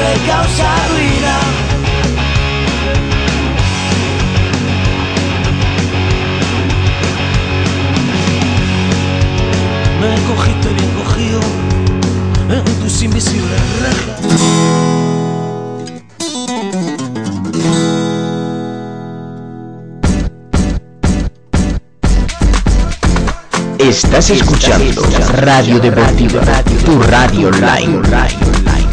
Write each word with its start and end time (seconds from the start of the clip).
nombre 0.00 0.26
causa 0.26 0.68
ruina. 0.88 1.34
Me 10.00 10.10
cogiste 10.28 10.68
bien 10.68 10.90
cogido 10.90 11.40
en 12.50 12.64
tus 12.80 13.02
invisibles 13.02 13.60
rejas. 13.80 14.20
Estás 23.78 24.30
escuchando 24.30 25.02
Radio 25.38 25.80
Deportiva, 25.80 26.42
tu 26.84 27.02
radio 27.02 27.48
online. 27.48 28.89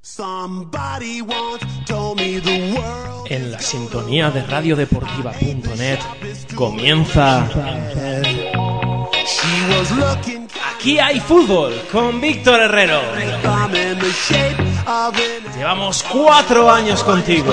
Somebody 0.00 1.20
once 1.20 1.64
told 1.86 2.18
me 2.18 2.40
the 2.40 2.72
world. 2.74 3.26
En 3.30 3.52
la 3.52 3.60
sintonía 3.60 4.30
de 4.30 4.42
radiodeportiva.net 4.46 5.98
comienza 6.54 7.48
Aquí 10.74 10.98
hay 10.98 11.20
fútbol 11.20 11.74
con 11.92 12.20
Víctor 12.20 12.60
Herrero. 12.60 13.00
Llevamos 15.54 16.02
cuatro 16.04 16.70
años 16.70 17.04
contigo. 17.04 17.52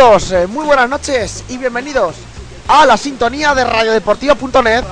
Eh, 0.00 0.46
muy 0.46 0.64
buenas 0.64 0.88
noches 0.88 1.42
y 1.48 1.58
bienvenidos 1.58 2.14
a 2.68 2.86
la 2.86 2.96
sintonía 2.96 3.52
de 3.52 3.64
radiodeportiva.net. 3.64 4.84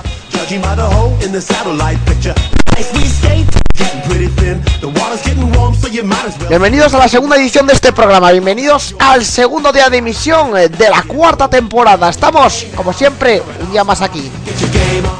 Bienvenidos 6.49 6.93
a 6.93 6.97
la 6.97 7.07
segunda 7.07 7.37
edición 7.37 7.67
de 7.67 7.73
este 7.73 7.93
programa, 7.93 8.33
bienvenidos 8.33 8.95
al 8.99 9.23
segundo 9.23 9.71
día 9.71 9.89
de 9.89 9.99
emisión 9.99 10.57
eh, 10.57 10.67
de 10.67 10.89
la 10.89 11.01
cuarta 11.03 11.49
temporada. 11.49 12.09
Estamos, 12.09 12.67
como 12.75 12.91
siempre, 12.91 13.41
un 13.61 13.71
día 13.71 13.85
más 13.85 14.01
aquí. 14.01 14.29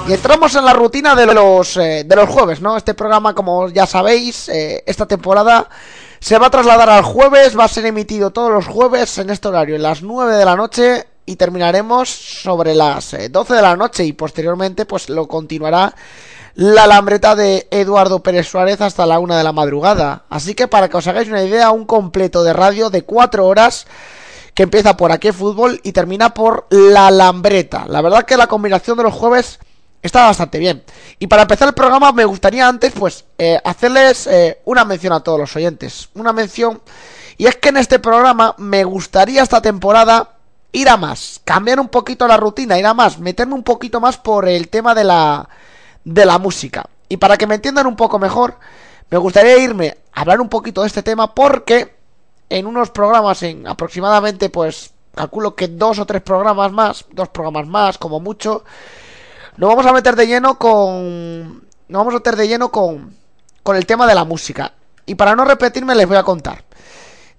Y 0.10 0.12
entramos 0.12 0.54
en 0.56 0.66
la 0.66 0.74
rutina 0.74 1.16
de 1.16 1.28
los, 1.28 1.78
eh, 1.78 2.04
de 2.06 2.16
los 2.18 2.28
jueves, 2.28 2.60
¿no? 2.60 2.76
Este 2.76 2.94
programa, 2.94 3.34
como 3.34 3.70
ya 3.70 3.86
sabéis, 3.86 4.50
esta 4.50 5.06
temporada 5.06 5.70
se 6.20 6.38
va 6.38 6.48
a 6.48 6.52
trasladar 6.52 6.90
al 6.90 7.04
jueves, 7.04 7.58
va 7.58 7.66
a 7.66 7.70
ser 7.70 7.86
emitido 7.86 8.32
todos 8.32 8.52
los 8.52 8.68
jueves 8.68 9.18
en 9.18 9.30
este 9.30 9.48
horario, 9.48 9.76
en 9.76 9.84
las 9.84 10.02
9 10.02 10.36
de 10.36 10.46
la 10.46 10.56
noche, 10.56 11.08
y 11.26 11.36
terminaremos 11.36 12.10
sobre 12.10 12.74
las 12.74 13.14
eh, 13.14 13.30
12 13.30 13.54
de 13.54 13.62
la 13.62 13.76
noche, 13.76 14.06
y 14.06 14.14
posteriormente, 14.14 14.86
pues 14.86 15.10
lo 15.10 15.28
continuará 15.28 15.94
la 16.56 16.88
lambreta 16.88 17.36
de 17.36 17.68
Eduardo 17.70 18.24
Pérez 18.24 18.48
Suárez 18.48 18.82
hasta 18.82 19.06
la 19.06 19.20
1 19.20 19.38
de 19.38 19.44
la 19.44 19.52
madrugada. 19.52 20.24
Así 20.30 20.56
que 20.56 20.68
para 20.68 20.90
que 20.90 20.98
os 20.98 21.06
hagáis 21.06 21.28
una 21.28 21.44
idea, 21.44 21.70
un 21.70 21.86
completo 21.86 22.44
de 22.44 22.54
radio 22.54 22.90
de 22.90 23.04
4 23.04 23.46
horas 23.46 23.86
que 24.56 24.64
empieza 24.64 24.98
por 24.98 25.12
aquí 25.12 25.32
fútbol 25.32 25.80
y 25.84 25.92
termina 25.92 26.34
por 26.34 26.66
la 26.72 27.12
lambreta. 27.12 27.86
La 27.88 28.02
verdad 28.02 28.24
que 28.24 28.38
la 28.38 28.48
combinación 28.48 28.98
de 28.98 29.04
los 29.04 29.14
jueves 29.14 29.60
está 30.02 30.26
bastante 30.26 30.60
bien. 30.60 30.84
Y 31.20 31.28
para 31.28 31.44
empezar 31.44 31.68
el 31.68 31.74
programa 31.74 32.12
me 32.12 32.26
gustaría 32.26 32.68
antes 32.68 32.94
pues 32.94 33.26
eh, 33.38 33.60
hacerles 33.64 34.28
eh, 34.28 34.62
una 34.66 34.86
mención 34.86 35.14
a 35.14 35.22
todos 35.22 35.40
los 35.40 35.56
oyentes. 35.56 36.10
Una 36.14 36.34
mención 36.34 36.82
y 37.38 37.46
es 37.46 37.56
que 37.56 37.70
en 37.70 37.78
este 37.78 38.00
programa 38.00 38.56
me 38.58 38.84
gustaría 38.84 39.44
esta 39.44 39.62
temporada 39.62 40.36
ir 40.72 40.90
a 40.90 40.98
más, 40.98 41.42
cambiar 41.44 41.80
un 41.80 41.88
poquito 41.88 42.28
la 42.28 42.38
rutina, 42.38 42.78
ir 42.78 42.86
a 42.86 42.94
más, 42.94 43.20
meterme 43.20 43.54
un 43.54 43.64
poquito 43.64 44.00
más 44.00 44.18
por 44.18 44.48
el 44.48 44.70
tema 44.70 44.94
de 44.94 45.04
la 45.04 45.50
de 46.04 46.26
la 46.26 46.38
música. 46.38 46.86
Y 47.10 47.18
para 47.18 47.38
que 47.38 47.48
me 47.48 47.56
entiendan 47.56 47.88
un 47.88 47.96
poco 47.96 48.20
mejor, 48.20 48.58
me 49.10 49.18
gustaría 49.18 49.58
irme 49.58 49.98
a 50.14 50.22
hablar 50.22 50.42
un 50.42 50.50
poquito 50.50 50.82
de 50.82 50.88
este 50.88 51.04
tema 51.04 51.34
porque 51.34 51.96
en 52.50 52.66
unos 52.66 52.90
programas, 52.92 53.44
en 53.44 53.68
aproximadamente, 53.68 54.50
pues, 54.50 54.94
calculo 55.16 55.56
que 55.56 55.68
dos 55.68 56.00
o 56.00 56.06
tres 56.06 56.22
programas 56.22 56.72
más, 56.72 57.06
dos 57.12 57.30
programas 57.30 57.68
más, 57.68 57.98
como 57.98 58.20
mucho, 58.20 58.64
nos 59.58 59.70
vamos 59.70 59.86
a 59.86 59.94
meter 59.94 60.16
de 60.16 60.28
lleno 60.28 60.58
con. 60.58 61.68
Nos 61.88 62.00
vamos 62.00 62.14
a 62.14 62.18
meter 62.18 62.36
de 62.36 62.48
lleno 62.48 62.72
con. 62.72 63.14
con 63.64 63.76
el 63.76 63.86
tema 63.86 64.08
de 64.08 64.16
la 64.16 64.24
música. 64.24 64.74
Y 65.06 65.16
para 65.16 65.36
no 65.36 65.46
repetirme, 65.46 65.96
les 65.96 66.08
voy 66.08 66.18
a 66.18 66.24
contar. 66.24 66.64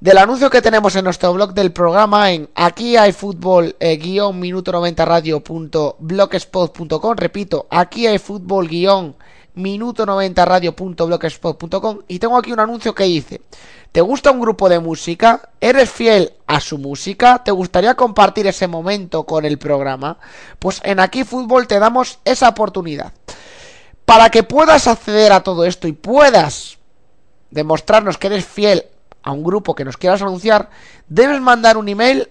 Del 0.00 0.18
anuncio 0.18 0.48
que 0.48 0.62
tenemos 0.62 0.94
en 0.94 1.02
nuestro 1.04 1.32
blog 1.32 1.54
del 1.54 1.72
programa 1.72 2.30
en 2.30 2.48
aquí 2.54 2.96
hay 2.96 3.10
fútbol 3.10 3.74
eh, 3.80 3.96
guion 3.96 4.38
minuto 4.38 4.70
90 4.70 5.04
radio.blogspot.com 5.04 7.16
repito 7.16 7.66
aquí 7.68 8.06
hay 8.06 8.18
fútbol 8.18 8.68
guion 8.68 9.16
minuto 9.58 10.06
90 10.06 10.44
radio.blogspot.com 10.44 11.98
y 12.08 12.18
tengo 12.18 12.38
aquí 12.38 12.52
un 12.52 12.60
anuncio 12.60 12.94
que 12.94 13.04
dice 13.04 13.42
¿Te 13.92 14.02
gusta 14.02 14.30
un 14.30 14.40
grupo 14.40 14.68
de 14.68 14.80
música? 14.80 15.50
¿Eres 15.60 15.90
fiel 15.90 16.34
a 16.46 16.60
su 16.60 16.76
música? 16.78 17.42
¿Te 17.42 17.50
gustaría 17.50 17.94
compartir 17.94 18.46
ese 18.46 18.68
momento 18.68 19.24
con 19.24 19.44
el 19.44 19.58
programa? 19.58 20.18
Pues 20.58 20.80
en 20.84 21.00
Aquí 21.00 21.24
Fútbol 21.24 21.66
te 21.66 21.78
damos 21.78 22.18
esa 22.24 22.50
oportunidad. 22.50 23.12
Para 24.04 24.30
que 24.30 24.42
puedas 24.42 24.86
acceder 24.86 25.32
a 25.32 25.42
todo 25.42 25.64
esto 25.64 25.88
y 25.88 25.92
puedas 25.92 26.78
demostrarnos 27.50 28.18
que 28.18 28.26
eres 28.26 28.44
fiel 28.44 28.84
a 29.22 29.32
un 29.32 29.42
grupo 29.42 29.74
que 29.74 29.84
nos 29.84 29.96
quieras 29.96 30.20
anunciar, 30.20 30.68
debes 31.08 31.40
mandar 31.40 31.78
un 31.78 31.88
email 31.88 32.28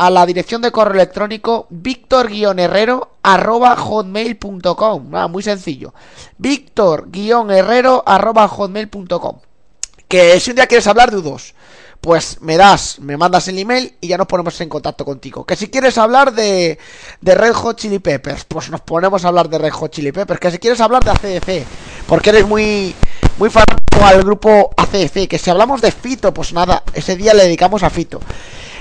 a 0.00 0.08
la 0.08 0.24
dirección 0.24 0.62
de 0.62 0.72
correo 0.72 0.94
electrónico 0.94 1.66
victor-herrero 1.68 3.16
arroba 3.22 3.76
hotmail.com. 3.76 5.14
Ah, 5.14 5.28
muy 5.28 5.42
sencillo. 5.42 5.92
Victor-herrero 6.38 8.02
arroba 8.06 8.48
hotmail.com. 8.48 9.40
Que 10.08 10.40
si 10.40 10.50
un 10.50 10.56
día 10.56 10.66
quieres 10.66 10.86
hablar 10.86 11.10
de 11.10 11.18
U2, 11.18 11.52
pues 12.00 12.40
me 12.40 12.56
das, 12.56 12.98
me 13.00 13.18
mandas 13.18 13.46
el 13.48 13.58
email 13.58 13.94
y 14.00 14.08
ya 14.08 14.16
nos 14.16 14.26
ponemos 14.26 14.58
en 14.62 14.70
contacto 14.70 15.04
contigo. 15.04 15.44
Que 15.44 15.54
si 15.54 15.68
quieres 15.68 15.98
hablar 15.98 16.32
de, 16.32 16.78
de 17.20 17.34
Red 17.34 17.52
Hot 17.52 17.76
Chili 17.76 17.98
Peppers, 17.98 18.44
pues 18.44 18.70
nos 18.70 18.80
ponemos 18.80 19.26
a 19.26 19.28
hablar 19.28 19.50
de 19.50 19.58
Red 19.58 19.72
Hot 19.72 19.92
Chili 19.92 20.12
Peppers. 20.12 20.40
Que 20.40 20.50
si 20.50 20.58
quieres 20.58 20.80
hablar 20.80 21.04
de 21.04 21.10
ACDC, 21.10 21.66
porque 22.06 22.30
eres 22.30 22.46
muy, 22.46 22.94
muy 23.36 23.50
fanático 23.50 24.02
al 24.02 24.22
grupo 24.22 24.70
ACDC. 24.78 25.28
Que 25.28 25.38
si 25.38 25.50
hablamos 25.50 25.82
de 25.82 25.92
Fito, 25.92 26.32
pues 26.32 26.54
nada, 26.54 26.84
ese 26.94 27.16
día 27.16 27.34
le 27.34 27.42
dedicamos 27.42 27.82
a 27.82 27.90
Fito. 27.90 28.18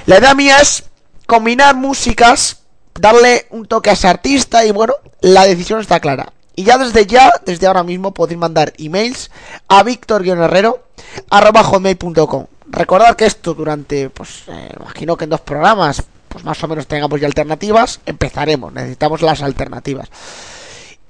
La 0.06 0.18
idea 0.18 0.34
mía 0.34 0.60
es 0.60 0.89
combinar 1.30 1.76
músicas, 1.76 2.64
darle 3.00 3.46
un 3.52 3.68
toque 3.68 3.92
a 3.92 3.94
ese 3.94 4.08
artista 4.08 4.66
y 4.66 4.72
bueno, 4.72 4.96
la 5.22 5.46
decisión 5.46 5.80
está 5.80 6.00
clara. 6.00 6.34
Y 6.56 6.64
ya 6.64 6.80
desde 6.80 7.06
ya, 7.06 7.32
desde 7.46 7.68
ahora 7.68 7.84
mismo, 7.84 8.14
podéis 8.16 8.40
mandar 8.40 8.74
emails 8.80 9.30
a 9.68 9.84
victor-herrero 9.84 10.84
arroba 11.30 11.64
hotmail.com. 11.64 12.48
Recordad 12.66 13.16
que 13.16 13.28
esto 13.28 13.54
durante, 13.54 14.10
pues, 14.10 14.44
eh, 14.48 14.74
imagino 14.80 15.16
que 15.16 15.26
en 15.26 15.30
dos 15.30 15.42
programas, 15.42 16.04
pues 16.28 16.44
más 16.44 16.62
o 16.64 16.68
menos 16.68 16.88
tengamos 16.88 17.22
ya 17.22 17.28
alternativas, 17.28 18.02
empezaremos, 18.08 18.74
necesitamos 18.74 19.22
las 19.22 19.44
alternativas. 19.44 20.10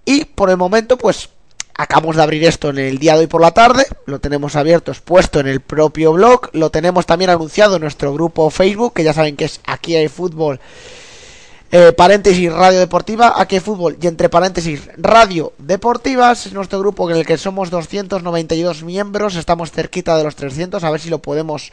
Y 0.03 0.25
por 0.25 0.49
el 0.49 0.57
momento, 0.57 0.97
pues, 0.97 1.29
acabamos 1.79 2.17
de 2.17 2.23
abrir 2.23 2.43
esto 2.43 2.71
en 2.71 2.77
el 2.77 2.99
día 2.99 3.13
de 3.13 3.21
hoy 3.21 3.27
por 3.27 3.39
la 3.39 3.51
tarde, 3.51 3.85
lo 4.05 4.19
tenemos 4.19 4.57
abierto, 4.57 4.91
expuesto 4.91 5.39
en 5.39 5.47
el 5.47 5.61
propio 5.61 6.11
blog, 6.11 6.49
lo 6.51 6.71
tenemos 6.71 7.05
también 7.05 7.29
anunciado 7.29 7.77
en 7.77 7.83
nuestro 7.83 8.13
grupo 8.13 8.49
Facebook, 8.49 8.93
que 8.93 9.05
ya 9.05 9.13
saben 9.13 9.37
que 9.37 9.45
es 9.45 9.61
Aquí 9.65 9.95
hay 9.95 10.09
fútbol, 10.09 10.59
eh, 11.71 11.93
paréntesis 11.93 12.51
Radio 12.51 12.79
Deportiva, 12.79 13.33
Aquí 13.37 13.55
hay 13.55 13.61
fútbol 13.61 13.97
y 14.01 14.07
entre 14.07 14.27
paréntesis 14.27 14.89
Radio 14.97 15.53
Deportivas, 15.57 16.47
es 16.47 16.51
nuestro 16.51 16.79
grupo 16.79 17.09
en 17.09 17.15
el 17.15 17.25
que 17.25 17.37
somos 17.37 17.69
292 17.69 18.83
miembros, 18.83 19.37
estamos 19.37 19.71
cerquita 19.71 20.17
de 20.17 20.25
los 20.25 20.35
300, 20.35 20.83
a 20.83 20.91
ver 20.91 20.99
si 20.99 21.09
lo 21.09 21.19
podemos 21.19 21.71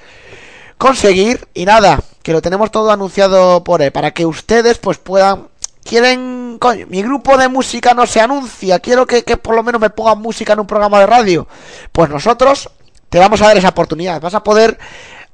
conseguir 0.78 1.48
y 1.52 1.64
nada, 1.64 2.00
que 2.22 2.32
lo 2.32 2.42
tenemos 2.42 2.70
todo 2.70 2.92
anunciado 2.92 3.64
por 3.64 3.82
ahí, 3.82 3.90
para 3.90 4.12
que 4.12 4.24
ustedes 4.24 4.78
pues 4.78 4.98
puedan 4.98 5.48
quieren, 5.86 6.45
coño, 6.58 6.86
mi 6.88 7.02
grupo 7.02 7.36
de 7.36 7.48
música 7.48 7.94
no 7.94 8.06
se 8.06 8.20
anuncia, 8.20 8.78
quiero 8.80 9.06
que, 9.06 9.22
por 9.36 9.54
lo 9.54 9.62
menos 9.62 9.80
me 9.80 9.90
pongan 9.90 10.18
música 10.20 10.52
en 10.52 10.60
un 10.60 10.66
programa 10.66 11.00
de 11.00 11.06
radio. 11.06 11.46
Pues 11.92 12.10
nosotros 12.10 12.70
te 13.08 13.18
vamos 13.18 13.40
a 13.42 13.46
dar 13.46 13.56
esa 13.56 13.68
oportunidad, 13.68 14.20
vas 14.20 14.34
a 14.34 14.42
poder 14.42 14.78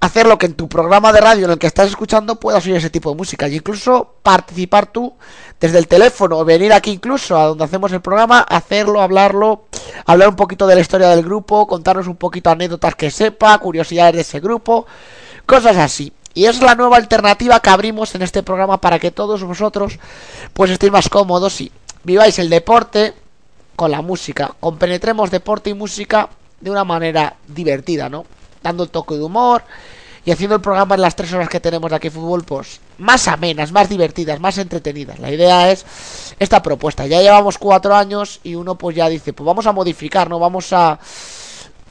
hacer 0.00 0.26
lo 0.26 0.36
que 0.36 0.46
en 0.46 0.54
tu 0.54 0.68
programa 0.68 1.12
de 1.12 1.20
radio 1.20 1.44
en 1.44 1.52
el 1.52 1.58
que 1.58 1.68
estás 1.68 1.88
escuchando 1.88 2.40
puedas 2.40 2.66
oír 2.66 2.74
ese 2.74 2.90
tipo 2.90 3.10
de 3.10 3.16
música 3.16 3.48
y 3.48 3.54
incluso 3.54 4.16
participar 4.22 4.86
tú 4.86 5.14
desde 5.60 5.78
el 5.78 5.86
teléfono 5.86 6.38
o 6.38 6.44
venir 6.44 6.72
aquí 6.72 6.90
incluso 6.90 7.38
a 7.38 7.46
donde 7.46 7.62
hacemos 7.62 7.92
el 7.92 8.00
programa, 8.00 8.40
hacerlo, 8.40 9.00
hablarlo, 9.00 9.66
hablar 10.04 10.28
un 10.28 10.36
poquito 10.36 10.66
de 10.66 10.74
la 10.74 10.80
historia 10.80 11.08
del 11.10 11.22
grupo, 11.22 11.68
contarnos 11.68 12.08
un 12.08 12.16
poquito 12.16 12.50
anécdotas 12.50 12.96
que 12.96 13.12
sepa, 13.12 13.56
curiosidades 13.58 14.14
de 14.14 14.20
ese 14.22 14.40
grupo, 14.40 14.86
cosas 15.46 15.76
así. 15.76 16.12
Y 16.34 16.46
es 16.46 16.60
la 16.60 16.74
nueva 16.74 16.96
alternativa 16.96 17.60
que 17.60 17.70
abrimos 17.70 18.14
en 18.14 18.22
este 18.22 18.42
programa 18.42 18.80
para 18.80 18.98
que 18.98 19.10
todos 19.10 19.42
vosotros 19.42 19.98
pues 20.52 20.70
estéis 20.70 20.92
más 20.92 21.08
cómodos 21.08 21.60
y 21.60 21.70
viváis 22.04 22.38
el 22.38 22.48
deporte 22.48 23.14
con 23.76 23.90
la 23.90 24.02
música. 24.02 24.54
Compenetremos 24.60 25.30
deporte 25.30 25.70
y 25.70 25.74
música 25.74 26.28
de 26.60 26.70
una 26.70 26.84
manera 26.84 27.34
divertida, 27.48 28.08
¿no? 28.08 28.24
Dando 28.62 28.84
el 28.84 28.90
toque 28.90 29.16
de 29.16 29.22
humor 29.22 29.62
y 30.24 30.30
haciendo 30.30 30.54
el 30.54 30.62
programa 30.62 30.94
en 30.94 31.00
las 31.00 31.16
tres 31.16 31.32
horas 31.32 31.48
que 31.48 31.60
tenemos 31.60 31.90
de 31.90 31.96
aquí 31.96 32.08
fútbol, 32.08 32.44
pues 32.44 32.80
más 32.98 33.26
amenas, 33.26 33.72
más 33.72 33.88
divertidas, 33.88 34.38
más 34.38 34.56
entretenidas. 34.58 35.18
La 35.18 35.32
idea 35.32 35.70
es 35.72 35.84
esta 36.38 36.62
propuesta. 36.62 37.06
Ya 37.06 37.20
llevamos 37.20 37.58
cuatro 37.58 37.94
años 37.94 38.40
y 38.44 38.54
uno 38.54 38.76
pues 38.76 38.96
ya 38.96 39.08
dice, 39.08 39.32
pues 39.32 39.44
vamos 39.44 39.66
a 39.66 39.72
modificar, 39.72 40.30
¿no? 40.30 40.38
Vamos 40.38 40.72
a 40.72 40.98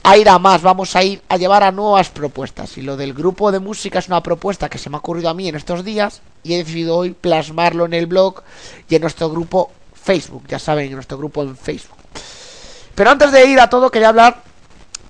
a 0.03 0.17
ir 0.17 0.29
a 0.29 0.39
más, 0.39 0.61
vamos 0.61 0.95
a 0.95 1.03
ir 1.03 1.21
a 1.29 1.37
llevar 1.37 1.63
a 1.63 1.71
nuevas 1.71 2.09
propuestas. 2.09 2.77
Y 2.77 2.81
lo 2.81 2.97
del 2.97 3.13
grupo 3.13 3.51
de 3.51 3.59
música 3.59 3.99
es 3.99 4.07
una 4.07 4.23
propuesta 4.23 4.69
que 4.69 4.77
se 4.77 4.89
me 4.89 4.95
ha 4.95 4.99
ocurrido 4.99 5.29
a 5.29 5.33
mí 5.33 5.47
en 5.47 5.55
estos 5.55 5.83
días 5.83 6.21
y 6.43 6.53
he 6.53 6.57
decidido 6.57 6.97
hoy 6.97 7.11
plasmarlo 7.11 7.85
en 7.85 7.93
el 7.93 8.07
blog 8.07 8.41
y 8.89 8.95
en 8.95 9.01
nuestro 9.01 9.29
grupo 9.29 9.71
Facebook, 9.93 10.43
ya 10.47 10.59
saben, 10.59 10.87
en 10.87 10.93
nuestro 10.93 11.17
grupo 11.17 11.43
en 11.43 11.55
Facebook. 11.55 11.97
Pero 12.95 13.09
antes 13.11 13.31
de 13.31 13.45
ir 13.45 13.59
a 13.59 13.69
todo, 13.69 13.91
quería 13.91 14.09
hablar 14.09 14.43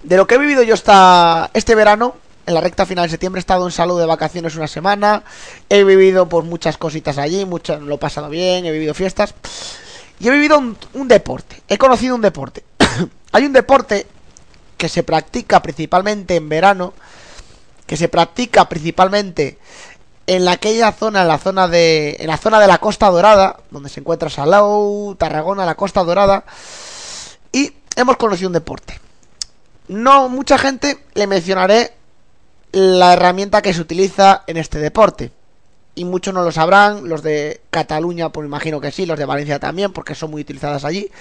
de 0.04 0.18
lo 0.18 0.28
que 0.28 0.36
he 0.36 0.38
vivido 0.38 0.64
yo 0.64 0.74
esta, 0.74 1.50
este 1.54 1.76
verano. 1.76 2.16
En 2.46 2.56
la 2.56 2.62
recta 2.62 2.86
final 2.86 3.06
de 3.06 3.12
septiembre 3.12 3.40
he 3.40 3.42
estado 3.42 3.66
en 3.66 3.72
salud 3.72 4.00
de 4.00 4.06
vacaciones 4.06 4.56
una 4.56 4.68
semana. 4.68 5.24
He 5.70 5.84
vivido 5.84 6.28
por 6.28 6.44
muchas 6.44 6.78
cositas 6.78 7.18
allí, 7.18 7.46
mucho, 7.46 7.80
lo 7.80 7.96
he 7.96 7.98
pasado 7.98 8.30
bien, 8.30 8.66
he 8.66 8.72
vivido 8.72 8.94
fiestas. 8.94 9.34
Y 10.20 10.28
he 10.28 10.32
vivido 10.32 10.58
un 10.58 11.08
deporte. 11.08 11.62
He 11.68 11.78
conocido 11.78 12.16
un 12.16 12.22
deporte. 12.22 12.64
Hay 13.32 13.46
un 13.46 13.54
deporte 13.54 14.08
que 14.82 14.90
se 14.90 15.04
practica 15.04 15.62
principalmente 15.62 16.36
en 16.36 16.50
verano, 16.50 16.96
que 17.86 17.96
se 17.96 18.10
practica 18.10 18.68
principalmente 18.68 19.60
en 20.26 20.48
aquella 20.48 20.92
zona, 20.92 21.22
en 21.22 21.28
la 21.28 21.38
zona 21.38 21.68
de, 21.68 22.18
en 22.20 22.26
la 22.26 22.38
zona 22.38 22.60
de 22.60 22.66
la 22.66 22.80
Costa 22.80 23.12
Dorada, 23.12 23.60
donde 23.70 23.90
se 23.90 24.00
encuentra 24.00 24.32
Salou, 24.32 25.14
Tarragona, 25.20 25.68
la 25.68 25.76
Costa 25.76 26.04
Dorada, 26.04 26.46
y 27.52 27.74
hemos 27.96 28.18
conocido 28.18 28.48
un 28.50 28.54
deporte. 28.54 29.00
No 29.88 30.30
mucha 30.30 30.58
gente 30.58 30.98
le 31.14 31.28
mencionaré 31.28 31.94
la 32.72 33.14
herramienta 33.14 33.62
que 33.62 33.76
se 33.76 33.82
utiliza 33.82 34.42
en 34.48 34.58
este 34.58 34.80
deporte. 34.80 35.32
Y 35.94 36.06
muchos 36.06 36.34
no 36.34 36.42
lo 36.42 36.52
sabrán, 36.52 37.08
los 37.08 37.22
de 37.22 37.62
Cataluña, 37.70 38.30
pues 38.30 38.48
imagino 38.48 38.82
que 38.82 38.92
sí, 38.92 39.06
los 39.06 39.20
de 39.20 39.26
Valencia 39.26 39.60
también, 39.60 39.94
porque 39.94 40.16
son 40.16 40.32
muy 40.32 40.42
utilizadas 40.42 40.86
allí. 40.86 41.12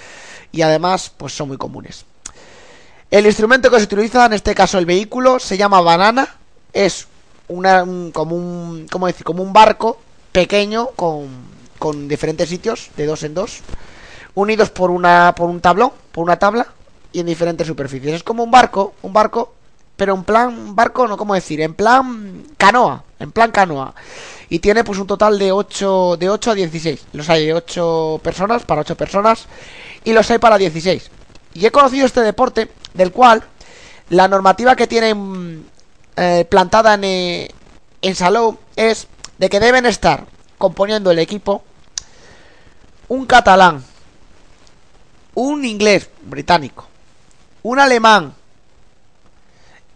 Y 0.51 0.63
además, 0.63 1.11
pues 1.15 1.35
son 1.35 1.49
muy 1.49 1.57
comunes. 1.57 2.05
El 3.11 3.25
instrumento 3.25 3.69
que 3.69 3.77
se 3.77 3.83
utiliza, 3.83 4.25
en 4.25 4.31
este 4.31 4.55
caso 4.55 4.77
el 4.77 4.85
vehículo, 4.85 5.37
se 5.37 5.57
llama 5.57 5.81
banana. 5.81 6.33
Es 6.71 7.09
una, 7.49 7.85
como, 8.13 8.37
un, 8.37 8.87
¿cómo 8.89 9.07
decir? 9.07 9.25
como 9.25 9.43
un 9.43 9.51
barco 9.51 9.99
pequeño 10.31 10.87
con, 10.95 11.27
con 11.77 12.07
diferentes 12.07 12.47
sitios, 12.47 12.89
de 12.95 13.05
dos 13.05 13.23
en 13.23 13.33
dos, 13.33 13.59
unidos 14.33 14.69
por, 14.69 14.91
una, 14.91 15.35
por 15.35 15.49
un 15.49 15.59
tablón, 15.59 15.91
por 16.13 16.23
una 16.23 16.39
tabla, 16.39 16.67
y 17.11 17.19
en 17.19 17.25
diferentes 17.25 17.67
superficies. 17.67 18.15
Es 18.15 18.23
como 18.23 18.45
un 18.45 18.51
barco, 18.51 18.93
un 19.01 19.11
barco, 19.11 19.55
pero 19.97 20.15
en 20.15 20.23
plan 20.23 20.73
barco, 20.73 21.05
no, 21.05 21.17
¿cómo 21.17 21.33
decir? 21.33 21.59
En 21.59 21.73
plan 21.73 22.45
canoa, 22.55 23.03
en 23.19 23.33
plan 23.33 23.51
canoa. 23.51 23.93
Y 24.47 24.59
tiene 24.59 24.85
pues 24.85 24.99
un 24.99 25.07
total 25.07 25.37
de 25.37 25.51
8, 25.51 26.15
de 26.17 26.29
8 26.29 26.51
a 26.51 26.55
16. 26.55 27.07
Los 27.11 27.29
hay 27.29 27.47
de 27.47 27.55
8 27.55 28.21
personas, 28.23 28.63
para 28.63 28.81
8 28.81 28.95
personas, 28.95 29.47
y 30.05 30.13
los 30.13 30.31
hay 30.31 30.37
para 30.37 30.57
16. 30.57 31.11
Y 31.53 31.65
he 31.65 31.71
conocido 31.71 32.05
este 32.05 32.21
deporte 32.21 32.71
del 32.93 33.11
cual 33.11 33.43
la 34.09 34.27
normativa 34.27 34.75
que 34.75 34.87
tienen 34.87 35.65
eh, 36.15 36.45
plantada 36.49 36.93
en, 36.95 37.03
eh, 37.03 37.51
en 38.01 38.15
Salou 38.15 38.57
es 38.75 39.07
de 39.37 39.49
que 39.49 39.59
deben 39.59 39.85
estar 39.85 40.25
componiendo 40.57 41.11
el 41.11 41.19
equipo 41.19 41.63
un 43.07 43.25
catalán, 43.25 43.83
un 45.33 45.65
inglés 45.65 46.09
británico, 46.21 46.87
un 47.63 47.79
alemán 47.79 48.33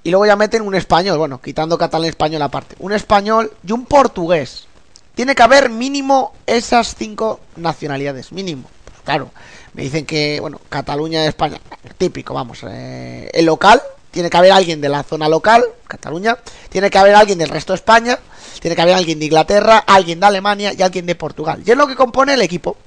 y 0.03 0.11
luego 0.11 0.25
ya 0.25 0.35
meten 0.35 0.61
un 0.61 0.75
español, 0.75 1.17
bueno, 1.17 1.41
quitando 1.41 1.77
catalán 1.77 2.09
español 2.09 2.41
aparte, 2.41 2.75
un 2.79 2.91
español 2.91 3.51
y 3.65 3.71
un 3.71 3.85
portugués. 3.85 4.67
Tiene 5.15 5.33
que 5.33 5.43
haber 5.43 5.69
mínimo 5.69 6.33
esas 6.45 6.93
cinco 6.95 7.39
nacionalidades, 7.55 8.31
mínimo. 8.31 8.69
Pues 8.83 8.99
claro, 9.03 9.31
me 9.75 9.83
dicen 9.83 10.05
que, 10.05 10.39
bueno, 10.39 10.61
Cataluña, 10.69 11.25
España, 11.25 11.59
típico, 11.97 12.33
vamos. 12.33 12.59
Eh, 12.65 13.29
el 13.33 13.45
local, 13.45 13.81
tiene 14.09 14.29
que 14.29 14.37
haber 14.37 14.53
alguien 14.53 14.79
de 14.79 14.87
la 14.87 15.03
zona 15.03 15.27
local, 15.27 15.65
Cataluña, 15.85 16.37
tiene 16.69 16.89
que 16.89 16.97
haber 16.97 17.13
alguien 17.13 17.37
del 17.37 17.49
resto 17.49 17.73
de 17.73 17.77
España, 17.77 18.17
tiene 18.61 18.73
que 18.73 18.81
haber 18.81 18.95
alguien 18.95 19.19
de 19.19 19.25
Inglaterra, 19.25 19.79
alguien 19.79 20.21
de 20.21 20.25
Alemania 20.27 20.71
y 20.73 20.81
alguien 20.81 21.05
de 21.05 21.15
Portugal. 21.15 21.61
Y 21.65 21.71
es 21.71 21.77
lo 21.77 21.87
que 21.87 21.95
compone 21.95 22.35
el 22.35 22.41
equipo. 22.41 22.77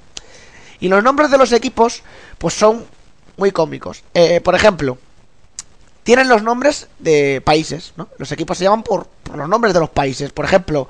Y 0.80 0.88
los 0.88 1.04
nombres 1.04 1.30
de 1.30 1.36
los 1.36 1.52
equipos, 1.52 2.02
pues 2.38 2.54
son 2.54 2.86
muy 3.36 3.52
cómicos. 3.52 4.02
Eh, 4.14 4.40
por 4.40 4.54
ejemplo, 4.54 4.96
tienen 6.04 6.26
los 6.26 6.42
nombres 6.42 6.88
de 6.98 7.42
países, 7.44 7.92
¿no? 7.96 8.08
Los 8.16 8.32
equipos 8.32 8.56
se 8.56 8.64
llaman 8.64 8.82
por, 8.82 9.08
los 9.34 9.46
nombres 9.46 9.74
de 9.74 9.80
los 9.80 9.90
países. 9.90 10.32
Por 10.32 10.46
ejemplo, 10.46 10.88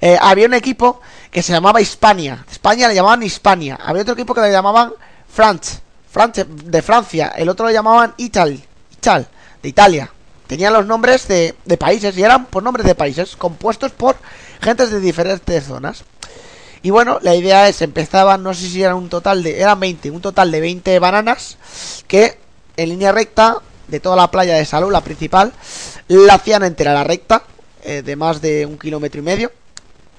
eh, 0.00 0.16
había 0.20 0.46
un 0.46 0.54
equipo 0.54 1.00
que 1.32 1.42
se 1.42 1.52
llamaba 1.52 1.80
Hispania. 1.80 2.44
España 2.48 2.86
le 2.86 2.94
llamaban 2.94 3.24
Hispania. 3.24 3.80
Había 3.84 4.02
otro 4.02 4.14
equipo 4.14 4.32
que 4.32 4.42
le 4.42 4.52
llamaban 4.52 4.92
France, 5.32 5.80
France 6.10 6.44
de 6.44 6.82
Francia, 6.82 7.32
el 7.36 7.48
otro 7.48 7.66
lo 7.66 7.72
llamaban 7.72 8.14
Ital, 8.16 8.60
Ital, 8.92 9.28
de 9.62 9.68
Italia. 9.68 10.10
Tenían 10.46 10.72
los 10.72 10.84
nombres 10.84 11.28
de, 11.28 11.54
países 11.78 12.18
y 12.18 12.24
eran 12.24 12.46
por 12.46 12.62
nombres 12.62 12.84
de 12.84 12.96
países, 12.96 13.36
compuestos 13.36 13.92
por 13.92 14.16
gentes 14.60 14.90
de 14.90 14.98
diferentes 14.98 15.64
zonas. 15.64 16.02
Y 16.82 16.90
bueno, 16.90 17.18
la 17.22 17.36
idea 17.36 17.68
es, 17.68 17.82
empezaban, 17.82 18.42
no 18.42 18.52
sé 18.54 18.68
si 18.68 18.82
eran 18.82 18.96
un 18.96 19.08
total 19.08 19.44
de, 19.44 19.60
eran 19.60 19.78
20, 19.78 20.10
un 20.10 20.20
total 20.20 20.50
de 20.50 20.60
20 20.60 20.98
bananas 20.98 21.56
que 22.08 22.38
en 22.76 22.88
línea 22.88 23.12
recta 23.12 23.58
de 23.86 24.00
toda 24.00 24.16
la 24.16 24.30
playa 24.30 24.54
de 24.54 24.64
Salud, 24.64 24.90
la 24.90 25.02
principal, 25.02 25.52
la 26.08 26.34
hacían 26.34 26.64
entera 26.64 26.94
la 26.94 27.04
recta, 27.04 27.44
eh, 27.84 28.02
de 28.02 28.16
más 28.16 28.40
de 28.40 28.66
un 28.66 28.78
kilómetro 28.78 29.20
y 29.20 29.24
medio. 29.24 29.52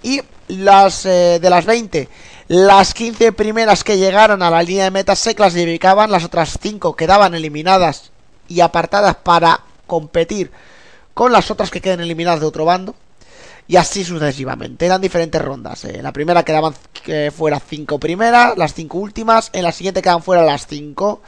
Y 0.03 0.21
las 0.47 1.05
eh, 1.05 1.39
de 1.41 1.49
las 1.49 1.65
20 1.65 2.07
las 2.51 2.93
15 2.93 3.31
primeras 3.31 3.85
que 3.85 3.97
llegaron 3.97 4.43
a 4.43 4.49
la 4.49 4.61
línea 4.61 4.83
de 4.83 4.91
meta 4.91 5.15
se 5.15 5.35
clasificaban, 5.35 6.11
las 6.11 6.25
otras 6.25 6.57
5 6.61 6.97
quedaban 6.97 7.33
eliminadas 7.33 8.11
y 8.49 8.59
apartadas 8.59 9.15
para 9.15 9.61
competir 9.87 10.51
con 11.13 11.31
las 11.31 11.49
otras 11.49 11.71
que 11.71 11.79
queden 11.79 12.01
eliminadas 12.01 12.41
de 12.41 12.47
otro 12.47 12.65
bando. 12.65 12.93
Y 13.69 13.77
así 13.77 14.03
sucesivamente. 14.03 14.85
Eran 14.85 14.99
diferentes 14.99 15.41
rondas. 15.41 15.85
En 15.85 16.03
la 16.03 16.11
primera 16.11 16.43
quedaban 16.43 16.73
que 16.91 17.31
fuera 17.31 17.57
5 17.57 17.97
primeras, 17.99 18.57
las 18.57 18.73
5 18.73 18.97
últimas. 18.97 19.49
En 19.53 19.63
la 19.63 19.71
siguiente 19.71 20.01
quedaban 20.01 20.21
fuera 20.21 20.43
las 20.43 20.67
5. 20.67 21.21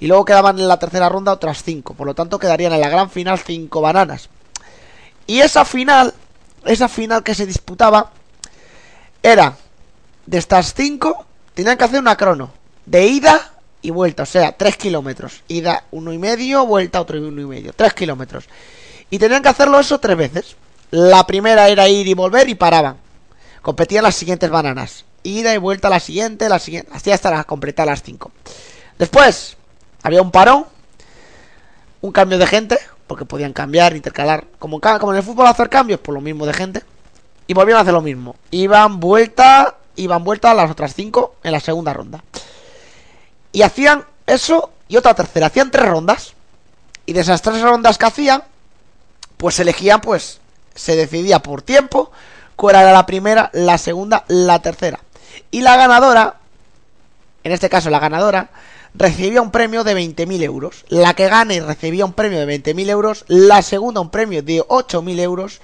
Y 0.00 0.08
luego 0.08 0.26
quedaban 0.26 0.58
en 0.58 0.68
la 0.68 0.78
tercera 0.78 1.08
ronda 1.08 1.32
otras 1.32 1.62
5. 1.62 1.94
Por 1.94 2.06
lo 2.06 2.14
tanto 2.14 2.38
quedarían 2.38 2.74
en 2.74 2.82
la 2.82 2.90
gran 2.90 3.08
final 3.08 3.38
5 3.38 3.80
bananas. 3.80 4.28
Y 5.26 5.40
esa 5.40 5.64
final, 5.64 6.12
esa 6.66 6.88
final 6.88 7.22
que 7.22 7.34
se 7.34 7.46
disputaba, 7.46 8.10
era 9.22 9.56
de 10.26 10.38
estas 10.38 10.74
5 10.74 11.24
tenían 11.54 11.76
que 11.76 11.84
hacer 11.84 12.00
una 12.00 12.16
crono 12.16 12.50
de 12.84 13.06
ida 13.06 13.52
y 13.82 13.90
vuelta, 13.90 14.24
o 14.24 14.26
sea, 14.26 14.52
3 14.52 14.76
kilómetros. 14.76 15.42
Ida 15.48 15.84
uno 15.90 16.12
y 16.12 16.18
medio, 16.18 16.66
vuelta 16.66 17.00
otro 17.00 17.18
uno 17.18 17.40
y 17.40 17.46
medio, 17.46 17.72
3 17.72 17.94
kilómetros. 17.94 18.44
Y 19.10 19.18
tenían 19.18 19.42
que 19.42 19.48
hacerlo 19.48 19.78
eso 19.78 19.98
tres 20.00 20.16
veces. 20.16 20.56
La 20.90 21.26
primera 21.26 21.68
era 21.68 21.88
ir 21.88 22.06
y 22.06 22.14
volver 22.14 22.48
y 22.48 22.54
paraban. 22.54 22.96
Competían 23.62 24.04
las 24.04 24.16
siguientes 24.16 24.50
bananas. 24.50 25.04
Ida 25.22 25.54
y 25.54 25.58
vuelta 25.58 25.88
la 25.88 26.00
siguiente, 26.00 26.48
la 26.48 26.58
siguiente, 26.58 26.90
así 26.92 27.10
hasta 27.10 27.44
completar 27.44 27.86
las 27.86 28.02
5. 28.02 28.30
Después, 28.98 29.56
había 30.02 30.22
un 30.22 30.30
parón, 30.30 30.66
un 32.00 32.12
cambio 32.12 32.38
de 32.38 32.46
gente, 32.46 32.78
porque 33.06 33.24
podían 33.24 33.52
cambiar, 33.52 33.96
intercalar, 33.96 34.44
como, 34.58 34.80
en 34.82 35.16
el 35.16 35.22
fútbol 35.22 35.46
hacer 35.46 35.68
cambios, 35.68 36.00
por 36.00 36.14
lo 36.14 36.20
mismo 36.20 36.46
de 36.46 36.52
gente, 36.52 36.82
y 37.46 37.54
volvieron 37.54 37.78
a 37.78 37.82
hacer 37.82 37.94
lo 37.94 38.02
mismo. 38.02 38.36
Iban 38.50 39.00
vuelta, 39.00 39.76
iban 39.96 40.24
vuelta 40.24 40.50
a 40.50 40.54
las 40.54 40.70
otras 40.70 40.94
cinco 40.94 41.36
en 41.42 41.52
la 41.52 41.60
segunda 41.60 41.92
ronda. 41.92 42.22
Y 43.52 43.62
hacían 43.62 44.04
eso 44.26 44.70
y 44.88 44.96
otra 44.96 45.14
tercera, 45.14 45.46
hacían 45.46 45.70
tres 45.70 45.86
rondas. 45.86 46.34
Y 47.06 47.12
de 47.12 47.20
esas 47.20 47.42
tres 47.42 47.62
rondas 47.62 47.98
que 47.98 48.06
hacían, 48.06 48.42
pues 49.36 49.58
elegían, 49.60 50.00
pues 50.00 50.40
se 50.74 50.96
decidía 50.96 51.40
por 51.40 51.62
tiempo 51.62 52.10
cuál 52.56 52.76
era 52.76 52.92
la 52.92 53.06
primera, 53.06 53.50
la 53.52 53.78
segunda, 53.78 54.24
la 54.28 54.60
tercera. 54.60 55.00
Y 55.50 55.62
la 55.62 55.76
ganadora, 55.76 56.36
en 57.44 57.52
este 57.52 57.68
caso 57.68 57.90
la 57.90 57.98
ganadora, 57.98 58.50
recibía 58.94 59.42
un 59.42 59.50
premio 59.50 59.84
de 59.84 59.94
20.000 59.94 60.42
euros. 60.42 60.84
La 60.88 61.14
que 61.14 61.28
gane 61.28 61.60
recibía 61.60 62.04
un 62.04 62.12
premio 62.12 62.44
de 62.44 62.62
20.000 62.62 62.88
euros. 62.88 63.24
La 63.28 63.62
segunda 63.62 64.00
un 64.00 64.10
premio 64.10 64.42
de 64.42 64.62
8.000 64.62 65.20
euros. 65.20 65.60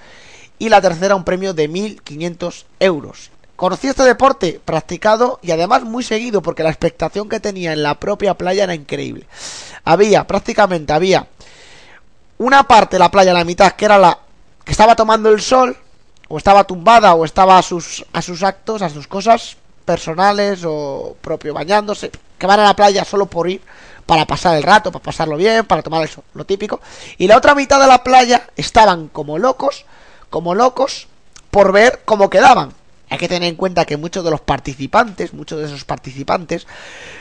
Y 0.59 0.69
la 0.69 0.81
tercera 0.81 1.15
un 1.15 1.23
premio 1.23 1.53
de 1.53 1.69
1.500 1.69 2.65
euros. 2.79 3.31
Conocí 3.55 3.87
este 3.87 4.03
deporte 4.03 4.59
practicado 4.63 5.39
y 5.43 5.51
además 5.51 5.83
muy 5.83 6.03
seguido 6.03 6.41
porque 6.41 6.63
la 6.63 6.69
expectación 6.69 7.29
que 7.29 7.39
tenía 7.39 7.73
en 7.73 7.83
la 7.83 7.99
propia 7.99 8.33
playa 8.33 8.63
era 8.63 8.73
increíble. 8.73 9.27
Había, 9.83 10.25
prácticamente 10.25 10.91
había 10.91 11.27
una 12.39 12.63
parte 12.63 12.95
de 12.95 12.99
la 12.99 13.11
playa, 13.11 13.31
la 13.31 13.43
mitad, 13.43 13.71
que 13.73 13.85
era 13.85 13.97
la 13.97 14.17
que 14.65 14.71
estaba 14.71 14.95
tomando 14.95 15.29
el 15.29 15.41
sol, 15.41 15.77
o 16.29 16.37
estaba 16.37 16.63
tumbada, 16.63 17.13
o 17.13 17.25
estaba 17.25 17.57
a 17.57 17.61
sus, 17.61 18.03
a 18.11 18.21
sus 18.21 18.43
actos, 18.43 18.81
a 18.81 18.89
sus 18.89 19.07
cosas 19.07 19.57
personales, 19.85 20.63
o 20.65 21.15
propio 21.21 21.53
bañándose, 21.53 22.11
que 22.37 22.47
van 22.47 22.59
a 22.59 22.63
la 22.63 22.75
playa 22.75 23.05
solo 23.05 23.27
por 23.27 23.49
ir, 23.49 23.61
para 24.05 24.25
pasar 24.25 24.57
el 24.57 24.63
rato, 24.63 24.91
para 24.91 25.03
pasarlo 25.03 25.37
bien, 25.37 25.65
para 25.65 25.83
tomar 25.83 26.03
eso, 26.03 26.23
lo 26.33 26.45
típico. 26.45 26.81
Y 27.17 27.27
la 27.27 27.37
otra 27.37 27.55
mitad 27.55 27.79
de 27.79 27.87
la 27.87 28.03
playa 28.03 28.47
estaban 28.55 29.09
como 29.09 29.37
locos, 29.37 29.85
como 30.29 30.55
locos, 30.55 31.07
por 31.51 31.71
ver 31.71 32.01
cómo 32.03 32.29
quedaban. 32.29 32.73
Hay 33.13 33.19
que 33.19 33.27
tener 33.27 33.47
en 33.47 33.55
cuenta 33.55 33.85
que 33.85 33.95
muchos 33.95 34.25
de 34.25 34.31
los 34.31 34.41
participantes, 34.41 35.35
muchos 35.35 35.59
de 35.59 35.67
esos 35.67 35.85
participantes, 35.85 36.65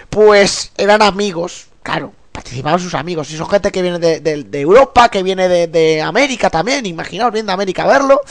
pues 0.09 0.73
eran 0.79 1.03
amigos, 1.03 1.67
claro, 1.83 2.15
participaban 2.33 2.81
sus 2.81 2.95
amigos. 2.95 3.31
Y 3.31 3.37
son 3.37 3.47
gente 3.47 3.71
que 3.71 3.83
viene 3.83 3.99
de, 3.99 4.61
Europa, 4.63 5.11
que 5.11 5.23
viene 5.23 5.49
de, 5.49 6.01
América 6.01 6.49
también. 6.49 6.87
Imaginaos, 6.87 7.31
viene 7.31 7.49
de 7.49 7.53
América 7.53 7.83
a 7.83 7.89
verlo. 7.89 8.23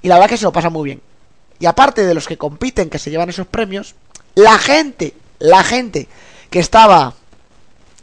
Y 0.00 0.06
la 0.06 0.14
verdad 0.14 0.30
que 0.30 0.36
se 0.36 0.44
lo 0.44 0.52
pasa 0.52 0.70
muy 0.70 0.84
bien. 0.84 1.02
Y 1.58 1.66
aparte 1.66 2.06
de 2.06 2.14
los 2.14 2.28
que 2.28 2.38
compiten, 2.38 2.88
que 2.88 3.00
se 3.00 3.10
llevan 3.10 3.30
esos 3.30 3.48
premios, 3.48 3.96
la 4.36 4.56
gente, 4.58 5.12
la 5.40 5.64
gente 5.64 6.06
que 6.50 6.60
estaba 6.60 7.14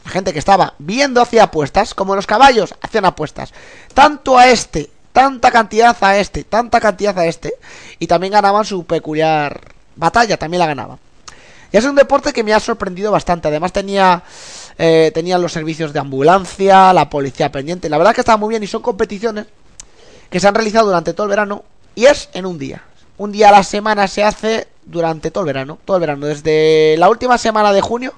la 0.03 0.11
gente 0.11 0.33
que 0.33 0.39
estaba 0.39 0.73
viendo 0.77 1.21
hacía 1.21 1.43
apuestas, 1.43 1.93
como 1.93 2.17
los 2.17 2.27
caballos 2.27 2.75
hacían 2.81 3.05
apuestas, 3.05 3.53
tanto 3.93 4.37
a 4.37 4.49
este, 4.49 4.89
tanta 5.11 5.51
cantidad 5.51 5.95
a 6.01 6.17
este, 6.17 6.43
tanta 6.43 6.79
cantidad 6.79 7.17
a 7.17 7.25
este, 7.25 7.53
y 7.99 8.07
también 8.07 8.33
ganaban 8.33 8.65
su 8.65 8.85
peculiar 8.85 9.59
batalla, 9.95 10.37
también 10.37 10.59
la 10.59 10.67
ganaban. 10.67 10.99
Y 11.71 11.77
es 11.77 11.85
un 11.85 11.95
deporte 11.95 12.33
que 12.33 12.43
me 12.43 12.53
ha 12.53 12.59
sorprendido 12.59 13.11
bastante, 13.11 13.47
además 13.47 13.71
tenía 13.71 14.23
eh, 14.81 15.11
tenían 15.13 15.41
los 15.41 15.51
servicios 15.51 15.91
de 15.91 15.99
ambulancia, 15.99 16.93
la 16.93 17.09
policía 17.09 17.51
pendiente. 17.51 17.89
La 17.89 17.97
verdad 17.97 18.11
es 18.11 18.15
que 18.15 18.21
estaba 18.21 18.37
muy 18.37 18.49
bien 18.49 18.63
y 18.63 18.67
son 18.67 18.81
competiciones 18.81 19.45
que 20.29 20.39
se 20.39 20.47
han 20.47 20.55
realizado 20.55 20.87
durante 20.87 21.13
todo 21.13 21.25
el 21.25 21.31
verano 21.31 21.65
y 21.95 22.05
es 22.05 22.29
en 22.33 22.45
un 22.45 22.57
día. 22.57 22.83
Un 23.17 23.33
día 23.33 23.49
a 23.49 23.51
la 23.51 23.63
semana 23.63 24.07
se 24.07 24.23
hace 24.23 24.69
durante 24.85 25.31
todo 25.31 25.43
el 25.43 25.47
verano, 25.47 25.79
todo 25.83 25.97
el 25.97 26.01
verano, 26.01 26.27
desde 26.27 26.95
la 26.97 27.09
última 27.09 27.37
semana 27.37 27.73
de 27.73 27.81
junio 27.81 28.13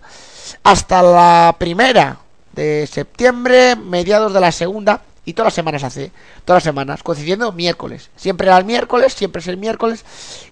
hasta 0.61 1.01
la 1.01 1.55
primera 1.57 2.19
de 2.53 2.85
septiembre, 2.85 3.75
mediados 3.75 4.31
de 4.31 4.39
la 4.39 4.51
segunda, 4.51 5.01
y 5.25 5.33
todas 5.33 5.47
las 5.47 5.53
semanas 5.53 5.83
hace, 5.83 6.11
todas 6.45 6.57
las 6.57 6.63
semanas, 6.63 7.03
coincidiendo 7.03 7.51
miércoles. 7.51 8.09
Siempre 8.15 8.47
era 8.47 8.57
el 8.57 8.65
miércoles, 8.65 9.13
siempre 9.13 9.41
es 9.41 9.47
el 9.47 9.57
miércoles, 9.57 10.03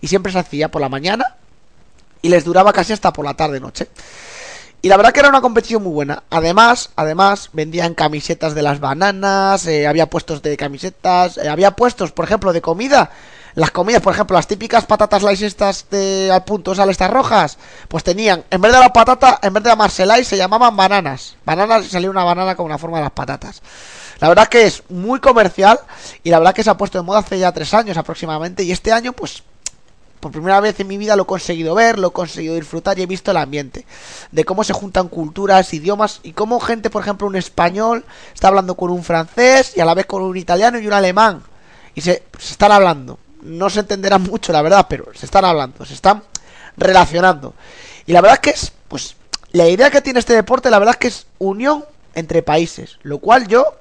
y 0.01 0.07
siempre 0.07 0.31
se 0.31 0.39
hacía 0.39 0.69
por 0.69 0.81
la 0.81 0.89
mañana, 0.89 1.37
y 2.21 2.29
les 2.29 2.43
duraba 2.43 2.73
casi 2.73 2.93
hasta 2.93 3.13
por 3.13 3.25
la 3.25 3.33
tarde-noche. 3.33 3.87
Y 4.81 4.87
la 4.87 4.95
verdad 4.95 5.11
que 5.11 5.19
era 5.19 5.29
una 5.29 5.41
competición 5.41 5.83
muy 5.83 5.91
buena. 5.91 6.23
Además, 6.29 6.91
además, 6.95 7.49
vendían 7.51 7.95
camisetas 7.95 8.55
de 8.55 8.61
las 8.61 8.79
bananas, 8.79 9.65
eh, 9.67 9.87
había 9.87 10.09
puestos 10.09 10.41
de 10.41 10.55
camisetas, 10.55 11.37
eh, 11.37 11.49
había 11.49 11.71
puestos, 11.71 12.13
por 12.13 12.25
ejemplo, 12.25 12.53
de 12.53 12.61
comida. 12.61 13.11
Las 13.55 13.71
comidas, 13.71 14.01
por 14.01 14.13
ejemplo, 14.13 14.37
las 14.37 14.47
típicas 14.47 14.85
patatas 14.85 15.23
lice 15.23 15.47
estas 15.47 15.89
de 15.89 16.31
al 16.31 16.45
punto, 16.45 16.75
sal 16.75 16.89
estas 16.89 17.09
rojas, 17.09 17.57
pues 17.89 18.03
tenían, 18.03 18.45
en 18.49 18.61
vez 18.61 18.71
de 18.71 18.79
la 18.79 18.93
patata, 18.93 19.39
en 19.41 19.53
vez 19.53 19.63
de 19.63 19.69
llamarse 19.69 20.05
se 20.23 20.37
llamaban 20.37 20.77
bananas. 20.77 21.35
Bananas 21.43 21.85
y 21.85 21.89
salía 21.89 22.09
una 22.09 22.23
banana 22.23 22.55
con 22.55 22.67
una 22.67 22.77
forma 22.77 22.97
de 22.99 23.03
las 23.03 23.11
patatas. 23.11 23.61
La 24.19 24.29
verdad 24.29 24.47
que 24.47 24.65
es 24.65 24.83
muy 24.89 25.19
comercial 25.19 25.79
y 26.23 26.29
la 26.29 26.39
verdad 26.39 26.53
que 26.53 26.63
se 26.63 26.69
ha 26.69 26.77
puesto 26.77 26.97
de 26.97 27.03
moda 27.03 27.19
hace 27.19 27.39
ya 27.39 27.51
tres 27.51 27.73
años 27.73 27.97
aproximadamente 27.97 28.63
y 28.63 28.71
este 28.71 28.91
año 28.91 29.13
pues 29.13 29.43
por 30.19 30.31
primera 30.31 30.59
vez 30.59 30.79
en 30.79 30.87
mi 30.87 30.97
vida 30.97 31.15
lo 31.15 31.23
he 31.23 31.25
conseguido 31.25 31.75
ver, 31.75 31.97
lo 31.97 32.09
he 32.09 32.11
conseguido 32.11 32.55
disfrutar 32.55 32.99
y 32.99 33.03
he 33.03 33.05
visto 33.05 33.31
el 33.31 33.37
ambiente. 33.37 33.85
De 34.31 34.43
cómo 34.43 34.63
se 34.63 34.73
juntan 34.73 35.07
culturas, 35.07 35.73
idiomas 35.73 36.19
y 36.23 36.33
cómo 36.33 36.59
gente, 36.59 36.89
por 36.89 37.01
ejemplo, 37.01 37.27
un 37.27 37.35
español 37.35 38.03
está 38.33 38.49
hablando 38.49 38.75
con 38.75 38.91
un 38.91 39.03
francés 39.03 39.73
y 39.75 39.81
a 39.81 39.85
la 39.85 39.93
vez 39.93 40.05
con 40.05 40.21
un 40.21 40.35
italiano 40.35 40.79
y 40.79 40.87
un 40.87 40.93
alemán. 40.93 41.41
Y 41.95 42.01
se, 42.01 42.23
están 42.37 42.71
hablando. 42.71 43.17
No 43.41 43.69
se 43.69 43.79
entenderá 43.79 44.17
mucho, 44.17 44.51
la 44.51 44.61
verdad, 44.61 44.87
pero 44.89 45.05
se 45.15 45.25
están 45.25 45.45
hablando, 45.45 45.85
se 45.85 45.93
están 45.93 46.23
relacionando. 46.75 47.53
Y 48.05 48.11
la 48.11 48.21
verdad 48.21 48.39
que 48.39 48.49
es, 48.49 48.73
pues, 48.89 49.15
la 49.51 49.67
idea 49.67 49.89
que 49.89 50.01
tiene 50.01 50.19
este 50.19 50.35
deporte, 50.35 50.69
la 50.69 50.79
verdad 50.79 50.95
que 50.95 51.07
es 51.07 51.27
unión 51.37 51.85
entre 52.13 52.43
países. 52.43 52.97
Lo 53.03 53.19
cual 53.19 53.47
yo, 53.47 53.78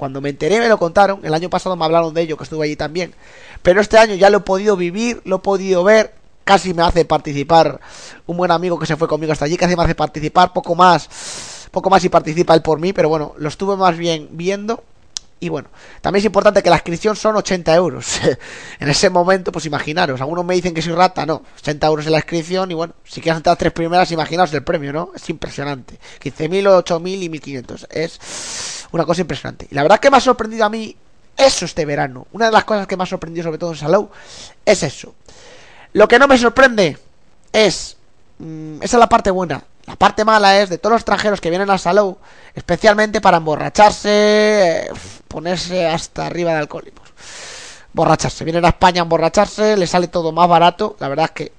cuando 0.00 0.22
me 0.22 0.30
enteré, 0.30 0.58
me 0.58 0.68
lo 0.68 0.78
contaron. 0.78 1.20
El 1.22 1.34
año 1.34 1.50
pasado 1.50 1.76
me 1.76 1.84
hablaron 1.84 2.14
de 2.14 2.22
ello, 2.22 2.38
que 2.38 2.44
estuve 2.44 2.64
allí 2.64 2.74
también. 2.74 3.14
Pero 3.62 3.82
este 3.82 3.98
año 3.98 4.14
ya 4.14 4.30
lo 4.30 4.38
he 4.38 4.40
podido 4.40 4.74
vivir, 4.74 5.20
lo 5.26 5.36
he 5.36 5.38
podido 5.40 5.84
ver. 5.84 6.14
Casi 6.42 6.72
me 6.72 6.82
hace 6.82 7.04
participar 7.04 7.78
un 8.26 8.38
buen 8.38 8.50
amigo 8.50 8.78
que 8.78 8.86
se 8.86 8.96
fue 8.96 9.06
conmigo 9.06 9.32
hasta 9.32 9.44
allí, 9.44 9.58
casi 9.58 9.76
me 9.76 9.84
hace 9.84 9.94
participar 9.94 10.54
poco 10.54 10.74
más, 10.74 11.68
poco 11.70 11.90
más 11.90 12.02
y 12.02 12.08
participa 12.08 12.54
él 12.54 12.62
por 12.62 12.80
mí, 12.80 12.94
pero 12.94 13.10
bueno, 13.10 13.34
lo 13.36 13.48
estuve 13.48 13.76
más 13.76 13.96
bien 13.98 14.26
viendo 14.32 14.82
y 15.40 15.48
bueno, 15.48 15.70
también 16.02 16.20
es 16.20 16.26
importante 16.26 16.62
que 16.62 16.68
la 16.68 16.76
inscripción 16.76 17.16
son 17.16 17.34
80 17.34 17.74
euros. 17.74 18.20
en 18.78 18.88
ese 18.88 19.08
momento, 19.08 19.50
pues 19.50 19.64
imaginaros, 19.64 20.20
algunos 20.20 20.44
me 20.44 20.54
dicen 20.54 20.74
que 20.74 20.82
soy 20.82 20.92
rata, 20.92 21.24
no, 21.24 21.42
80 21.58 21.86
euros 21.86 22.06
en 22.06 22.12
la 22.12 22.18
inscripción 22.18 22.70
y 22.70 22.74
bueno, 22.74 22.92
si 23.04 23.22
quieres 23.22 23.38
entrar 23.38 23.56
tres 23.56 23.72
primeras, 23.72 24.12
imaginaos 24.12 24.52
el 24.52 24.62
premio, 24.62 24.92
¿no? 24.92 25.12
Es 25.16 25.30
impresionante. 25.30 25.98
15.000, 26.22 26.84
8.000 26.84 27.22
y 27.22 27.28
1.500. 27.30 27.86
Es 27.90 28.86
una 28.92 29.06
cosa 29.06 29.22
impresionante. 29.22 29.66
Y 29.70 29.74
la 29.74 29.82
verdad 29.82 29.98
que 29.98 30.10
me 30.10 30.18
ha 30.18 30.20
sorprendido 30.20 30.66
a 30.66 30.68
mí 30.68 30.94
eso 31.38 31.64
este 31.64 31.86
verano. 31.86 32.26
Una 32.32 32.46
de 32.46 32.52
las 32.52 32.64
cosas 32.64 32.86
que 32.86 32.98
me 32.98 33.04
ha 33.04 33.06
sorprendido 33.06 33.44
sobre 33.44 33.58
todo 33.58 33.70
en 33.70 33.76
Salou 33.76 34.10
es 34.64 34.82
eso. 34.82 35.14
Lo 35.94 36.06
que 36.06 36.18
no 36.18 36.28
me 36.28 36.36
sorprende 36.36 36.98
es... 37.52 37.96
Mm, 38.38 38.82
esa 38.82 38.96
es 38.96 39.00
la 39.00 39.08
parte 39.08 39.30
buena. 39.30 39.62
La 39.86 39.96
parte 39.96 40.24
mala 40.24 40.60
es 40.60 40.68
de 40.68 40.78
todos 40.78 40.92
los 40.92 41.00
extranjeros 41.00 41.40
que 41.40 41.50
vienen 41.50 41.70
a 41.70 41.78
Salou, 41.78 42.18
especialmente 42.54 43.20
para 43.20 43.38
emborracharse, 43.38 44.10
eh, 44.10 44.90
ponerse 45.30 45.86
hasta 45.86 46.26
arriba 46.26 46.52
de 46.52 46.58
alcohólicos. 46.58 47.08
Borracharse. 47.92 48.44
Vienen 48.44 48.64
a 48.64 48.70
España 48.70 49.00
a 49.00 49.04
emborracharse, 49.04 49.76
les 49.76 49.90
sale 49.90 50.08
todo 50.08 50.32
más 50.32 50.48
barato. 50.48 50.96
La 50.98 51.08
verdad 51.08 51.26
es 51.26 51.30
que, 51.30 51.52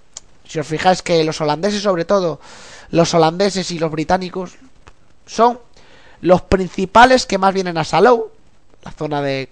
si 0.45 0.59
os 0.59 0.67
fijáis 0.67 1.01
que 1.01 1.23
los 1.23 1.39
holandeses 1.39 1.81
sobre 1.81 2.03
todo, 2.03 2.41
los 2.89 3.13
holandeses 3.13 3.71
y 3.71 3.79
los 3.79 3.89
británicos 3.89 4.55
son 5.25 5.59
los 6.19 6.41
principales 6.41 7.25
que 7.25 7.37
más 7.37 7.53
vienen 7.53 7.77
a 7.77 7.85
Salou, 7.85 8.31
la 8.83 8.91
zona 8.91 9.21
de 9.21 9.49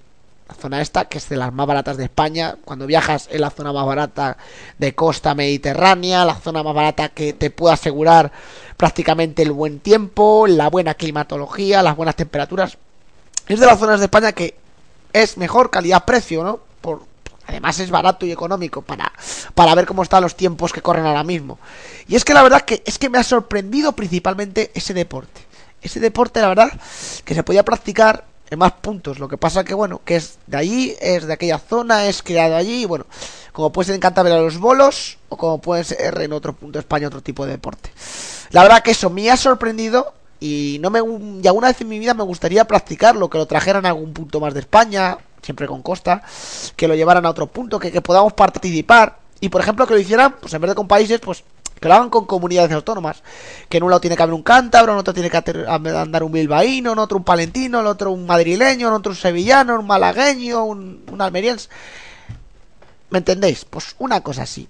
la 0.50 0.56
zona 0.56 0.82
esta, 0.82 1.06
que 1.06 1.20
es 1.20 1.30
de 1.30 1.38
las 1.38 1.54
más 1.54 1.68
baratas 1.68 1.96
de 1.96 2.06
España. 2.06 2.58
Cuando 2.66 2.88
viajas 2.88 3.30
es 3.32 3.40
la 3.40 3.52
zona 3.52 3.72
más 3.72 3.86
barata 3.86 4.36
de 4.78 4.96
costa 4.96 5.34
mediterránea, 5.34 6.26
la 6.26 6.36
zona 6.36 6.64
más 6.64 6.76
barata 6.76 7.10
que 7.10 7.34
te 7.34 7.52
puede 7.52 7.76
asegurar 7.76 8.32
prácticamente 8.76 9.44
el 9.44 9.52
buen 9.52 9.80
tiempo, 9.80 10.46
la 10.48 10.70
buena 10.70 10.96
climatología, 10.96 11.84
las 11.84 11.96
buenas 11.96 12.16
temperaturas. 12.16 12.78
Es 13.50 13.60
de 13.60 13.66
las 13.66 13.80
zonas 13.80 14.00
de 14.00 14.06
España 14.06 14.32
que 14.32 14.56
es 15.12 15.36
mejor 15.38 15.72
calidad-precio, 15.72 16.44
¿no? 16.44 16.60
Por, 16.82 17.02
además 17.48 17.80
es 17.80 17.90
barato 17.90 18.28
y 18.28 18.32
económico 18.32 18.84
para, 18.84 19.12
para 19.56 19.74
ver 19.74 19.88
cómo 19.88 20.04
están 20.04 20.22
los 20.22 20.36
tiempos 20.36 20.72
que 20.72 20.84
corren 20.84 21.08
ahora 21.08 21.24
mismo. 21.24 21.58
Y 22.08 22.16
es 22.16 22.24
que 22.24 22.36
la 22.36 22.44
verdad 22.44 22.62
que 22.62 22.84
es 22.86 23.00
que 23.00 23.10
me 23.10 23.18
ha 23.18 23.24
sorprendido 23.24 23.94
principalmente 23.94 24.70
ese 24.76 24.94
deporte. 24.94 25.42
Ese 25.82 26.00
deporte, 26.00 26.42
la 26.42 26.50
verdad, 26.50 26.72
que 27.26 27.34
se 27.34 27.42
podía 27.42 27.66
practicar 27.66 28.24
en 28.52 28.60
más 28.60 28.74
puntos. 28.74 29.18
Lo 29.18 29.28
que 29.28 29.38
pasa 29.38 29.64
que, 29.64 29.74
bueno, 29.74 30.00
que 30.06 30.18
es 30.18 30.38
de 30.46 30.58
allí, 30.58 30.96
es 31.02 31.26
de 31.26 31.34
aquella 31.34 31.58
zona, 31.58 32.06
es 32.06 32.22
creado 32.22 32.56
allí, 32.56 32.84
y 32.84 32.86
bueno, 32.86 33.08
como 33.52 33.72
puede 33.72 33.88
ser 33.88 33.96
en 33.96 34.02
Cantabria 34.02 34.38
los 34.38 34.60
bolos, 34.60 35.18
o 35.30 35.38
como 35.38 35.60
puede 35.60 35.84
ser 35.86 36.22
en 36.22 36.34
otro 36.34 36.54
punto 36.54 36.78
de 36.78 36.82
España 36.82 37.08
otro 37.08 37.22
tipo 37.22 37.48
de 37.48 37.54
deporte. 37.54 37.92
La 38.52 38.62
verdad 38.62 38.84
que 38.84 38.92
eso 38.92 39.10
me 39.10 39.32
ha 39.32 39.38
sorprendido 39.38 40.14
y 40.40 40.78
no 40.82 40.90
me 40.90 41.00
y 41.00 41.48
alguna 41.48 41.68
vez 41.68 41.82
en 41.82 41.90
mi 41.90 42.00
vida 42.00 42.14
me 42.14 42.24
gustaría 42.24 42.66
practicarlo, 42.66 43.30
que 43.30 43.38
lo 43.38 43.46
trajeran 43.46 43.86
a 43.86 43.90
algún 43.90 44.14
punto 44.14 44.40
más 44.40 44.54
de 44.54 44.62
España, 44.62 45.18
siempre 45.42 45.68
con 45.68 45.82
costa, 45.82 46.22
que 46.76 46.88
lo 46.88 46.96
llevaran 46.96 47.26
a 47.26 47.30
otro 47.30 47.48
punto, 47.48 47.80
que, 47.80 47.92
que 47.92 48.02
podamos 48.02 48.34
participar 48.34 49.20
y 49.42 49.50
por 49.50 49.62
ejemplo 49.62 49.88
que 49.88 49.94
lo 49.94 50.00
hicieran, 50.00 50.36
pues 50.40 50.54
en 50.54 50.62
vez 50.62 50.70
de 50.70 50.76
con 50.76 50.88
países, 50.88 51.20
pues 51.20 51.44
que 51.80 51.88
lo 51.88 51.94
hagan 51.94 52.10
con 52.10 52.26
comunidades 52.26 52.72
autónomas. 52.72 53.24
Que 53.70 53.78
en 53.78 53.84
un 53.84 53.90
lado 53.90 54.02
tiene 54.02 54.16
que 54.18 54.24
haber 54.24 54.34
un 54.34 54.44
cántabro, 54.44 54.94
en 54.94 55.00
otro 55.00 55.14
tiene 55.14 55.30
que 55.30 55.38
andar 55.38 56.24
un 56.24 56.32
bilbaíno, 56.32 56.92
en 56.92 57.00
otro 57.00 57.18
un 57.18 57.24
palentino, 57.24 57.80
en 57.80 57.88
otro 57.88 58.12
un 58.12 58.26
madrileño, 58.26 58.88
en 58.88 58.94
otro 58.94 59.12
un 59.12 59.16
sevillano, 59.16 59.80
un 59.80 59.88
malagueño, 59.88 60.66
un, 60.66 61.06
un 61.10 61.22
almeriense. 61.22 61.70
¿Me 63.10 63.20
entendéis? 63.20 63.66
Pues 63.66 63.96
una 64.00 64.22
cosa 64.22 64.44
así. 64.44 64.68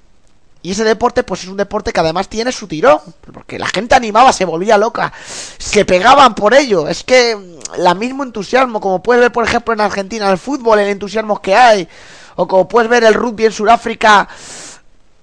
Y 0.61 0.71
ese 0.71 0.83
deporte, 0.83 1.23
pues 1.23 1.43
es 1.43 1.47
un 1.47 1.55
deporte 1.55 1.93
que 1.93 1.99
además 1.99 2.27
tiene 2.27 2.51
su 2.51 2.67
tirón. 2.67 2.99
Porque 3.33 3.57
la 3.57 3.67
gente 3.67 3.95
animaba, 3.95 4.33
se 4.33 4.45
volvía 4.45 4.77
loca. 4.77 5.13
Se 5.57 5.85
pegaban 5.85 6.35
por 6.35 6.53
ello. 6.53 6.87
Es 6.87 7.03
que 7.03 7.35
mm, 7.35 7.79
la 7.79 7.93
mismo 7.93 8.23
entusiasmo, 8.23 8.81
como 8.81 9.01
puedes 9.01 9.21
ver, 9.21 9.31
por 9.31 9.45
ejemplo, 9.45 9.73
en 9.73 9.81
Argentina, 9.81 10.29
el 10.29 10.37
fútbol, 10.37 10.79
el 10.79 10.89
entusiasmo 10.89 11.41
que 11.41 11.55
hay. 11.55 11.87
O 12.35 12.47
como 12.47 12.67
puedes 12.67 12.89
ver 12.89 13.03
el 13.03 13.13
rugby 13.13 13.45
en 13.45 13.51
Sudáfrica, 13.51 14.27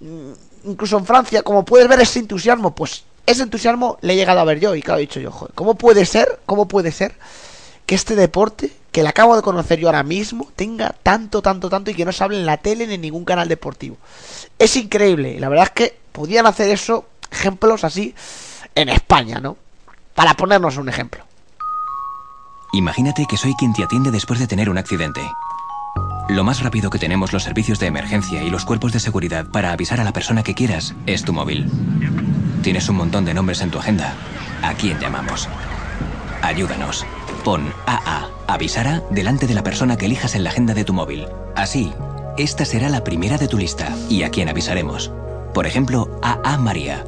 mm, 0.00 0.32
incluso 0.70 0.98
en 0.98 1.06
Francia, 1.06 1.42
como 1.42 1.64
puedes 1.64 1.88
ver 1.88 2.00
ese 2.00 2.18
entusiasmo, 2.18 2.74
pues 2.74 3.04
ese 3.26 3.42
entusiasmo 3.42 3.98
le 4.00 4.14
he 4.14 4.16
llegado 4.16 4.40
a 4.40 4.44
ver 4.44 4.58
yo. 4.58 4.74
Y 4.74 4.82
claro, 4.82 4.98
he 4.98 5.02
dicho 5.02 5.20
yo, 5.20 5.30
joder, 5.30 5.54
¿cómo 5.54 5.74
puede 5.74 6.06
ser? 6.06 6.40
¿Cómo 6.46 6.66
puede 6.66 6.92
ser 6.92 7.14
que 7.86 7.94
este 7.94 8.16
deporte, 8.16 8.72
que 8.92 9.02
le 9.02 9.08
acabo 9.08 9.36
de 9.36 9.42
conocer 9.42 9.78
yo 9.78 9.88
ahora 9.88 10.02
mismo, 10.02 10.50
tenga 10.56 10.94
tanto, 11.02 11.40
tanto, 11.40 11.70
tanto 11.70 11.90
y 11.90 11.94
que 11.94 12.04
no 12.04 12.12
se 12.12 12.24
hable 12.24 12.38
en 12.38 12.46
la 12.46 12.56
tele 12.56 12.86
ni 12.86 12.94
en 12.94 13.00
ningún 13.00 13.24
canal 13.24 13.48
deportivo? 13.48 13.96
Es 14.58 14.76
increíble. 14.76 15.38
La 15.38 15.48
verdad 15.48 15.66
es 15.66 15.70
que 15.70 15.98
podían 16.12 16.46
hacer 16.46 16.70
eso, 16.70 17.06
ejemplos 17.30 17.84
así, 17.84 18.14
en 18.74 18.88
España, 18.88 19.38
¿no? 19.38 19.56
Para 20.14 20.34
ponernos 20.34 20.76
un 20.76 20.88
ejemplo. 20.88 21.24
Imagínate 22.72 23.26
que 23.28 23.36
soy 23.36 23.54
quien 23.54 23.72
te 23.72 23.84
atiende 23.84 24.10
después 24.10 24.40
de 24.40 24.46
tener 24.46 24.68
un 24.68 24.78
accidente. 24.78 25.22
Lo 26.28 26.42
más 26.42 26.60
rápido 26.60 26.90
que 26.90 26.98
tenemos 26.98 27.32
los 27.32 27.44
servicios 27.44 27.78
de 27.78 27.86
emergencia 27.86 28.42
y 28.42 28.50
los 28.50 28.64
cuerpos 28.64 28.92
de 28.92 29.00
seguridad 29.00 29.46
para 29.52 29.70
avisar 29.70 30.00
a 30.00 30.04
la 30.04 30.12
persona 30.12 30.42
que 30.42 30.54
quieras 30.54 30.94
es 31.06 31.22
tu 31.22 31.32
móvil. 31.32 31.70
Tienes 32.62 32.88
un 32.88 32.96
montón 32.96 33.24
de 33.24 33.32
nombres 33.32 33.60
en 33.60 33.70
tu 33.70 33.78
agenda. 33.78 34.14
¿A 34.62 34.74
quién 34.74 34.98
llamamos? 34.98 35.48
Ayúdanos. 36.42 37.06
Pon 37.46 37.72
AA, 37.86 38.28
avisara, 38.48 39.04
delante 39.10 39.46
de 39.46 39.54
la 39.54 39.62
persona 39.62 39.96
que 39.96 40.06
elijas 40.06 40.34
en 40.34 40.42
la 40.42 40.50
agenda 40.50 40.74
de 40.74 40.82
tu 40.82 40.92
móvil. 40.92 41.28
Así, 41.54 41.92
esta 42.36 42.64
será 42.64 42.88
la 42.88 43.04
primera 43.04 43.38
de 43.38 43.46
tu 43.46 43.56
lista 43.56 43.94
y 44.08 44.24
a 44.24 44.30
quién 44.30 44.48
avisaremos. 44.48 45.12
Por 45.54 45.64
ejemplo, 45.64 46.18
AA 46.24 46.58
María. 46.58 47.04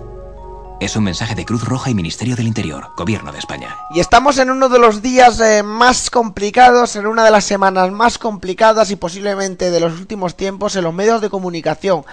Es 0.81 0.95
un 0.95 1.03
mensaje 1.03 1.35
de 1.35 1.45
Cruz 1.45 1.65
Roja 1.65 1.91
y 1.91 1.95
Ministerio 1.95 2.37
del 2.37 2.47
Interior, 2.47 2.91
Gobierno 2.97 3.33
de 3.33 3.41
España. 3.41 3.75
Y 3.93 3.99
estamos 3.99 4.39
en 4.39 4.51
uno 4.51 4.69
de 4.69 4.79
los 4.79 5.03
días 5.03 5.41
eh, 5.41 5.65
más 5.65 6.09
complicados, 6.09 6.95
en 6.95 7.09
una 7.09 7.25
de 7.25 7.33
las 7.33 7.43
semanas 7.45 7.91
más 7.91 8.17
complicadas 8.17 8.93
y 8.93 8.97
posiblemente 8.97 9.73
de 9.73 9.81
los 9.81 9.95
últimos 9.99 10.37
tiempos 10.37 10.77
en 10.77 10.85
los 10.85 10.95
medios 10.95 11.21
de 11.21 11.31
comunicación, 11.31 12.05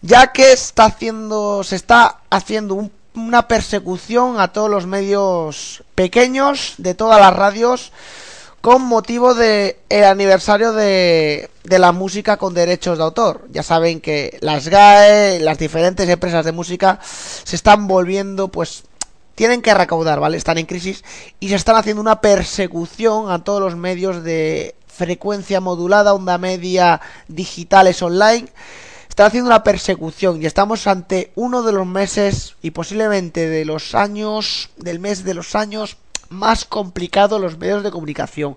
ya 0.00 0.28
que 0.32 0.54
está 0.54 0.86
haciendo, 0.86 1.62
se 1.62 1.76
está 1.76 2.20
haciendo 2.30 2.74
un- 2.74 2.99
una 3.26 3.48
persecución 3.48 4.40
a 4.40 4.48
todos 4.48 4.70
los 4.70 4.86
medios 4.86 5.82
pequeños 5.94 6.74
de 6.78 6.94
todas 6.94 7.20
las 7.20 7.34
radios 7.34 7.92
con 8.60 8.82
motivo 8.82 9.34
de 9.34 9.80
el 9.88 10.04
aniversario 10.04 10.72
de, 10.72 11.50
de 11.64 11.78
la 11.78 11.92
música 11.92 12.36
con 12.36 12.52
derechos 12.52 12.98
de 12.98 13.04
autor. 13.04 13.46
Ya 13.50 13.62
saben 13.62 14.00
que 14.00 14.38
las 14.40 14.68
GAE, 14.68 15.40
las 15.40 15.58
diferentes 15.58 16.08
empresas 16.08 16.44
de 16.44 16.52
música 16.52 16.98
se 17.02 17.56
están 17.56 17.86
volviendo 17.86 18.48
pues 18.48 18.84
tienen 19.34 19.62
que 19.62 19.72
recaudar, 19.72 20.20
¿vale? 20.20 20.36
Están 20.36 20.58
en 20.58 20.66
crisis 20.66 21.02
y 21.40 21.48
se 21.48 21.54
están 21.54 21.76
haciendo 21.76 22.02
una 22.02 22.20
persecución 22.20 23.30
a 23.30 23.42
todos 23.42 23.60
los 23.60 23.74
medios 23.74 24.22
de 24.22 24.74
frecuencia 24.86 25.60
modulada, 25.60 26.12
onda 26.12 26.36
media, 26.36 27.00
digitales 27.26 28.02
online. 28.02 28.48
Están 29.10 29.26
haciendo 29.26 29.48
una 29.48 29.64
persecución 29.64 30.40
y 30.40 30.46
estamos 30.46 30.86
ante 30.86 31.32
uno 31.34 31.62
de 31.62 31.72
los 31.72 31.84
meses 31.84 32.54
y 32.62 32.70
posiblemente 32.70 33.48
de 33.48 33.64
los 33.64 33.96
años, 33.96 34.70
del 34.76 35.00
mes 35.00 35.24
de 35.24 35.34
los 35.34 35.56
años 35.56 35.96
más 36.28 36.64
complicados 36.64 37.40
los 37.40 37.58
medios 37.58 37.82
de 37.82 37.90
comunicación. 37.90 38.56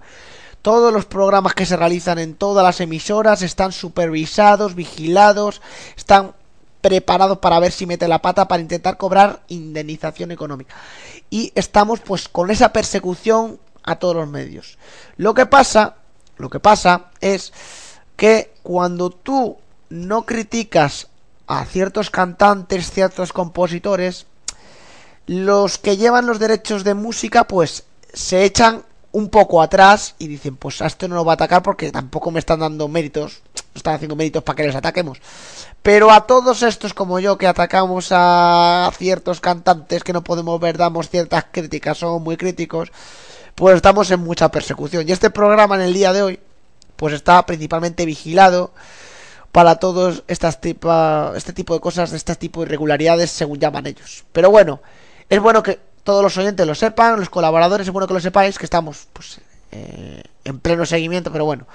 Todos 0.61 0.93
los 0.93 1.05
programas 1.05 1.55
que 1.55 1.65
se 1.65 1.75
realizan 1.75 2.19
en 2.19 2.35
todas 2.35 2.63
las 2.63 2.79
emisoras 2.79 3.41
están 3.41 3.71
supervisados, 3.71 4.75
vigilados, 4.75 5.59
están 5.97 6.35
preparados 6.81 7.39
para 7.39 7.59
ver 7.59 7.71
si 7.71 7.87
mete 7.87 8.07
la 8.07 8.21
pata 8.21 8.47
para 8.47 8.61
intentar 8.61 8.95
cobrar 8.95 9.41
indemnización 9.47 10.31
económica. 10.31 10.75
Y 11.31 11.51
estamos 11.55 11.99
pues 11.99 12.29
con 12.29 12.51
esa 12.51 12.71
persecución 12.71 13.59
a 13.83 13.95
todos 13.95 14.15
los 14.15 14.29
medios. 14.29 14.77
Lo 15.17 15.33
que 15.33 15.47
pasa, 15.47 15.95
lo 16.37 16.51
que 16.51 16.59
pasa 16.59 17.09
es 17.19 17.51
que 18.15 18.53
cuando 18.61 19.09
tú 19.09 19.57
no 19.89 20.25
criticas 20.25 21.07
a 21.47 21.65
ciertos 21.65 22.09
cantantes, 22.09 22.91
ciertos 22.91 23.33
compositores, 23.33 24.25
los 25.25 25.77
que 25.77 25.97
llevan 25.97 26.25
los 26.25 26.39
derechos 26.39 26.83
de 26.83 26.93
música 26.93 27.45
pues 27.45 27.83
se 28.13 28.43
echan 28.43 28.83
un 29.11 29.29
poco 29.29 29.61
atrás 29.61 30.15
y 30.17 30.27
dicen 30.27 30.57
pues 30.57 30.81
a 30.81 30.87
esto 30.87 31.07
no 31.07 31.15
lo 31.15 31.25
va 31.25 31.33
a 31.33 31.35
atacar 31.35 31.61
porque 31.61 31.91
tampoco 31.91 32.31
me 32.31 32.39
están 32.39 32.59
dando 32.59 32.87
méritos, 32.87 33.41
no 33.55 33.77
están 33.77 33.95
haciendo 33.95 34.15
méritos 34.15 34.43
para 34.43 34.55
que 34.55 34.63
les 34.63 34.75
ataquemos. 34.75 35.19
Pero 35.81 36.11
a 36.11 36.25
todos 36.25 36.63
estos 36.63 36.93
como 36.93 37.19
yo 37.19 37.37
que 37.37 37.47
atacamos 37.47 38.07
a 38.11 38.91
ciertos 38.97 39.39
cantantes 39.39 40.03
que 40.03 40.13
no 40.13 40.23
podemos 40.23 40.59
ver, 40.59 40.77
damos 40.77 41.09
ciertas 41.09 41.45
críticas, 41.51 41.99
somos 41.99 42.21
muy 42.21 42.37
críticos, 42.37 42.91
pues 43.55 43.75
estamos 43.75 44.09
en 44.11 44.19
mucha 44.19 44.49
persecución. 44.49 45.07
Y 45.07 45.11
este 45.11 45.29
programa 45.29 45.75
en 45.75 45.81
el 45.81 45.93
día 45.93 46.11
de 46.11 46.23
hoy 46.23 46.39
pues 46.95 47.13
está 47.13 47.45
principalmente 47.45 48.05
vigilado 48.05 48.71
para 49.53 49.75
todos 49.75 50.23
estas 50.27 50.59
tipa, 50.59 51.31
este 51.35 51.53
tipo 51.53 51.75
de 51.75 51.79
cosas, 51.79 52.11
este 52.11 52.35
tipo 52.35 52.59
de 52.61 52.65
irregularidades 52.65 53.29
según 53.29 53.59
llaman 53.59 53.85
ellos. 53.85 54.25
Pero 54.33 54.49
bueno, 54.49 54.81
es 55.29 55.39
bueno 55.39 55.61
que 55.61 55.79
todos 56.03 56.23
los 56.23 56.35
oyentes 56.39 56.65
lo 56.65 56.73
sepan, 56.73 57.19
los 57.19 57.29
colaboradores, 57.29 57.87
es 57.87 57.93
bueno 57.93 58.07
que 58.07 58.15
lo 58.15 58.19
sepáis, 58.19 58.57
que 58.57 58.65
estamos 58.65 59.07
pues 59.13 59.41
eh, 59.71 60.23
en 60.43 60.59
pleno 60.59 60.87
seguimiento, 60.87 61.31
pero 61.31 61.45
bueno, 61.45 61.67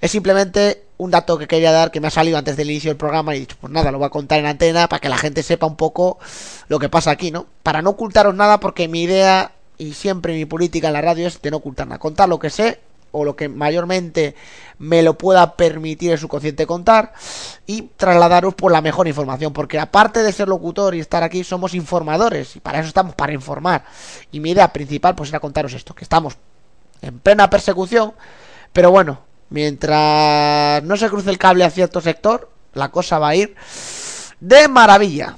es 0.00 0.10
simplemente 0.10 0.82
un 0.96 1.12
dato 1.12 1.38
que 1.38 1.46
quería 1.46 1.70
dar 1.70 1.92
que 1.92 2.00
me 2.00 2.08
ha 2.08 2.10
salido 2.10 2.36
antes 2.36 2.56
del 2.56 2.68
inicio 2.68 2.90
del 2.90 2.98
programa 2.98 3.32
y 3.32 3.36
he 3.36 3.40
dicho, 3.40 3.56
pues 3.60 3.72
nada, 3.72 3.92
lo 3.92 3.98
voy 3.98 4.08
a 4.08 4.10
contar 4.10 4.40
en 4.40 4.46
antena 4.46 4.88
para 4.88 4.98
que 4.98 5.08
la 5.08 5.16
gente 5.16 5.44
sepa 5.44 5.66
un 5.66 5.76
poco 5.76 6.18
lo 6.66 6.80
que 6.80 6.88
pasa 6.88 7.12
aquí, 7.12 7.30
¿no? 7.30 7.46
Para 7.62 7.80
no 7.80 7.90
ocultaros 7.90 8.34
nada, 8.34 8.58
porque 8.58 8.88
mi 8.88 9.04
idea 9.04 9.52
y 9.78 9.92
siempre 9.92 10.34
mi 10.34 10.46
política 10.46 10.88
en 10.88 10.94
la 10.94 11.00
radio 11.00 11.28
es 11.28 11.40
de 11.40 11.52
no 11.52 11.58
ocultar 11.58 11.86
nada, 11.86 12.00
contar 12.00 12.28
lo 12.28 12.40
que 12.40 12.50
sé 12.50 12.80
o 13.12 13.24
lo 13.24 13.36
que 13.36 13.48
mayormente 13.48 14.34
me 14.78 15.02
lo 15.02 15.18
pueda 15.18 15.56
permitir 15.56 16.12
el 16.12 16.18
subconsciente 16.18 16.66
contar 16.66 17.12
y 17.66 17.82
trasladaros 17.96 18.54
por 18.54 18.72
la 18.72 18.80
mejor 18.80 19.08
información 19.08 19.52
porque 19.52 19.78
aparte 19.78 20.22
de 20.22 20.32
ser 20.32 20.48
locutor 20.48 20.94
y 20.94 21.00
estar 21.00 21.22
aquí 21.22 21.44
somos 21.44 21.74
informadores 21.74 22.56
y 22.56 22.60
para 22.60 22.80
eso 22.80 22.88
estamos 22.88 23.14
para 23.14 23.32
informar. 23.32 23.84
Y 24.32 24.40
mi 24.40 24.50
idea 24.50 24.72
principal 24.72 25.14
pues 25.14 25.30
era 25.30 25.40
contaros 25.40 25.72
esto 25.74 25.94
que 25.94 26.04
estamos 26.04 26.36
en 27.02 27.18
plena 27.18 27.50
persecución 27.50 28.12
pero 28.72 28.90
bueno 28.90 29.20
mientras 29.50 30.82
no 30.84 30.96
se 30.96 31.08
cruce 31.08 31.30
el 31.30 31.38
cable 31.38 31.64
a 31.64 31.70
cierto 31.70 32.00
sector 32.00 32.50
la 32.74 32.90
cosa 32.90 33.18
va 33.18 33.28
a 33.28 33.34
ir 33.34 33.54
de 34.40 34.68
maravilla 34.68 35.36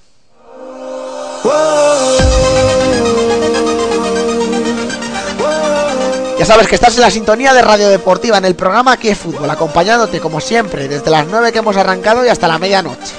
Ya 6.43 6.47
sabes 6.47 6.67
que 6.67 6.75
estás 6.75 6.97
en 6.97 7.03
la 7.03 7.11
sintonía 7.13 7.55
de 7.55 7.63
Radio 7.63 7.89
Deportiva 7.89 8.37
en 8.37 8.45
el 8.45 8.57
programa 8.57 8.91
Aquí 8.91 9.09
es 9.09 9.17
Fútbol, 9.17 9.49
acompañándote 9.49 10.19
como 10.19 10.41
siempre 10.41 10.89
desde 10.89 11.09
las 11.09 11.25
9 11.29 11.53
que 11.53 11.61
hemos 11.61 11.77
arrancado 11.77 12.27
y 12.27 12.31
hasta 12.31 12.49
la 12.49 12.59
medianoche. 12.59 13.15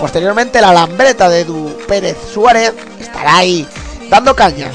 Posteriormente 0.00 0.60
la 0.60 0.72
lambreta 0.72 1.28
de 1.28 1.42
Edu 1.42 1.78
Pérez 1.86 2.16
Suárez 2.32 2.72
estará 2.98 3.36
ahí 3.36 3.64
dando 4.10 4.34
caña. 4.34 4.72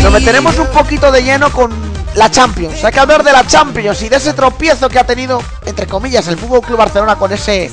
Nos 0.00 0.12
meteremos 0.12 0.56
un 0.56 0.68
poquito 0.68 1.10
de 1.10 1.24
lleno 1.24 1.50
con 1.50 1.72
la 2.14 2.30
Champions. 2.30 2.84
Hay 2.84 2.92
que 2.92 3.00
hablar 3.00 3.24
de 3.24 3.32
la 3.32 3.44
Champions 3.44 4.02
y 4.02 4.08
de 4.08 4.18
ese 4.18 4.34
tropiezo 4.34 4.88
que 4.88 5.00
ha 5.00 5.04
tenido, 5.04 5.42
entre 5.66 5.88
comillas, 5.88 6.28
el 6.28 6.38
Fútbol 6.38 6.60
Club 6.60 6.78
Barcelona 6.78 7.16
con 7.16 7.32
ese 7.32 7.72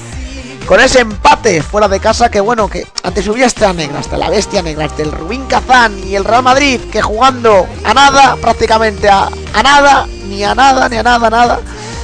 con 0.68 0.80
ese 0.80 1.02
empate 1.02 1.62
fuera 1.62 1.88
de 1.88 2.00
casa 2.00 2.30
que 2.32 2.40
bueno 2.40 2.68
que 2.70 2.88
ante 3.04 3.22
su 3.22 3.34
bestia 3.34 3.74
negra 3.74 4.00
hasta 4.00 4.18
la 4.18 4.30
bestia 4.30 4.62
negra 4.62 4.86
hasta 4.86 5.02
el 5.02 5.12
Rubín 5.12 5.46
Kazán 5.46 5.98
y 6.08 6.16
el 6.16 6.24
Real 6.24 6.44
Madrid 6.44 6.80
que 6.92 7.02
jugando 7.02 7.68
a 7.84 7.94
nada 7.94 8.36
prácticamente 8.42 9.10
a, 9.10 9.28
a 9.54 9.64
nada 9.64 10.08
ni 10.28 10.44
a 10.44 10.56
nada 10.56 10.88
ni 10.88 10.98
a 10.98 11.04
nada 11.04 11.30
nada 11.30 11.60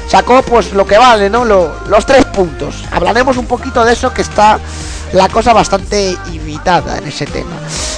sacó 0.09 0.41
pues 0.41 0.73
lo 0.73 0.85
que 0.85 0.97
vale 0.97 1.29
no 1.29 1.45
Lo- 1.45 1.73
los 1.87 2.05
tres 2.05 2.25
puntos. 2.25 2.75
Hablaremos 2.91 3.37
un 3.37 3.45
poquito 3.45 3.83
de 3.85 3.93
eso 3.93 4.13
que 4.13 4.21
está 4.21 4.59
la 5.13 5.29
cosa 5.29 5.53
bastante 5.53 6.17
irritada 6.33 6.97
en 6.97 7.07
ese 7.07 7.25
tema. 7.25 7.55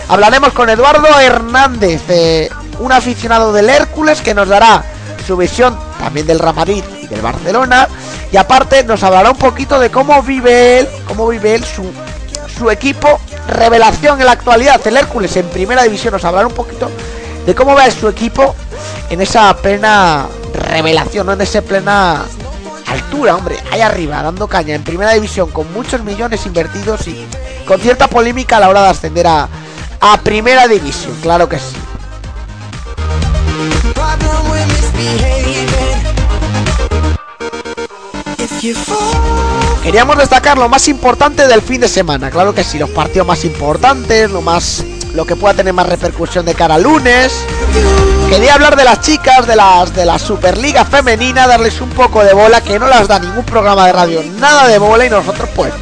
Hablaremos 0.09 0.53
con 0.53 0.69
Eduardo 0.69 1.07
Hernández 1.19 2.01
eh, 2.09 2.49
un 2.79 2.91
aficionado 2.91 3.51
del 3.53 3.69
Hércules 3.69 4.21
que 4.21 4.33
nos 4.35 4.47
dará 4.47 4.83
su 5.29 5.37
visión 5.37 5.77
también 5.99 6.25
del 6.25 6.39
Real 6.39 6.55
Madrid 6.55 6.83
y 7.03 7.05
del 7.05 7.21
Barcelona 7.21 7.87
y 8.31 8.37
aparte 8.37 8.83
nos 8.83 9.03
hablará 9.03 9.29
un 9.29 9.37
poquito 9.37 9.79
de 9.79 9.91
cómo 9.91 10.23
vive 10.23 10.79
él, 10.79 10.87
cómo 11.07 11.27
vive 11.27 11.53
él 11.53 11.63
su, 11.63 11.85
su 12.57 12.71
equipo, 12.71 13.19
revelación 13.47 14.19
en 14.19 14.25
la 14.25 14.31
actualidad, 14.31 14.81
el 14.87 14.97
Hércules 14.97 15.37
en 15.37 15.45
primera 15.49 15.83
división, 15.83 16.13
nos 16.13 16.25
hablará 16.25 16.47
un 16.47 16.55
poquito 16.55 16.89
de 17.45 17.53
cómo 17.53 17.75
ve 17.75 17.91
su 17.91 18.07
equipo 18.07 18.55
en 19.11 19.21
esa 19.21 19.55
plena 19.57 20.25
revelación, 20.71 21.27
¿no? 21.27 21.33
en 21.33 21.41
esa 21.41 21.61
plena 21.61 22.23
altura 22.87 23.35
hombre, 23.35 23.55
ahí 23.71 23.81
arriba, 23.81 24.23
dando 24.23 24.47
caña 24.47 24.73
en 24.73 24.83
primera 24.83 25.13
división 25.13 25.51
con 25.51 25.71
muchos 25.73 26.01
millones 26.01 26.43
invertidos 26.47 27.07
y 27.07 27.23
con 27.67 27.79
cierta 27.79 28.07
polémica 28.07 28.57
a 28.57 28.61
la 28.61 28.69
hora 28.69 28.81
de 28.81 28.89
ascender 28.89 29.27
a, 29.27 29.47
a 29.99 30.17
primera 30.21 30.67
división, 30.67 31.15
claro 31.21 31.47
que 31.47 31.59
sí. 31.59 31.75
Queríamos 39.83 40.17
destacar 40.17 40.57
lo 40.57 40.67
más 40.69 40.87
importante 40.87 41.47
del 41.47 41.61
fin 41.61 41.81
de 41.81 41.87
semana, 41.87 42.29
claro 42.29 42.53
que 42.53 42.63
sí, 42.63 42.77
los 42.77 42.89
partidos 42.89 43.25
más 43.25 43.43
importantes, 43.45 44.29
lo 44.29 44.41
más 44.41 44.83
lo 45.13 45.25
que 45.25 45.35
pueda 45.35 45.55
tener 45.55 45.73
más 45.73 45.87
repercusión 45.87 46.45
de 46.45 46.53
cara 46.53 46.75
al 46.75 46.83
lunes. 46.83 47.33
Quería 48.29 48.53
hablar 48.53 48.75
de 48.75 48.83
las 48.83 49.01
chicas 49.01 49.47
de 49.47 49.55
las 49.55 49.95
de 49.95 50.05
la 50.05 50.19
Superliga 50.19 50.85
femenina, 50.85 51.47
darles 51.47 51.81
un 51.81 51.89
poco 51.89 52.23
de 52.23 52.33
bola 52.33 52.61
que 52.61 52.77
no 52.77 52.87
las 52.87 53.07
da 53.07 53.19
ningún 53.19 53.45
programa 53.45 53.87
de 53.87 53.93
radio, 53.93 54.23
nada 54.37 54.67
de 54.67 54.77
bola 54.77 55.05
y 55.05 55.09
nosotros 55.09 55.49
pues 55.55 55.73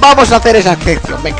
vamos 0.00 0.32
a 0.32 0.36
hacer 0.36 0.56
esa 0.56 0.72
excepción, 0.72 1.22
venga. 1.22 1.38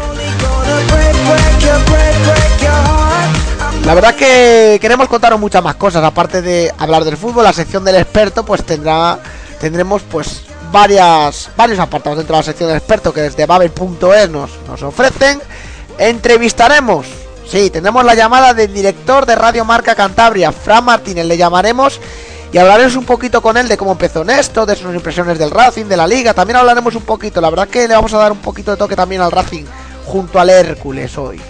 La 3.88 3.94
verdad 3.94 4.14
que 4.14 4.76
queremos 4.82 5.08
contaros 5.08 5.40
muchas 5.40 5.64
más 5.64 5.76
cosas, 5.76 6.04
aparte 6.04 6.42
de 6.42 6.70
hablar 6.76 7.06
del 7.06 7.16
fútbol, 7.16 7.44
la 7.44 7.54
sección 7.54 7.86
del 7.86 7.96
experto 7.96 8.44
pues 8.44 8.62
tendrá 8.62 9.18
tendremos 9.58 10.02
pues 10.02 10.42
varias 10.70 11.48
varios 11.56 11.78
apartados 11.78 12.18
dentro 12.18 12.36
de 12.36 12.40
la 12.40 12.44
sección 12.44 12.68
del 12.68 12.76
experto 12.76 13.14
que 13.14 13.22
desde 13.22 13.46
babel.es 13.46 14.28
nos, 14.28 14.50
nos 14.68 14.82
ofrecen. 14.82 15.40
Entrevistaremos, 15.96 17.06
sí, 17.46 17.70
tendremos 17.70 18.04
la 18.04 18.14
llamada 18.14 18.52
del 18.52 18.74
director 18.74 19.24
de 19.24 19.36
Radio 19.36 19.64
Marca 19.64 19.94
Cantabria, 19.94 20.52
Fran 20.52 20.84
Martínez, 20.84 21.24
le 21.24 21.38
llamaremos 21.38 21.98
y 22.52 22.58
hablaremos 22.58 22.94
un 22.94 23.06
poquito 23.06 23.40
con 23.40 23.56
él 23.56 23.68
de 23.68 23.78
cómo 23.78 23.92
empezó 23.92 24.20
en 24.20 24.28
esto, 24.28 24.66
de 24.66 24.76
sus 24.76 24.94
impresiones 24.94 25.38
del 25.38 25.50
Racing, 25.50 25.86
de 25.86 25.96
la 25.96 26.06
liga. 26.06 26.34
También 26.34 26.58
hablaremos 26.58 26.94
un 26.94 27.04
poquito, 27.04 27.40
la 27.40 27.48
verdad 27.48 27.68
que 27.68 27.88
le 27.88 27.94
vamos 27.94 28.12
a 28.12 28.18
dar 28.18 28.32
un 28.32 28.42
poquito 28.42 28.70
de 28.70 28.76
toque 28.76 28.96
también 28.96 29.22
al 29.22 29.32
Racing 29.32 29.64
junto 30.04 30.38
al 30.38 30.50
Hércules 30.50 31.16
hoy. 31.16 31.40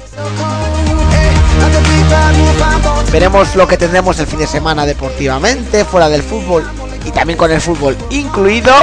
Veremos 3.12 3.56
lo 3.56 3.66
que 3.66 3.76
tendremos 3.76 4.18
el 4.18 4.26
fin 4.26 4.38
de 4.38 4.46
semana 4.46 4.84
deportivamente, 4.84 5.84
fuera 5.84 6.08
del 6.08 6.22
fútbol 6.22 6.68
y 7.04 7.10
también 7.10 7.38
con 7.38 7.50
el 7.50 7.60
fútbol 7.60 7.96
incluido. 8.10 8.74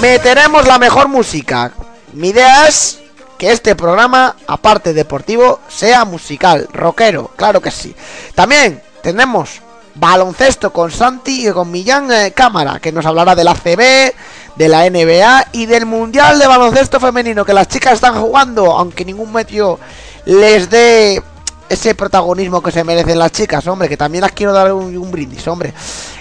Meteremos 0.00 0.66
la 0.66 0.78
mejor 0.78 1.08
música. 1.08 1.72
Mi 2.12 2.28
idea 2.28 2.68
es 2.68 3.00
que 3.38 3.50
este 3.50 3.74
programa, 3.74 4.36
aparte 4.46 4.92
deportivo, 4.92 5.60
sea 5.68 6.04
musical, 6.04 6.68
rockero, 6.72 7.32
claro 7.36 7.60
que 7.60 7.70
sí. 7.70 7.94
También 8.34 8.82
tenemos 9.02 9.60
baloncesto 9.94 10.72
con 10.72 10.90
Santi 10.90 11.48
y 11.48 11.52
con 11.52 11.70
Millán 11.70 12.10
eh, 12.12 12.32
Cámara, 12.32 12.80
que 12.80 12.92
nos 12.92 13.06
hablará 13.06 13.34
del 13.34 13.48
ACB, 13.48 14.12
de 14.56 14.68
la 14.68 14.88
NBA 14.88 15.48
y 15.52 15.66
del 15.66 15.86
Mundial 15.86 16.38
de 16.38 16.46
Baloncesto 16.46 17.00
Femenino, 17.00 17.44
que 17.44 17.52
las 17.52 17.68
chicas 17.68 17.94
están 17.94 18.14
jugando, 18.14 18.72
aunque 18.72 19.04
ningún 19.04 19.32
medio 19.32 19.78
les 20.26 20.70
dé 20.70 21.22
ese 21.68 21.94
protagonismo 21.94 22.62
que 22.62 22.70
se 22.70 22.84
merecen 22.84 23.18
las 23.18 23.32
chicas, 23.32 23.66
hombre, 23.66 23.88
que 23.88 23.96
también 23.96 24.22
las 24.22 24.32
quiero 24.32 24.52
dar 24.52 24.72
un, 24.72 25.10
brindis, 25.10 25.46
hombre. 25.48 25.72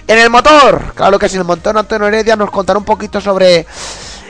En 0.07 0.17
el 0.17 0.29
motor, 0.29 0.93
claro 0.95 1.19
que 1.19 1.29
sí, 1.29 1.37
el 1.37 1.43
motor 1.43 1.77
Antonio 1.77 2.07
Heredia 2.07 2.35
nos 2.35 2.49
contará 2.49 2.79
un 2.79 2.85
poquito 2.85 3.21
sobre 3.21 3.65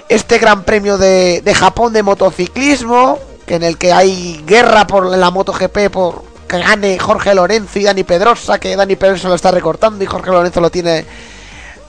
este 0.10 0.38
gran 0.38 0.64
premio 0.64 0.98
de, 0.98 1.42
de 1.42 1.56
Japón 1.56 1.94
de 1.94 2.04
motociclismo, 2.04 3.20
que 3.46 3.56
en 3.56 3.64
el 3.64 3.78
que 3.78 3.94
hay 3.94 4.44
guerra 4.46 4.86
por 4.86 5.06
la 5.06 5.32
MotoGP 5.32 5.90
por 5.92 6.34
que 6.48 6.60
gane 6.60 7.00
Jorge 7.00 7.34
Lorenzo 7.34 7.80
y 7.80 7.84
Dani 7.84 8.04
Pedrosa, 8.04 8.60
que 8.60 8.76
Dani 8.76 8.96
Pedrosa 8.96 9.28
lo 9.28 9.36
está 9.36 9.50
recortando 9.50 10.04
y 10.04 10.08
Jorge 10.08 10.30
Lorenzo 10.30 10.62
lo 10.62 10.70
tiene 10.70 11.04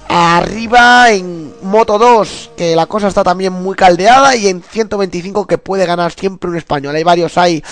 arriba 0.09 1.11
en 1.11 1.55
Moto 1.63 1.99
2, 1.99 2.51
que 2.57 2.77
la 2.77 2.87
cosa 2.87 3.09
está 3.09 3.23
también 3.23 3.53
muy 3.53 3.75
caldeada, 3.75 4.37
y 4.37 4.49
en 4.49 4.63
125 4.63 5.47
que 5.47 5.59
puede 5.59 5.87
ganar 5.87 6.13
siempre 6.13 6.51
un 6.51 6.57
español. 6.57 6.95
Hay 6.95 7.05
varios 7.05 7.37
ahí 7.39 7.63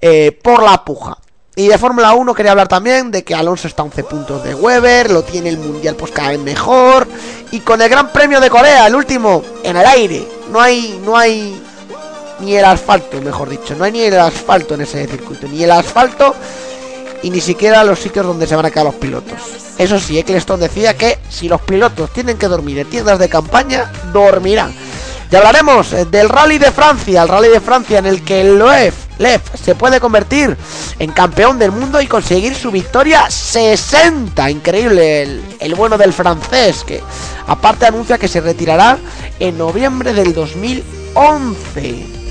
eh, 0.00 0.32
por 0.42 0.62
la 0.62 0.84
puja. 0.84 1.18
Y 1.54 1.68
de 1.68 1.76
Fórmula 1.76 2.14
1 2.14 2.34
quería 2.34 2.52
hablar 2.52 2.68
también 2.68 3.10
de 3.10 3.24
que 3.24 3.34
Alonso 3.34 3.68
está 3.68 3.82
a 3.82 3.84
11 3.84 4.04
puntos 4.04 4.42
de 4.42 4.54
Weber, 4.54 5.10
lo 5.10 5.22
tiene 5.22 5.50
el 5.50 5.58
Mundial 5.58 5.96
pues 5.96 6.10
cada 6.10 6.30
vez 6.30 6.40
mejor. 6.40 7.06
Y 7.50 7.60
con 7.60 7.82
el 7.82 7.90
Gran 7.90 8.10
Premio 8.10 8.40
de 8.40 8.48
Corea, 8.48 8.86
el 8.86 8.94
último, 8.94 9.42
en 9.62 9.76
el 9.76 9.84
aire. 9.84 10.26
No 10.50 10.60
hay, 10.60 10.98
no 11.04 11.14
hay 11.14 11.62
ni 12.40 12.56
el 12.56 12.64
asfalto, 12.64 13.20
mejor 13.20 13.50
dicho. 13.50 13.74
No 13.74 13.84
hay 13.84 13.92
ni 13.92 14.00
el 14.00 14.18
asfalto 14.18 14.74
en 14.74 14.80
ese 14.80 15.06
circuito. 15.06 15.46
Ni 15.46 15.62
el 15.62 15.70
asfalto 15.70 16.34
y 17.22 17.30
ni 17.30 17.40
siquiera 17.40 17.84
los 17.84 17.98
sitios 17.98 18.26
donde 18.26 18.46
se 18.46 18.56
van 18.56 18.66
a 18.66 18.70
quedar 18.70 18.86
los 18.86 18.94
pilotos. 18.96 19.38
Eso 19.78 19.98
sí, 19.98 20.18
Eccleston 20.18 20.60
decía 20.60 20.96
que 20.96 21.18
si 21.28 21.48
los 21.48 21.60
pilotos 21.62 22.12
tienen 22.12 22.38
que 22.38 22.48
dormir 22.48 22.78
en 22.78 22.90
tiendas 22.90 23.18
de 23.18 23.28
campaña, 23.28 23.90
dormirán. 24.12 24.72
Ya 25.30 25.38
hablaremos 25.38 25.92
eh, 25.94 26.04
del 26.04 26.28
Rally 26.28 26.58
de 26.58 26.70
Francia, 26.70 27.22
el 27.22 27.28
Rally 27.28 27.48
de 27.48 27.60
Francia 27.60 27.98
en 27.98 28.06
el 28.06 28.22
que 28.22 28.42
el 28.42 28.58
Loef, 28.58 28.94
Lev 29.18 29.40
se 29.54 29.74
puede 29.74 29.98
convertir 29.98 30.56
en 30.98 31.12
campeón 31.12 31.58
del 31.58 31.72
mundo 31.72 32.02
y 32.02 32.06
conseguir 32.06 32.54
su 32.54 32.70
victoria 32.70 33.30
60. 33.30 34.50
Increíble 34.50 35.22
el, 35.22 35.42
el 35.58 35.74
bueno 35.74 35.96
del 35.96 36.12
francés, 36.12 36.84
que 36.84 37.00
aparte 37.46 37.86
anuncia 37.86 38.18
que 38.18 38.28
se 38.28 38.40
retirará 38.40 38.98
en 39.38 39.56
noviembre 39.56 40.12
del 40.12 40.34
2011. 40.34 42.21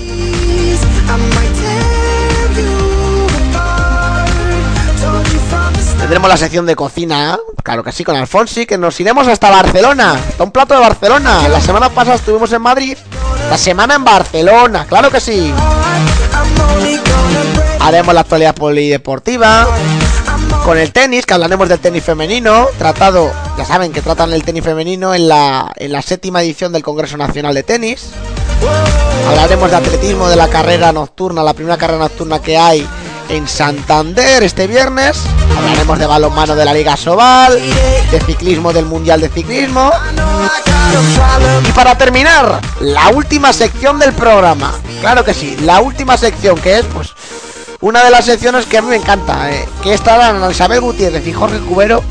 Tendremos 6.12 6.28
la 6.28 6.36
sección 6.36 6.66
de 6.66 6.76
cocina, 6.76 7.38
claro 7.64 7.82
que 7.82 7.90
sí, 7.90 8.04
con 8.04 8.14
Alfonsi, 8.14 8.66
que 8.66 8.76
nos 8.76 9.00
iremos 9.00 9.26
hasta 9.28 9.48
Barcelona, 9.48 10.12
hasta 10.12 10.44
un 10.44 10.50
plato 10.50 10.74
de 10.74 10.80
Barcelona. 10.80 11.48
La 11.48 11.58
semana 11.58 11.88
pasada 11.88 12.16
estuvimos 12.16 12.52
en 12.52 12.60
Madrid, 12.60 12.98
la 13.48 13.56
semana 13.56 13.94
en 13.94 14.04
Barcelona, 14.04 14.84
claro 14.86 15.10
que 15.10 15.22
sí. 15.22 15.50
Haremos 17.80 18.12
la 18.12 18.20
actualidad 18.20 18.54
polideportiva. 18.54 19.66
Con 20.66 20.76
el 20.76 20.92
tenis, 20.92 21.24
que 21.24 21.32
hablaremos 21.32 21.66
del 21.70 21.78
tenis 21.78 22.04
femenino, 22.04 22.66
tratado, 22.76 23.32
ya 23.56 23.64
saben 23.64 23.90
que 23.90 24.02
tratan 24.02 24.34
el 24.34 24.44
tenis 24.44 24.64
femenino 24.64 25.14
en 25.14 25.28
la, 25.28 25.72
en 25.76 25.92
la 25.92 26.02
séptima 26.02 26.42
edición 26.42 26.74
del 26.74 26.82
Congreso 26.82 27.16
Nacional 27.16 27.54
de 27.54 27.62
Tenis. 27.62 28.10
Hablaremos 29.30 29.70
de 29.70 29.76
atletismo, 29.78 30.28
de 30.28 30.36
la 30.36 30.48
carrera 30.48 30.92
nocturna, 30.92 31.42
la 31.42 31.54
primera 31.54 31.78
carrera 31.78 32.00
nocturna 32.00 32.42
que 32.42 32.58
hay 32.58 32.86
en 33.32 33.48
Santander 33.48 34.42
este 34.42 34.66
viernes. 34.66 35.18
Hablaremos 35.56 35.98
de 35.98 36.06
balonmano 36.06 36.54
de 36.54 36.64
la 36.64 36.74
Liga 36.74 36.96
Sobal, 36.96 37.58
de 38.10 38.20
ciclismo 38.20 38.72
del 38.72 38.84
Mundial 38.84 39.20
de 39.22 39.30
Ciclismo. 39.30 39.90
Y 41.66 41.72
para 41.72 41.96
terminar, 41.96 42.60
la 42.80 43.08
última 43.08 43.52
sección 43.54 43.98
del 43.98 44.12
programa. 44.12 44.74
Claro 45.00 45.24
que 45.24 45.32
sí, 45.32 45.56
la 45.62 45.80
última 45.80 46.18
sección 46.18 46.58
que 46.58 46.78
es 46.78 46.84
pues 46.86 47.14
una 47.80 48.04
de 48.04 48.10
las 48.10 48.26
secciones 48.26 48.66
que 48.66 48.78
a 48.78 48.82
mí 48.82 48.88
me 48.88 48.96
encanta, 48.96 49.50
eh, 49.50 49.66
que 49.82 49.94
estarán 49.94 50.50
Isabel 50.50 50.82
Gutiérrez 50.82 51.26
y 51.26 51.32
Jorge 51.32 51.58
Cubero 51.60 52.04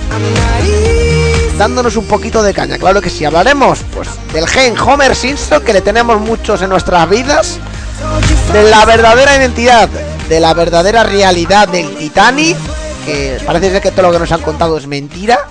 dándonos 1.58 1.96
un 1.96 2.06
poquito 2.06 2.42
de 2.42 2.56
caña. 2.56 2.80
Claro 2.80 3.02
que 3.02 3.12
sí, 3.12 3.24
hablaremos 3.24 3.80
pues 3.94 4.10
del 4.34 4.48
gen 4.48 4.76
Homer 4.80 5.16
Simpson 5.16 5.64
que 5.64 5.74
le 5.74 5.82
tenemos 5.82 6.20
muchos 6.20 6.64
en 6.64 6.70
nuestras 6.70 7.08
vidas, 7.08 7.60
de 8.52 8.64
la 8.64 8.84
verdadera 8.86 9.36
identidad, 9.36 9.88
de 10.32 10.40
la 10.40 10.54
verdadera 10.54 11.04
realidad 11.04 11.68
del 11.68 11.94
Titanic, 11.98 12.56
que 13.06 13.38
parece 13.46 13.70
ser 13.70 13.82
que 13.82 13.92
todo 13.92 14.04
lo 14.04 14.14
que 14.14 14.20
nos 14.20 14.32
han 14.32 14.42
contado 14.42 14.78
es 14.78 14.88
mentira. 14.88 15.46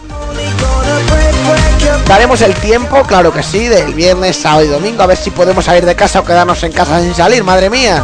Daremos 2.08 2.40
el 2.40 2.54
tiempo, 2.54 3.02
claro 3.02 3.30
que 3.30 3.42
sí, 3.42 3.68
del 3.68 3.92
viernes, 3.92 4.36
sábado 4.36 4.64
y 4.64 4.68
domingo, 4.68 5.02
a 5.02 5.06
ver 5.06 5.18
si 5.18 5.30
podemos 5.32 5.66
salir 5.66 5.84
de 5.84 5.94
casa 5.94 6.20
o 6.20 6.24
quedarnos 6.24 6.62
en 6.62 6.72
casa 6.72 6.98
sin 7.02 7.14
salir, 7.14 7.44
madre 7.44 7.68
mía. 7.68 8.02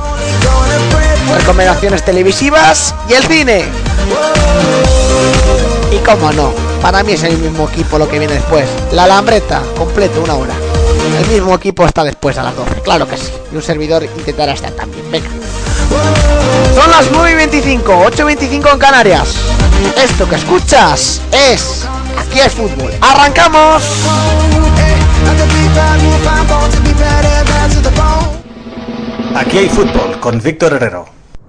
Recomendaciones 1.39 2.05
televisivas 2.05 2.95
y 3.09 3.15
el 3.15 3.25
cine. 3.25 3.65
Y 5.91 5.97
cómo 6.05 6.31
no, 6.33 6.53
para 6.83 7.03
mí 7.03 7.15
es 7.15 7.23
el 7.23 7.39
mismo 7.39 7.71
equipo 7.71 7.97
lo 7.97 8.07
que 8.07 8.19
viene 8.19 8.35
después. 8.35 8.69
La 8.93 9.05
Alambreta, 9.05 9.63
completo, 9.79 10.21
una 10.23 10.35
hora. 10.35 10.55
El 11.23 11.27
mismo 11.29 11.55
equipo 11.55 11.87
está 11.87 12.05
después 12.05 12.37
a 12.37 12.43
las 12.43 12.55
12, 12.55 12.83
claro 12.83 13.09
que 13.09 13.17
sí. 13.17 13.33
Y 13.51 13.57
un 13.57 13.63
servidor 13.63 14.05
intentará 14.05 14.53
estar 14.53 14.73
también. 14.73 15.11
Venga. 15.11 15.31
Son 16.75 16.91
las 16.91 17.11
9 17.11 17.33
y 17.33 17.35
25, 17.35 18.03
8 18.07 18.23
y 18.23 18.25
25 18.25 18.69
en 18.71 18.79
Canarias. 18.79 19.37
Esto 19.97 20.29
que 20.29 20.37
escuchas 20.37 21.21
es 21.33 21.87
Aquí 22.17 22.41
es 22.41 22.55
fútbol. 22.55 22.91
¡Arrancamos! 23.01 23.83
Aquí 29.35 29.59
hay 29.59 29.69
fútbol 29.69 30.19
con 30.21 30.41
Víctor 30.41 30.73
Herrero. 30.73 31.07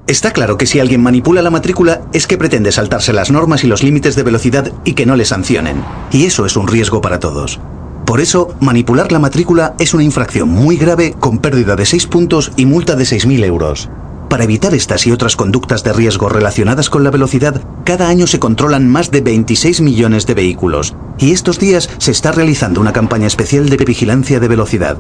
Está 0.08 0.32
claro 0.32 0.58
que 0.58 0.66
si 0.66 0.80
alguien 0.80 1.02
manipula 1.02 1.42
la 1.42 1.50
matrícula 1.50 2.02
es 2.14 2.28
que 2.28 2.38
pretende 2.38 2.72
saltarse 2.72 3.12
las 3.12 3.32
normas 3.32 3.64
y 3.64 3.68
los 3.68 3.84
límites 3.84 4.16
de 4.16 4.24
velocidad 4.24 4.72
y 4.86 4.94
que 4.94 5.06
no 5.06 5.16
le 5.16 5.26
sancionen. 5.26 5.84
Y 6.12 6.26
eso 6.26 6.46
es 6.46 6.56
un 6.56 6.68
riesgo 6.68 7.02
para 7.02 7.20
todos. 7.20 7.60
Por 8.06 8.22
eso, 8.22 8.56
manipular 8.62 9.12
la 9.12 9.20
matrícula 9.20 9.76
es 9.80 9.94
una 9.94 10.04
infracción 10.04 10.48
muy 10.48 10.78
grave 10.78 11.14
con 11.20 11.40
pérdida 11.40 11.76
de 11.76 11.86
6 11.86 12.08
puntos 12.08 12.54
y 12.56 12.66
multa 12.66 12.96
de 12.96 13.04
6.000 13.04 13.44
euros. 13.44 13.90
Para 14.30 14.44
evitar 14.44 14.74
estas 14.74 15.08
y 15.08 15.12
otras 15.12 15.38
conductas 15.38 15.84
de 15.84 15.94
riesgo 15.94 16.28
relacionadas 16.28 16.90
con 16.90 17.04
la 17.04 17.12
velocidad, 17.12 17.62
cada 17.86 18.10
año 18.10 18.28
se 18.28 18.40
controlan 18.40 18.90
más 18.90 19.10
de 19.10 19.22
26 19.22 19.80
millones 19.80 20.26
de 20.26 20.34
vehículos 20.34 20.96
y 21.18 21.32
estos 21.32 21.60
días 21.60 21.90
se 21.98 22.12
está 22.12 22.34
realizando 22.34 22.82
una 22.82 22.92
campaña 22.92 23.28
especial 23.28 23.70
de 23.70 23.78
vigilancia 23.78 24.42
de 24.42 24.48
velocidad. 24.50 24.98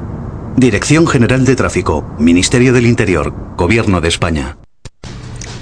Dirección 0.55 1.07
General 1.07 1.43
de 1.43 1.55
Tráfico, 1.55 2.05
Ministerio 2.17 2.71
del 2.71 2.87
Interior, 2.87 3.33
Gobierno 3.57 3.99
de 3.99 4.07
España. 4.07 4.57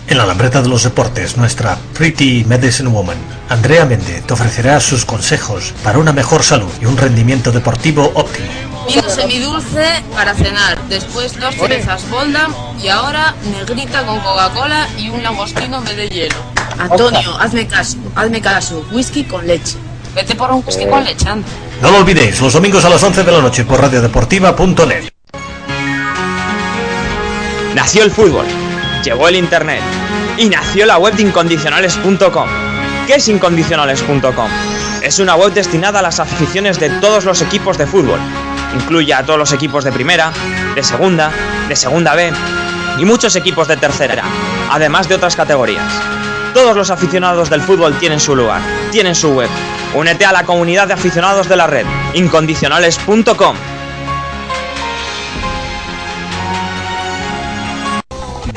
En 0.07 0.19
la 0.19 0.27
lambreta 0.27 0.61
de 0.61 0.69
los 0.69 0.83
deportes, 0.83 1.35
nuestra 1.35 1.79
Pretty 1.97 2.45
Medicine 2.47 2.89
Woman, 2.89 3.17
Andrea 3.49 3.85
Mende, 3.85 4.21
te 4.21 4.33
ofrecerá 4.33 4.79
sus 4.79 5.03
consejos 5.03 5.73
para 5.83 5.97
una 5.97 6.13
mejor 6.13 6.43
salud 6.43 6.71
y 6.79 6.85
un 6.85 6.97
rendimiento 6.97 7.51
deportivo 7.51 8.11
óptimo. 8.13 8.74
Vino 8.87 9.09
semidulce 9.09 10.03
para 10.13 10.33
cenar, 10.33 10.79
después 10.89 11.39
dos 11.39 11.55
cerezas 11.55 12.07
Boldam 12.09 12.53
y 12.81 12.87
ahora 12.87 13.33
negrita 13.51 14.05
con 14.05 14.19
Coca-Cola 14.19 14.87
y 14.97 15.09
un 15.09 15.23
langostino 15.23 15.79
en 15.79 15.85
vez 15.85 15.97
de 15.97 16.09
hielo. 16.09 16.35
Antonio, 16.77 17.35
hazme 17.39 17.67
caso, 17.67 17.97
hazme 18.15 18.41
caso, 18.41 18.85
whisky 18.91 19.23
con 19.23 19.47
leche. 19.47 19.77
Vete 20.13 20.35
por 20.35 20.51
un 20.51 20.63
whisky 20.65 20.85
con 20.85 21.03
leche, 21.03 21.27
anda. 21.27 21.47
No 21.81 21.91
lo 21.91 21.97
olvidéis, 21.97 22.39
los 22.41 22.53
domingos 22.53 22.85
a 22.85 22.89
las 22.89 23.01
11 23.01 23.23
de 23.23 23.31
la 23.31 23.41
noche 23.41 23.65
por 23.65 23.81
radiodeportiva.net. 23.81 25.09
Nació 27.73 28.03
el 28.03 28.11
fútbol, 28.11 28.45
llegó 29.03 29.27
el 29.27 29.35
internet 29.35 29.81
y 30.37 30.47
nació 30.47 30.85
la 30.85 30.97
web 30.97 31.15
de 31.15 31.23
incondicionales.com. 31.23 32.47
¿Qué 33.07 33.15
es 33.15 33.27
incondicionales.com? 33.27 34.49
Es 35.03 35.19
una 35.19 35.35
web 35.35 35.53
destinada 35.53 35.99
a 35.99 36.01
las 36.01 36.19
aficiones 36.19 36.79
de 36.79 36.89
todos 36.89 37.25
los 37.25 37.41
equipos 37.41 37.77
de 37.77 37.85
fútbol. 37.85 38.19
Incluye 38.75 39.13
a 39.13 39.23
todos 39.25 39.39
los 39.39 39.53
equipos 39.53 39.83
de 39.83 39.91
primera, 39.91 40.31
de 40.75 40.83
segunda, 40.83 41.31
de 41.67 41.75
segunda 41.75 42.13
B 42.13 42.31
y 42.97 43.05
muchos 43.05 43.35
equipos 43.35 43.67
de 43.67 43.77
tercera, 43.77 44.23
además 44.69 45.07
de 45.07 45.15
otras 45.15 45.35
categorías. 45.35 45.91
Todos 46.53 46.75
los 46.75 46.89
aficionados 46.89 47.49
del 47.49 47.61
fútbol 47.61 47.97
tienen 47.99 48.19
su 48.19 48.35
lugar, 48.35 48.61
tienen 48.91 49.15
su 49.15 49.33
web. 49.33 49.49
Únete 49.93 50.25
a 50.25 50.31
la 50.31 50.43
comunidad 50.43 50.87
de 50.87 50.93
aficionados 50.93 51.49
de 51.49 51.55
la 51.57 51.67
red, 51.67 51.85
incondicionales.com. 52.13 53.55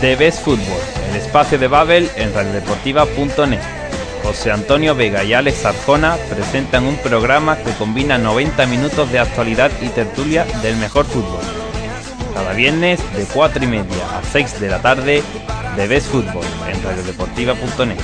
The 0.01 0.15
Best 0.15 0.47
el 0.47 1.17
espacio 1.17 1.59
de 1.59 1.67
Babel 1.67 2.09
en 2.15 2.33
radiodeportiva.net. 2.33 3.88
José 4.29 4.51
Antonio 4.53 4.95
Vega 4.95 5.25
y 5.25 5.33
Alex 5.33 5.64
Arjona 5.64 6.19
presentan 6.29 6.85
un 6.85 6.99
programa 6.99 7.57
que 7.57 7.73
combina 7.73 8.19
90 8.19 8.67
minutos 8.67 9.11
de 9.11 9.19
actualidad 9.19 9.71
y 9.81 9.88
tertulia 9.88 10.45
del 10.61 10.77
mejor 10.77 11.07
fútbol. 11.07 11.41
Cada 12.35 12.53
viernes 12.53 13.01
de 13.17 13.25
4 13.25 13.64
y 13.64 13.67
media 13.67 14.19
a 14.19 14.23
6 14.23 14.61
de 14.61 14.69
la 14.69 14.83
tarde, 14.83 15.23
The 15.77 15.87
Best 15.87 16.09
Football 16.09 16.45
en 16.71 16.83
radiodeportiva.net. 16.83 17.97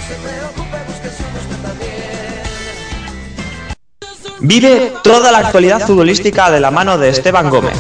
Vive 4.41 4.93
toda 5.03 5.31
la 5.31 5.39
actualidad 5.41 5.87
futbolística 5.87 6.51
de 6.51 6.61
la 6.61 6.71
mano 6.71 6.97
de 6.97 7.11
Esteban 7.11 7.51
Gómez. 7.51 7.77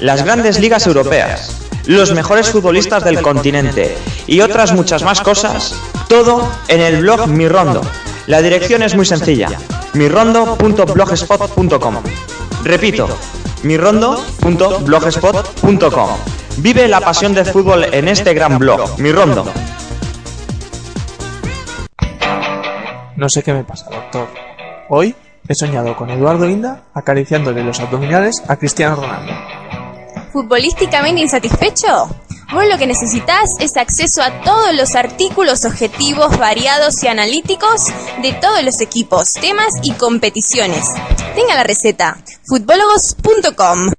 Las 0.00 0.22
grandes 0.26 0.60
ligas 0.60 0.86
europeas, 0.86 1.67
los 1.88 2.12
mejores 2.12 2.50
futbolistas 2.50 3.02
del 3.02 3.20
continente 3.22 3.96
y 4.26 4.42
otras 4.42 4.74
muchas 4.74 5.02
más 5.02 5.22
cosas, 5.22 5.74
todo 6.06 6.46
en 6.68 6.82
el 6.82 7.00
blog 7.00 7.26
Mi 7.28 7.48
Rondo. 7.48 7.80
La 8.26 8.42
dirección 8.42 8.82
es 8.82 8.94
muy 8.94 9.06
sencilla, 9.06 9.48
mirrondo.blogspot.com. 9.94 11.94
Repito, 12.62 13.08
mirrondo.blogspot.com. 13.62 16.10
Vive 16.58 16.88
la 16.88 17.00
pasión 17.00 17.32
del 17.32 17.46
fútbol 17.46 17.86
en 17.90 18.08
este 18.08 18.34
gran 18.34 18.58
blog, 18.58 18.98
Mi 18.98 19.10
Rondo. 19.10 19.46
No 23.16 23.30
sé 23.30 23.42
qué 23.42 23.54
me 23.54 23.64
pasa, 23.64 23.88
doctor. 23.90 24.28
Hoy 24.90 25.14
he 25.48 25.54
soñado 25.54 25.96
con 25.96 26.10
Eduardo 26.10 26.46
Inda 26.46 26.82
acariciándole 26.92 27.64
los 27.64 27.80
abdominales 27.80 28.42
a 28.46 28.56
Cristiano 28.56 28.96
Ronaldo. 28.96 29.32
¿Futbolísticamente 30.32 31.22
insatisfecho? 31.22 32.08
Vos 32.52 32.64
lo 32.70 32.78
que 32.78 32.86
necesitas 32.86 33.50
es 33.60 33.76
acceso 33.76 34.22
a 34.22 34.40
todos 34.42 34.74
los 34.74 34.94
artículos 34.94 35.64
objetivos, 35.64 36.38
variados 36.38 37.02
y 37.02 37.08
analíticos 37.08 37.86
de 38.22 38.32
todos 38.32 38.62
los 38.62 38.80
equipos, 38.80 39.32
temas 39.32 39.74
y 39.82 39.92
competiciones. 39.92 40.84
Tenga 41.34 41.54
la 41.54 41.64
receta, 41.64 42.18
futbologos.com. 42.46 43.92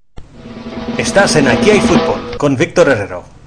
Estás 0.98 1.36
en 1.36 1.48
Aquí 1.48 1.70
hay 1.70 1.80
fútbol 1.80 2.38
con 2.38 2.56
Víctor 2.56 2.90
Herrero. 2.90 3.39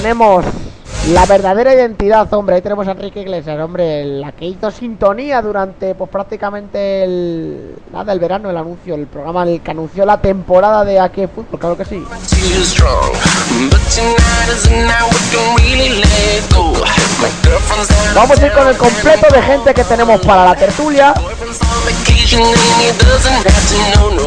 Tenemos 0.00 0.44
la 1.08 1.24
verdadera 1.24 1.72
identidad, 1.74 2.30
hombre. 2.34 2.56
Ahí 2.56 2.62
tenemos 2.62 2.86
a 2.86 2.90
Enrique 2.90 3.22
Iglesias, 3.22 3.58
hombre, 3.58 4.04
la 4.04 4.32
que 4.32 4.44
hizo 4.44 4.70
sintonía 4.70 5.40
durante 5.40 5.94
pues 5.94 6.10
prácticamente 6.10 7.04
el 7.04 7.76
nada 7.92 8.12
el 8.12 8.18
verano, 8.18 8.50
el 8.50 8.56
anuncio, 8.58 8.94
el 8.94 9.06
programa 9.06 9.44
el 9.44 9.62
que 9.62 9.70
anunció 9.70 10.04
la 10.04 10.20
temporada 10.20 10.84
de 10.84 11.00
Aquí 11.00 11.26
Fútbol, 11.26 11.58
claro 11.58 11.78
que 11.78 11.86
sí. 11.86 12.04
Vamos 18.14 18.38
a 18.38 18.46
ir 18.46 18.52
con 18.52 18.68
el 18.68 18.76
completo 18.76 19.34
de 19.34 19.42
gente 19.42 19.72
que 19.72 19.84
tenemos 19.84 20.20
para 20.20 20.44
la 20.44 20.54
tertulia. 20.54 21.14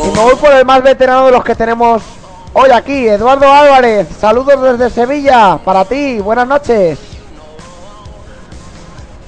Y 0.03 0.10
me 0.10 0.23
voy 0.23 0.36
por 0.36 0.51
el 0.51 0.65
más 0.65 0.82
veterano 0.82 1.27
de 1.27 1.32
los 1.32 1.43
que 1.43 1.53
tenemos 1.53 2.01
hoy 2.54 2.70
aquí, 2.72 3.08
Eduardo 3.08 3.52
Álvarez. 3.52 4.08
Saludos 4.20 4.78
desde 4.78 4.90
Sevilla 4.90 5.60
para 5.64 5.86
ti. 5.86 6.20
Buenas 6.20 6.48
noches. 6.48 7.00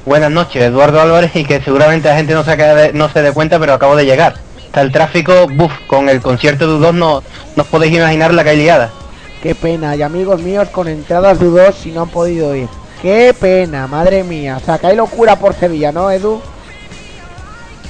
Buenas 0.05 0.31
noches, 0.31 0.63
Eduardo 0.63 0.99
Álvarez, 0.99 1.35
y 1.35 1.45
que 1.45 1.61
seguramente 1.61 2.09
la 2.09 2.15
gente 2.15 2.33
no 2.33 2.43
se, 2.43 2.55
de, 2.55 2.93
no 2.93 3.09
se 3.09 3.21
dé 3.21 3.31
cuenta, 3.31 3.59
pero 3.59 3.73
acabo 3.73 3.95
de 3.95 4.05
llegar. 4.05 4.35
Está 4.57 4.81
el 4.81 4.91
tráfico, 4.91 5.47
buf, 5.47 5.71
con 5.85 6.09
el 6.09 6.21
concierto 6.21 6.67
de 6.67 6.87
U2 6.87 6.93
no, 6.93 7.23
no 7.55 7.63
os 7.63 7.67
podéis 7.67 7.93
imaginar 7.93 8.33
la 8.33 8.43
liada. 8.43 8.89
Qué 9.43 9.53
pena, 9.53 9.95
y 9.95 10.01
amigos 10.01 10.41
míos 10.41 10.69
con 10.71 10.87
entradas 10.87 11.39
de 11.39 11.47
U2 11.47 11.73
si 11.73 11.91
no 11.91 12.03
han 12.03 12.09
podido 12.09 12.55
ir. 12.55 12.67
Qué 13.01 13.35
pena, 13.39 13.85
madre 13.87 14.23
mía. 14.23 14.57
O 14.57 14.65
sea, 14.65 14.77
que 14.77 14.87
hay 14.87 14.95
locura 14.95 15.35
por 15.35 15.53
Sevilla, 15.53 15.91
¿no, 15.91 16.09
Edu? 16.09 16.41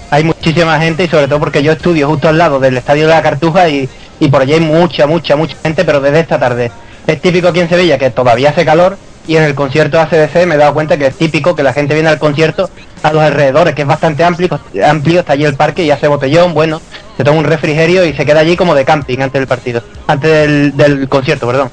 Hay 0.10 0.26
muchísima 0.26 0.80
gente 0.80 1.06
y 1.06 1.08
sobre 1.08 1.28
todo 1.28 1.40
porque 1.40 1.64
yo 1.64 1.72
estudio 1.72 2.08
justo 2.08 2.28
al 2.28 2.38
lado 2.38 2.60
del 2.60 2.78
Estadio 2.78 3.08
de 3.08 3.14
la 3.14 3.22
Cartuja 3.22 3.70
y, 3.70 3.90
y 4.22 4.30
por 4.30 4.44
allí 4.44 4.54
hay 4.54 4.60
mucha, 4.60 5.08
mucha, 5.08 5.36
mucha 5.36 5.58
gente, 5.58 5.84
pero 5.84 6.00
desde 6.00 6.20
esta 6.20 6.40
tarde. 6.40 6.72
Es 7.08 7.20
típico 7.20 7.48
aquí 7.48 7.60
en 7.60 7.68
Sevilla 7.68 7.98
que 7.98 8.12
todavía 8.12 8.52
hace 8.52 8.64
calor 8.64 8.96
y 9.28 9.36
en 9.36 9.44
el 9.44 9.56
concierto 9.56 9.98
de 9.98 10.04
ACDC 10.04 10.46
me 10.46 10.56
he 10.56 10.58
dado 10.60 10.76
cuenta 10.76 10.96
que 10.96 11.08
es 11.08 11.16
típico 11.16 11.56
que 11.56 11.64
la 11.64 11.74
gente 11.74 11.96
viene 11.96 12.08
al 12.08 12.20
concierto 12.20 12.70
a 13.02 13.12
los 13.12 13.24
alrededores, 13.24 13.74
que 13.74 13.82
es 13.82 13.88
bastante 13.88 14.24
amplio, 14.24 14.60
amplio 14.86 15.22
está 15.22 15.34
allí 15.34 15.46
el 15.46 15.56
parque 15.56 15.84
y 15.84 15.90
hace 15.90 16.08
botellón, 16.08 16.54
bueno, 16.54 16.80
se 17.18 17.24
toma 17.24 17.40
un 17.40 17.46
refrigerio 17.46 18.06
y 18.06 18.14
se 18.14 18.24
queda 18.24 18.42
allí 18.42 18.56
como 18.56 18.76
de 18.76 18.86
camping 18.86 19.18
antes 19.18 19.40
del 19.40 19.48
partido, 19.48 19.82
antes 20.06 20.30
del, 20.30 20.78
del 20.78 21.10
concierto, 21.10 21.48
perdón. 21.48 21.72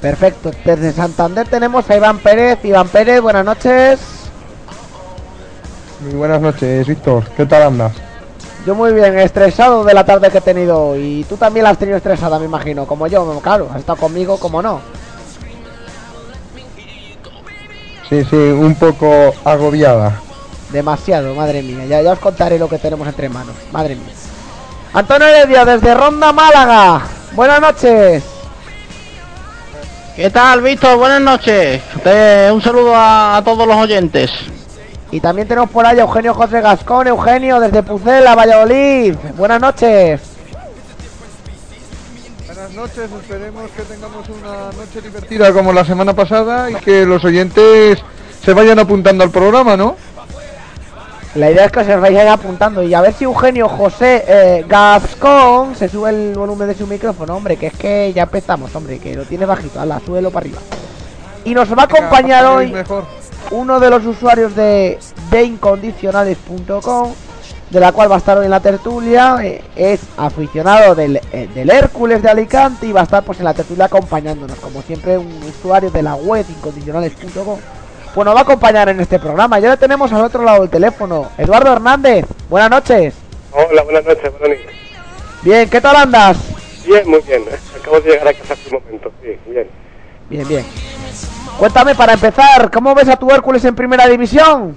Perfecto, 0.00 0.50
desde 0.64 0.92
Santander 0.92 1.46
tenemos 1.46 1.88
a 1.90 1.96
Iván 1.96 2.18
Pérez. 2.18 2.60
Iván 2.64 2.88
Pérez, 2.88 3.20
buenas 3.20 3.44
noches. 3.44 4.00
Muy 6.00 6.14
buenas 6.14 6.40
noches, 6.40 6.86
Víctor. 6.86 7.24
¿Qué 7.36 7.44
tal 7.44 7.64
andas? 7.64 7.92
Yo 8.66 8.74
muy 8.74 8.92
bien, 8.92 9.18
estresado 9.18 9.84
de 9.84 9.94
la 9.94 10.04
tarde 10.04 10.30
que 10.30 10.38
he 10.38 10.42
tenido. 10.42 10.96
Y 10.96 11.24
tú 11.24 11.36
también 11.36 11.64
la 11.64 11.70
has 11.70 11.78
tenido 11.78 11.96
estresada, 11.96 12.38
me 12.38 12.44
imagino. 12.44 12.86
Como 12.86 13.06
yo, 13.06 13.40
claro. 13.40 13.68
Has 13.72 13.80
estado 13.80 13.98
conmigo, 13.98 14.38
como 14.38 14.60
no. 14.60 14.80
Sí, 18.08 18.24
sí, 18.24 18.36
un 18.36 18.74
poco 18.74 19.32
agobiada. 19.44 20.20
Demasiado, 20.70 21.34
madre 21.34 21.62
mía. 21.62 21.86
Ya, 21.86 22.02
ya 22.02 22.12
os 22.12 22.18
contaré 22.18 22.58
lo 22.58 22.68
que 22.68 22.78
tenemos 22.78 23.06
entre 23.08 23.28
manos. 23.28 23.54
Madre 23.72 23.94
mía. 23.96 24.12
Antonio 24.92 25.26
Heredia, 25.26 25.64
desde 25.64 25.94
Ronda, 25.94 26.32
Málaga. 26.32 27.02
Buenas 27.32 27.60
noches. 27.60 28.24
¿Qué 30.16 30.28
tal, 30.28 30.60
Víctor? 30.60 30.98
Buenas 30.98 31.20
noches. 31.20 31.80
Un 32.52 32.60
saludo 32.60 32.94
a, 32.94 33.36
a 33.38 33.44
todos 33.44 33.66
los 33.66 33.76
oyentes. 33.76 34.30
Y 35.12 35.20
también 35.20 35.48
tenemos 35.48 35.70
por 35.70 35.84
ahí 35.84 35.98
a 35.98 36.02
Eugenio 36.02 36.34
José 36.34 36.60
Gascón. 36.60 37.08
Eugenio, 37.08 37.58
desde 37.58 37.82
Pucela, 37.82 38.34
Valladolid. 38.34 39.16
Buenas 39.36 39.60
noches. 39.60 40.20
Buenas 42.46 42.72
noches, 42.72 43.10
esperemos 43.10 43.70
que 43.72 43.82
tengamos 43.82 44.28
una 44.28 44.70
noche 44.72 45.00
divertida 45.02 45.52
como 45.52 45.72
la 45.72 45.84
semana 45.84 46.12
pasada 46.12 46.70
y 46.70 46.74
que 46.76 47.04
los 47.04 47.24
oyentes 47.24 47.98
se 48.44 48.52
vayan 48.52 48.78
apuntando 48.78 49.24
al 49.24 49.30
programa, 49.30 49.76
¿no? 49.76 49.96
La 51.34 51.50
idea 51.50 51.64
es 51.64 51.72
que 51.72 51.84
se 51.84 51.96
vayan 51.96 52.28
apuntando 52.28 52.82
y 52.82 52.92
a 52.92 53.00
ver 53.00 53.12
si 53.12 53.24
Eugenio 53.24 53.68
José 53.68 54.24
eh, 54.26 54.64
Gascón 54.68 55.74
se 55.76 55.88
sube 55.88 56.10
el 56.10 56.34
volumen 56.34 56.68
de 56.68 56.74
su 56.74 56.86
micrófono, 56.86 57.36
hombre, 57.36 57.56
que 57.56 57.68
es 57.68 57.74
que 57.74 58.12
ya 58.12 58.24
empezamos, 58.24 58.74
hombre, 58.74 58.98
que 58.98 59.14
lo 59.14 59.24
tiene 59.24 59.46
bajito, 59.46 59.80
ala, 59.80 60.00
súbelo 60.04 60.30
para 60.30 60.44
arriba. 60.44 60.60
Y 61.44 61.54
nos 61.54 61.70
va 61.70 61.82
a 61.82 61.84
acompañar 61.84 62.44
hoy. 62.46 62.72
Mejor. 62.72 63.19
Uno 63.50 63.80
de 63.80 63.90
los 63.90 64.04
usuarios 64.06 64.54
de 64.54 64.98
deincondicionales.com, 65.30 67.14
de 67.70 67.80
la 67.80 67.92
cual 67.92 68.10
va 68.10 68.16
a 68.16 68.18
estar 68.18 68.38
hoy 68.38 68.44
en 68.44 68.50
la 68.50 68.60
tertulia, 68.60 69.38
eh, 69.42 69.62
es 69.76 70.00
aficionado 70.16 70.94
del, 70.94 71.20
eh, 71.32 71.48
del 71.54 71.70
Hércules 71.70 72.22
de 72.22 72.30
Alicante 72.30 72.86
y 72.86 72.92
va 72.92 73.00
a 73.00 73.04
estar 73.04 73.24
pues 73.24 73.38
en 73.38 73.44
la 73.44 73.54
tertulia 73.54 73.86
acompañándonos, 73.86 74.58
como 74.58 74.82
siempre 74.82 75.18
un 75.18 75.42
usuario 75.44 75.90
de 75.90 76.02
la 76.02 76.14
web 76.14 76.44
incondicionales.com. 76.48 77.58
Bueno, 78.14 78.34
va 78.34 78.40
a 78.40 78.42
acompañar 78.42 78.88
en 78.88 79.00
este 79.00 79.20
programa. 79.20 79.60
Ya 79.60 79.70
le 79.70 79.76
tenemos 79.76 80.12
al 80.12 80.24
otro 80.24 80.42
lado 80.42 80.62
del 80.62 80.70
teléfono. 80.70 81.30
Eduardo 81.38 81.72
Hernández, 81.72 82.26
buenas 82.48 82.70
noches. 82.70 83.14
Hola, 83.52 83.82
buenas 83.82 84.04
noches, 84.04 84.32
noches. 84.40 84.58
Bien, 85.42 85.70
¿qué 85.70 85.80
tal 85.80 85.96
andas? 85.96 86.36
Bien, 86.84 87.08
muy 87.08 87.20
bien. 87.20 87.44
Acabo 87.78 88.00
de 88.00 88.10
llegar 88.10 88.28
a 88.28 88.34
casa 88.34 88.54
hace 88.54 88.74
un 88.74 88.82
momento. 88.82 89.12
Sí, 89.22 89.38
bien. 89.46 89.68
Bien, 90.30 90.46
bien. 90.46 90.64
Cuéntame 91.58 91.94
para 91.94 92.14
empezar, 92.14 92.70
¿cómo 92.70 92.94
ves 92.94 93.08
a 93.08 93.16
tu 93.16 93.28
Hércules 93.30 93.64
en 93.64 93.74
primera 93.74 94.06
división? 94.06 94.76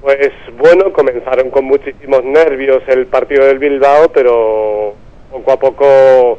Pues 0.00 0.32
bueno, 0.58 0.92
comenzaron 0.92 1.50
con 1.50 1.66
muchísimos 1.66 2.24
nervios 2.24 2.82
el 2.88 3.06
partido 3.06 3.44
del 3.44 3.58
Bilbao, 3.58 4.08
pero 4.08 4.94
poco 5.30 5.52
a 5.52 5.58
poco 5.58 6.38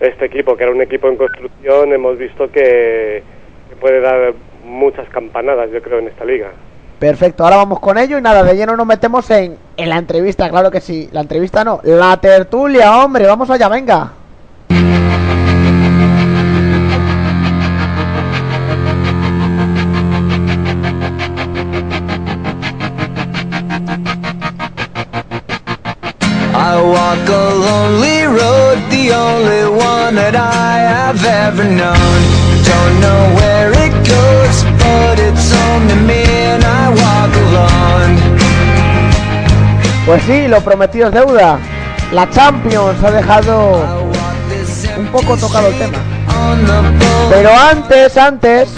este 0.00 0.24
equipo, 0.24 0.56
que 0.56 0.64
era 0.64 0.72
un 0.72 0.80
equipo 0.80 1.08
en 1.08 1.16
construcción, 1.16 1.92
hemos 1.92 2.18
visto 2.18 2.50
que, 2.50 3.22
que 3.68 3.76
puede 3.76 4.00
dar 4.00 4.32
muchas 4.64 5.08
campanadas, 5.10 5.70
yo 5.70 5.82
creo, 5.82 5.98
en 5.98 6.08
esta 6.08 6.24
liga. 6.24 6.50
Perfecto, 6.98 7.44
ahora 7.44 7.56
vamos 7.56 7.78
con 7.80 7.98
ello 7.98 8.18
y 8.18 8.22
nada, 8.22 8.42
de 8.42 8.56
lleno 8.56 8.74
nos 8.74 8.86
metemos 8.86 9.30
en, 9.30 9.56
en 9.76 9.88
la 9.88 9.98
entrevista, 9.98 10.48
claro 10.48 10.70
que 10.70 10.80
sí. 10.80 11.10
La 11.12 11.20
entrevista 11.20 11.62
no, 11.62 11.80
la 11.84 12.16
tertulia, 12.18 13.04
hombre, 13.04 13.26
vamos 13.26 13.50
allá, 13.50 13.68
venga. 13.68 14.12
Pues 40.06 40.22
sí, 40.24 40.48
lo 40.48 40.60
prometido 40.60 41.08
es 41.08 41.14
deuda. 41.14 41.58
La 42.12 42.28
Champions 42.30 43.02
ha 43.04 43.10
dejado 43.10 43.84
un 44.98 45.06
poco 45.08 45.36
tocado 45.36 45.68
el 45.68 45.78
tema. 45.78 45.98
Pero 47.30 47.50
antes, 47.52 48.16
antes, 48.16 48.68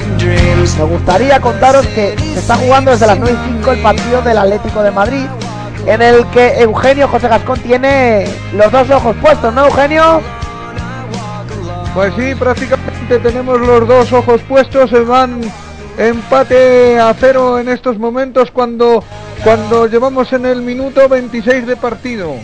me 0.79 0.85
gustaría 0.85 1.41
contaros 1.41 1.87
que 1.89 2.17
se 2.19 2.39
está 2.39 2.57
jugando 2.57 2.91
desde 2.91 3.07
las 3.07 3.19
9 3.19 3.39
y 3.47 3.49
5 3.59 3.73
el 3.73 3.83
partido 3.83 4.23
del 4.23 4.39
Atlético 4.39 4.83
de 4.83 4.91
Madrid, 4.91 5.27
en 5.87 6.03
el 6.03 6.27
que 6.27 6.61
Eugenio 6.61 7.09
José 7.09 7.29
Gascón 7.29 7.61
tiene 7.61 8.27
los 8.55 8.71
dos 8.73 8.91
ojos 8.91 9.17
puestos, 9.23 9.55
¿no, 9.55 9.67
Eugenio? 9.67 10.21
Pues 11.99 12.15
sí, 12.15 12.33
prácticamente 12.37 13.19
tenemos 13.19 13.61
los 13.61 13.89
dos 13.89 14.13
ojos 14.13 14.41
puestos, 14.43 14.89
se 14.89 15.01
van 15.01 15.41
empate 15.99 16.97
a 16.97 17.13
cero 17.19 17.59
en 17.59 17.69
estos 17.69 17.99
momentos 17.99 18.53
cuando, 18.53 19.03
cuando 19.43 19.89
llevamos 19.89 20.33
en 20.33 20.47
el 20.47 20.63
minuto 20.63 21.09
26 21.09 21.67
de 21.67 21.75
partido. 21.75 22.37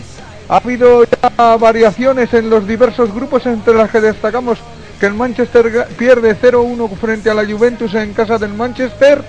Ha 0.49 0.57
habido 0.57 1.05
ya 1.05 1.55
variaciones 1.55 2.33
en 2.33 2.49
los 2.49 2.67
diversos 2.67 3.15
grupos 3.15 3.45
entre 3.45 3.75
las 3.75 3.89
que 3.91 4.01
destacamos 4.01 4.59
que 4.99 5.05
el 5.05 5.13
Manchester 5.13 5.87
pierde 5.97 6.35
0-1 6.35 6.93
frente 6.97 7.29
a 7.29 7.33
la 7.33 7.45
Juventus 7.45 7.93
en 7.93 8.11
casa 8.11 8.37
del 8.37 8.53
Manchester. 8.53 9.23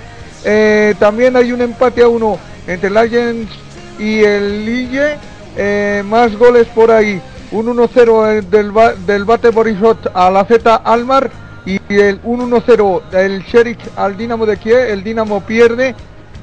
Eh, 0.44 0.96
también 0.98 1.36
hay 1.36 1.52
un 1.52 1.60
empate 1.60 2.02
a 2.02 2.08
uno 2.08 2.36
entre 2.66 2.88
el 2.88 2.96
Ajax 2.96 3.46
y 4.00 4.24
el 4.24 4.66
Lille. 4.66 5.18
Eh, 5.56 6.02
más 6.04 6.36
goles 6.36 6.66
por 6.74 6.90
ahí. 6.90 7.22
Un 7.52 7.66
1-0 7.66 8.42
del, 8.42 8.72
del 9.06 9.24
Bate 9.24 9.50
Borisov 9.50 9.98
a 10.14 10.30
la 10.30 10.44
Z 10.44 10.74
Almar 10.74 11.30
y 11.64 11.78
el 11.88 12.20
un 12.24 12.50
1-0 12.50 13.10
del 13.10 13.42
Sheriff 13.42 13.78
al 13.96 14.16
Dinamo 14.16 14.46
de 14.46 14.56
Kiev. 14.56 14.90
El 14.90 15.04
Dinamo 15.04 15.40
pierde 15.40 15.94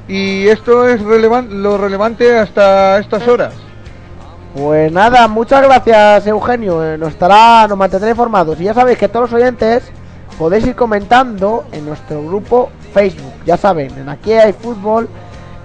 y 0.08 0.48
esto 0.48 0.88
es 0.88 1.02
lo 1.02 1.78
relevante 1.78 2.38
hasta 2.38 3.00
estas 3.00 3.28
horas. 3.28 3.54
Pues 4.56 4.92
nada, 4.92 5.28
muchas 5.28 5.64
gracias 5.64 6.28
Eugenio, 6.28 6.86
eh, 6.86 6.96
nos 6.96 7.10
estará, 7.10 7.68
nos 7.68 7.76
mantendrá 7.78 8.12
informados 8.12 8.62
y 8.62 8.66
ya 8.66 8.74
sabéis 8.76 9.00
que 9.00 9.08
todos 9.08 9.32
los 9.32 9.42
oyentes 9.42 9.84
podéis 10.38 10.68
ir 10.68 10.76
comentando 10.76 11.64
en 11.72 11.86
nuestro 11.88 12.24
grupo 12.24 12.70
Facebook, 12.94 13.34
ya 13.48 13.58
saben, 13.58 13.90
en 13.98 14.10
aquí 14.10 14.32
hay 14.34 14.54
fútbol, 14.54 15.10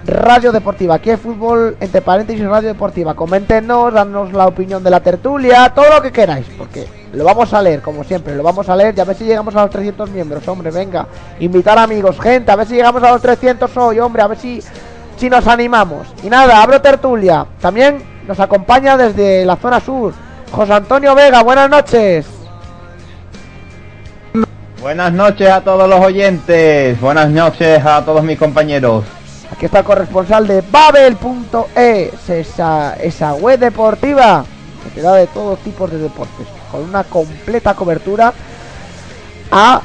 radio 0.05 0.51
deportiva, 0.51 0.95
aquí 0.95 1.09
hay 1.09 1.17
fútbol 1.17 1.77
entre 1.79 2.01
paréntesis 2.01 2.45
radio 2.45 2.69
deportiva, 2.69 3.13
coméntenos, 3.13 3.93
danos 3.93 4.33
la 4.33 4.47
opinión 4.47 4.83
de 4.83 4.89
la 4.89 4.99
tertulia, 4.99 5.71
todo 5.73 5.89
lo 5.93 6.01
que 6.01 6.11
queráis, 6.11 6.45
porque 6.57 6.87
lo 7.13 7.23
vamos 7.23 7.53
a 7.53 7.61
leer 7.61 7.81
como 7.81 8.03
siempre, 8.03 8.35
lo 8.35 8.43
vamos 8.43 8.69
a 8.69 8.75
leer 8.75 8.93
y 8.97 9.01
a 9.01 9.05
ver 9.05 9.15
si 9.15 9.25
llegamos 9.25 9.55
a 9.55 9.63
los 9.63 9.71
300 9.71 10.09
miembros, 10.09 10.47
hombre, 10.47 10.71
venga, 10.71 11.07
invitar 11.39 11.77
amigos, 11.77 12.19
gente, 12.19 12.51
a 12.51 12.55
ver 12.55 12.67
si 12.67 12.75
llegamos 12.75 13.03
a 13.03 13.11
los 13.11 13.21
300 13.21 13.75
hoy, 13.77 13.99
hombre, 13.99 14.21
a 14.21 14.27
ver 14.27 14.37
si 14.37 14.61
si 15.19 15.29
nos 15.29 15.45
animamos. 15.47 16.07
Y 16.23 16.29
nada, 16.29 16.63
abro 16.63 16.81
tertulia. 16.81 17.45
También 17.59 18.01
nos 18.25 18.39
acompaña 18.39 18.95
desde 18.95 19.45
la 19.45 19.57
zona 19.57 19.79
sur 19.79 20.13
José 20.51 20.73
Antonio 20.73 21.13
Vega. 21.13 21.43
Buenas 21.43 21.69
noches. 21.69 22.25
Buenas 24.81 25.11
noches 25.11 25.49
a 25.49 25.59
todos 25.59 25.89
los 25.89 25.99
oyentes, 25.99 26.99
buenas 27.01 27.29
noches 27.29 27.85
a 27.85 28.01
todos 28.05 28.23
mis 28.23 28.39
compañeros. 28.39 29.03
Aquí 29.59 29.65
está 29.65 29.83
corresponsal 29.83 30.47
de 30.47 30.61
Babel.es, 30.61 32.29
esa, 32.29 32.93
esa 32.93 33.33
web 33.33 33.59
deportiva 33.59 34.45
que 34.85 34.89
te 34.89 35.01
da 35.01 35.15
de 35.15 35.27
todos 35.27 35.59
tipos 35.59 35.91
de 35.91 35.97
deportes, 35.97 36.47
con 36.71 36.83
una 36.83 37.03
completa 37.03 37.73
cobertura 37.73 38.33
a 39.51 39.81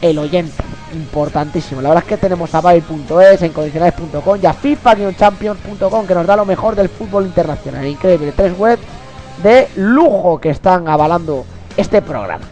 el 0.00 0.18
oyente. 0.20 0.62
Importantísimo. 0.94 1.82
La 1.82 1.88
verdad 1.88 2.04
es 2.04 2.08
que 2.08 2.18
tenemos 2.18 2.54
a 2.54 2.60
Babel.es, 2.60 3.42
en 3.42 3.52
condicionales.com 3.52 4.38
y 4.40 4.46
a 4.46 4.54
FIFA-champions.com 4.54 6.06
que 6.06 6.14
nos 6.14 6.24
da 6.24 6.36
lo 6.36 6.44
mejor 6.44 6.76
del 6.76 6.88
fútbol 6.88 7.26
internacional. 7.26 7.84
Increíble. 7.84 8.30
Tres 8.30 8.56
webs 8.56 8.82
de 9.42 9.66
lujo 9.74 10.40
que 10.40 10.50
están 10.50 10.86
avalando 10.86 11.44
este 11.76 12.00
programa. 12.00 12.44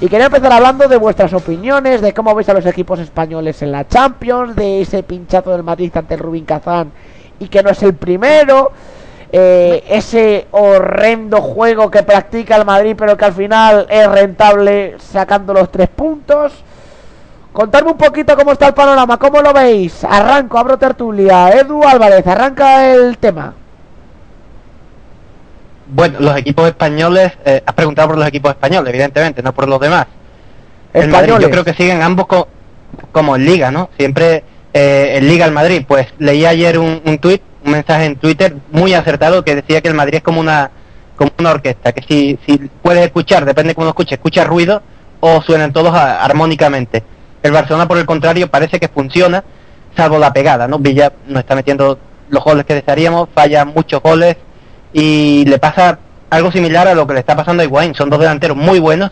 Y 0.00 0.08
quería 0.08 0.26
empezar 0.26 0.52
hablando 0.52 0.86
de 0.86 0.96
vuestras 0.96 1.32
opiniones, 1.32 2.00
de 2.00 2.14
cómo 2.14 2.32
veis 2.32 2.48
a 2.48 2.54
los 2.54 2.64
equipos 2.66 3.00
españoles 3.00 3.60
en 3.62 3.72
la 3.72 3.88
Champions, 3.88 4.54
de 4.54 4.82
ese 4.82 5.02
pinchazo 5.02 5.50
del 5.50 5.64
Madrid 5.64 5.90
ante 5.96 6.14
el 6.14 6.20
Rubin 6.20 6.44
Kazán 6.44 6.92
y 7.40 7.48
que 7.48 7.64
no 7.64 7.70
es 7.70 7.82
el 7.82 7.94
primero, 7.94 8.70
eh, 9.32 9.82
ese 9.88 10.46
horrendo 10.52 11.40
juego 11.40 11.90
que 11.90 12.02
practica 12.02 12.56
el 12.56 12.64
Madrid 12.64 12.94
pero 12.96 13.16
que 13.16 13.24
al 13.24 13.32
final 13.32 13.86
es 13.90 14.08
rentable 14.08 14.96
sacando 15.00 15.52
los 15.52 15.70
tres 15.72 15.88
puntos. 15.88 16.52
Contadme 17.52 17.90
un 17.90 17.98
poquito 17.98 18.36
cómo 18.36 18.52
está 18.52 18.68
el 18.68 18.74
panorama, 18.74 19.18
cómo 19.18 19.42
lo 19.42 19.52
veis. 19.52 20.04
Arranco, 20.04 20.58
abro 20.58 20.78
tertulia. 20.78 21.50
Edu 21.50 21.82
Álvarez, 21.82 22.24
arranca 22.24 22.92
el 22.92 23.18
tema. 23.18 23.52
Bueno, 25.90 26.18
los 26.20 26.36
equipos 26.36 26.68
españoles, 26.68 27.32
eh, 27.44 27.62
has 27.64 27.74
preguntado 27.74 28.08
por 28.08 28.18
los 28.18 28.26
equipos 28.28 28.50
españoles, 28.52 28.88
evidentemente, 28.90 29.42
no 29.42 29.52
por 29.54 29.68
los 29.68 29.80
demás. 29.80 30.06
El 30.92 31.08
Madrid, 31.08 31.32
yo 31.42 31.50
creo 31.50 31.64
que 31.64 31.74
siguen 31.74 32.02
ambos 32.02 32.26
co- 32.26 32.48
como 33.12 33.36
en 33.36 33.44
Liga, 33.44 33.70
¿no? 33.70 33.88
Siempre 33.96 34.44
eh, 34.72 35.14
en 35.16 35.28
Liga 35.28 35.46
el 35.46 35.52
Madrid. 35.52 35.84
Pues 35.86 36.08
leí 36.18 36.44
ayer 36.44 36.78
un, 36.78 37.00
un 37.04 37.18
tuit, 37.18 37.42
un 37.64 37.72
mensaje 37.72 38.04
en 38.06 38.16
Twitter 38.16 38.54
muy 38.70 38.92
acertado 38.94 39.44
que 39.44 39.54
decía 39.54 39.80
que 39.80 39.88
el 39.88 39.94
Madrid 39.94 40.16
es 40.16 40.22
como 40.22 40.40
una 40.40 40.70
como 41.16 41.32
una 41.40 41.50
orquesta, 41.50 41.90
que 41.92 42.02
si, 42.02 42.38
si 42.46 42.70
puedes 42.80 43.04
escuchar, 43.04 43.44
depende 43.44 43.70
de 43.70 43.74
cómo 43.74 43.86
lo 43.86 43.90
escuches, 43.90 44.12
escuchas 44.12 44.46
ruido 44.46 44.80
o 45.18 45.42
suenan 45.42 45.72
todos 45.72 45.92
a- 45.92 46.22
armónicamente. 46.24 47.02
El 47.42 47.50
Barcelona, 47.50 47.88
por 47.88 47.98
el 47.98 48.06
contrario, 48.06 48.48
parece 48.48 48.78
que 48.78 48.86
funciona, 48.86 49.42
salvo 49.96 50.16
la 50.20 50.32
pegada, 50.32 50.68
¿no? 50.68 50.78
Villa 50.78 51.12
no 51.26 51.40
está 51.40 51.56
metiendo 51.56 51.98
los 52.30 52.44
goles 52.44 52.64
que 52.66 52.74
desearíamos, 52.74 53.28
falla 53.34 53.64
muchos 53.64 54.00
goles 54.00 54.36
y 54.92 55.44
le 55.46 55.58
pasa 55.58 55.98
algo 56.30 56.52
similar 56.52 56.88
a 56.88 56.94
lo 56.94 57.06
que 57.06 57.14
le 57.14 57.20
está 57.20 57.36
pasando 57.36 57.62
a 57.62 57.66
Higuaín. 57.66 57.94
Son 57.94 58.10
dos 58.10 58.20
delanteros 58.20 58.56
muy 58.56 58.78
buenos, 58.78 59.10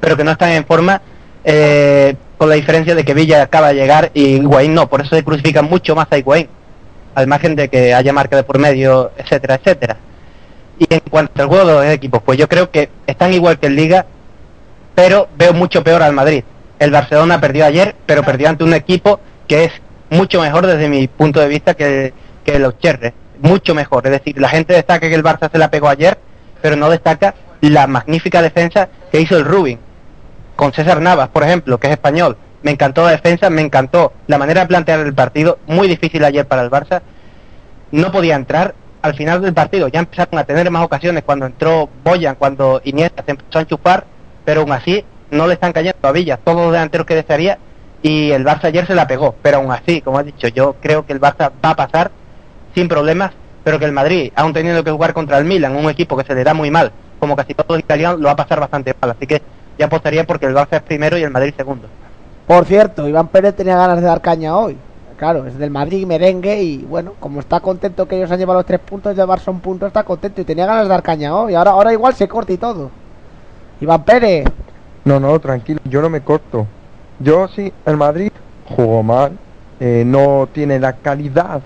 pero 0.00 0.16
que 0.16 0.24
no 0.24 0.32
están 0.32 0.50
en 0.50 0.64
forma, 0.64 1.00
eh, 1.44 2.14
con 2.36 2.48
la 2.48 2.54
diferencia 2.54 2.94
de 2.94 3.04
que 3.04 3.14
Villa 3.14 3.42
acaba 3.42 3.68
de 3.68 3.74
llegar 3.74 4.10
y 4.14 4.36
Higuaín 4.36 4.74
no. 4.74 4.88
Por 4.88 5.02
eso 5.02 5.16
se 5.16 5.24
crucifican 5.24 5.66
mucho 5.66 5.94
más 5.94 6.06
a 6.10 6.18
Higuaín, 6.18 6.48
al 7.14 7.26
margen 7.26 7.56
de 7.56 7.68
que 7.68 7.94
haya 7.94 8.12
marca 8.12 8.36
de 8.36 8.42
por 8.42 8.58
medio, 8.58 9.12
etcétera, 9.16 9.56
etcétera. 9.56 9.96
Y 10.78 10.86
en 10.92 11.00
cuanto 11.10 11.42
al 11.42 11.48
juego 11.48 11.66
de 11.66 11.74
los 11.74 11.94
equipos, 11.94 12.22
pues 12.22 12.38
yo 12.38 12.48
creo 12.48 12.70
que 12.70 12.88
están 13.06 13.32
igual 13.32 13.58
que 13.58 13.66
en 13.66 13.76
Liga, 13.76 14.06
pero 14.94 15.28
veo 15.36 15.52
mucho 15.52 15.82
peor 15.82 16.02
al 16.02 16.12
Madrid. 16.12 16.44
El 16.78 16.92
Barcelona 16.92 17.40
perdió 17.40 17.64
ayer, 17.64 17.96
pero 18.06 18.22
perdió 18.22 18.48
ante 18.48 18.62
un 18.62 18.74
equipo 18.74 19.18
que 19.48 19.64
es 19.64 19.72
mucho 20.10 20.40
mejor 20.40 20.66
desde 20.66 20.88
mi 20.88 21.08
punto 21.08 21.40
de 21.40 21.48
vista 21.48 21.74
que, 21.74 22.12
que 22.44 22.58
los 22.60 22.78
Cherres. 22.78 23.12
Mucho 23.40 23.74
mejor. 23.74 24.06
Es 24.06 24.12
decir, 24.12 24.40
la 24.40 24.48
gente 24.48 24.74
destaca 24.74 25.08
que 25.08 25.14
el 25.14 25.24
Barça 25.24 25.50
se 25.50 25.58
la 25.58 25.70
pegó 25.70 25.88
ayer, 25.88 26.18
pero 26.60 26.76
no 26.76 26.90
destaca 26.90 27.34
la 27.60 27.86
magnífica 27.86 28.42
defensa 28.42 28.88
que 29.10 29.20
hizo 29.20 29.36
el 29.36 29.44
Rubin. 29.44 29.78
Con 30.56 30.72
César 30.72 31.00
Navas, 31.00 31.28
por 31.28 31.44
ejemplo, 31.44 31.78
que 31.78 31.86
es 31.86 31.92
español, 31.92 32.36
me 32.62 32.72
encantó 32.72 33.04
la 33.04 33.12
defensa, 33.12 33.48
me 33.50 33.62
encantó 33.62 34.12
la 34.26 34.38
manera 34.38 34.62
de 34.62 34.66
plantear 34.66 35.00
el 35.00 35.14
partido, 35.14 35.58
muy 35.66 35.86
difícil 35.86 36.24
ayer 36.24 36.46
para 36.46 36.62
el 36.62 36.70
Barça, 36.70 37.00
no 37.92 38.10
podía 38.10 38.34
entrar, 38.34 38.74
al 39.02 39.14
final 39.14 39.40
del 39.40 39.54
partido 39.54 39.88
ya 39.88 40.00
empezaron 40.00 40.38
a 40.38 40.44
tener 40.44 40.70
más 40.70 40.84
ocasiones 40.84 41.22
cuando 41.22 41.46
entró 41.46 41.88
Boyan, 42.02 42.34
cuando 42.34 42.80
Iniesta 42.84 43.22
se 43.24 43.30
empezó 43.30 43.58
a 43.58 43.62
enchufar, 43.62 44.04
pero 44.44 44.62
aún 44.62 44.72
así 44.72 45.04
no 45.30 45.46
le 45.46 45.54
están 45.54 45.72
cayendo 45.72 45.98
a 46.02 46.12
Villa 46.12 46.38
todos 46.38 46.62
los 46.62 46.72
delanteros 46.72 47.06
que 47.06 47.14
desearía 47.14 47.58
y 48.02 48.30
el 48.32 48.44
Barça 48.44 48.64
ayer 48.64 48.86
se 48.86 48.94
la 48.94 49.06
pegó, 49.06 49.34
pero 49.42 49.58
aún 49.58 49.70
así, 49.70 50.00
como 50.00 50.18
has 50.18 50.24
dicho, 50.24 50.48
yo 50.48 50.76
creo 50.80 51.06
que 51.06 51.12
el 51.12 51.20
Barça 51.20 51.50
va 51.64 51.70
a 51.70 51.76
pasar 51.76 52.10
sin 52.74 52.88
problemas, 52.88 53.32
pero 53.64 53.78
que 53.78 53.84
el 53.84 53.92
Madrid, 53.92 54.32
aún 54.34 54.52
teniendo 54.52 54.82
que 54.84 54.90
jugar 54.90 55.12
contra 55.12 55.38
el 55.38 55.44
Milan, 55.44 55.76
un 55.76 55.90
equipo 55.90 56.16
que 56.16 56.24
se 56.24 56.34
le 56.34 56.44
da 56.44 56.54
muy 56.54 56.70
mal, 56.70 56.92
como 57.18 57.36
casi 57.36 57.54
todos 57.54 57.70
los 57.70 57.80
italianos, 57.80 58.20
lo 58.20 58.26
va 58.26 58.32
a 58.32 58.36
pasar 58.36 58.60
bastante 58.60 58.94
mal, 59.00 59.10
así 59.10 59.26
que 59.26 59.42
ya 59.78 59.86
apostaría 59.86 60.24
porque 60.24 60.46
el 60.46 60.54
Barça 60.54 60.76
es 60.76 60.82
primero 60.82 61.16
y 61.18 61.22
el 61.22 61.30
Madrid 61.30 61.54
segundo. 61.56 61.88
Por 62.46 62.64
cierto, 62.64 63.06
Iván 63.06 63.28
Pérez 63.28 63.54
tenía 63.54 63.76
ganas 63.76 64.00
de 64.00 64.06
dar 64.06 64.20
caña 64.20 64.56
hoy. 64.56 64.76
Claro, 65.18 65.46
es 65.46 65.58
del 65.58 65.70
Madrid 65.70 66.06
merengue 66.06 66.62
y 66.62 66.78
bueno, 66.78 67.14
como 67.18 67.40
está 67.40 67.60
contento 67.60 68.06
que 68.06 68.16
ellos 68.16 68.30
han 68.30 68.38
llevado 68.38 68.60
los 68.60 68.66
tres 68.66 68.80
puntos, 68.80 69.16
llevarse 69.16 69.50
un 69.50 69.60
punto 69.60 69.86
está 69.86 70.04
contento 70.04 70.40
y 70.40 70.44
tenía 70.44 70.64
ganas 70.64 70.84
de 70.84 70.88
dar 70.88 71.02
caña 71.02 71.34
hoy. 71.34 71.54
Ahora, 71.54 71.72
ahora 71.72 71.92
igual 71.92 72.14
se 72.14 72.28
corta 72.28 72.52
y 72.52 72.56
todo. 72.56 72.90
Iván 73.80 74.04
Pérez. 74.04 74.46
No, 75.04 75.18
no, 75.18 75.38
tranquilo, 75.40 75.80
yo 75.84 76.00
no 76.00 76.08
me 76.08 76.20
corto. 76.20 76.66
Yo 77.18 77.48
sí, 77.48 77.72
el 77.84 77.96
Madrid 77.96 78.30
jugó 78.64 79.02
mal, 79.02 79.36
eh, 79.80 80.04
no 80.06 80.48
tiene 80.52 80.78
la 80.78 80.94
calidad 80.94 81.60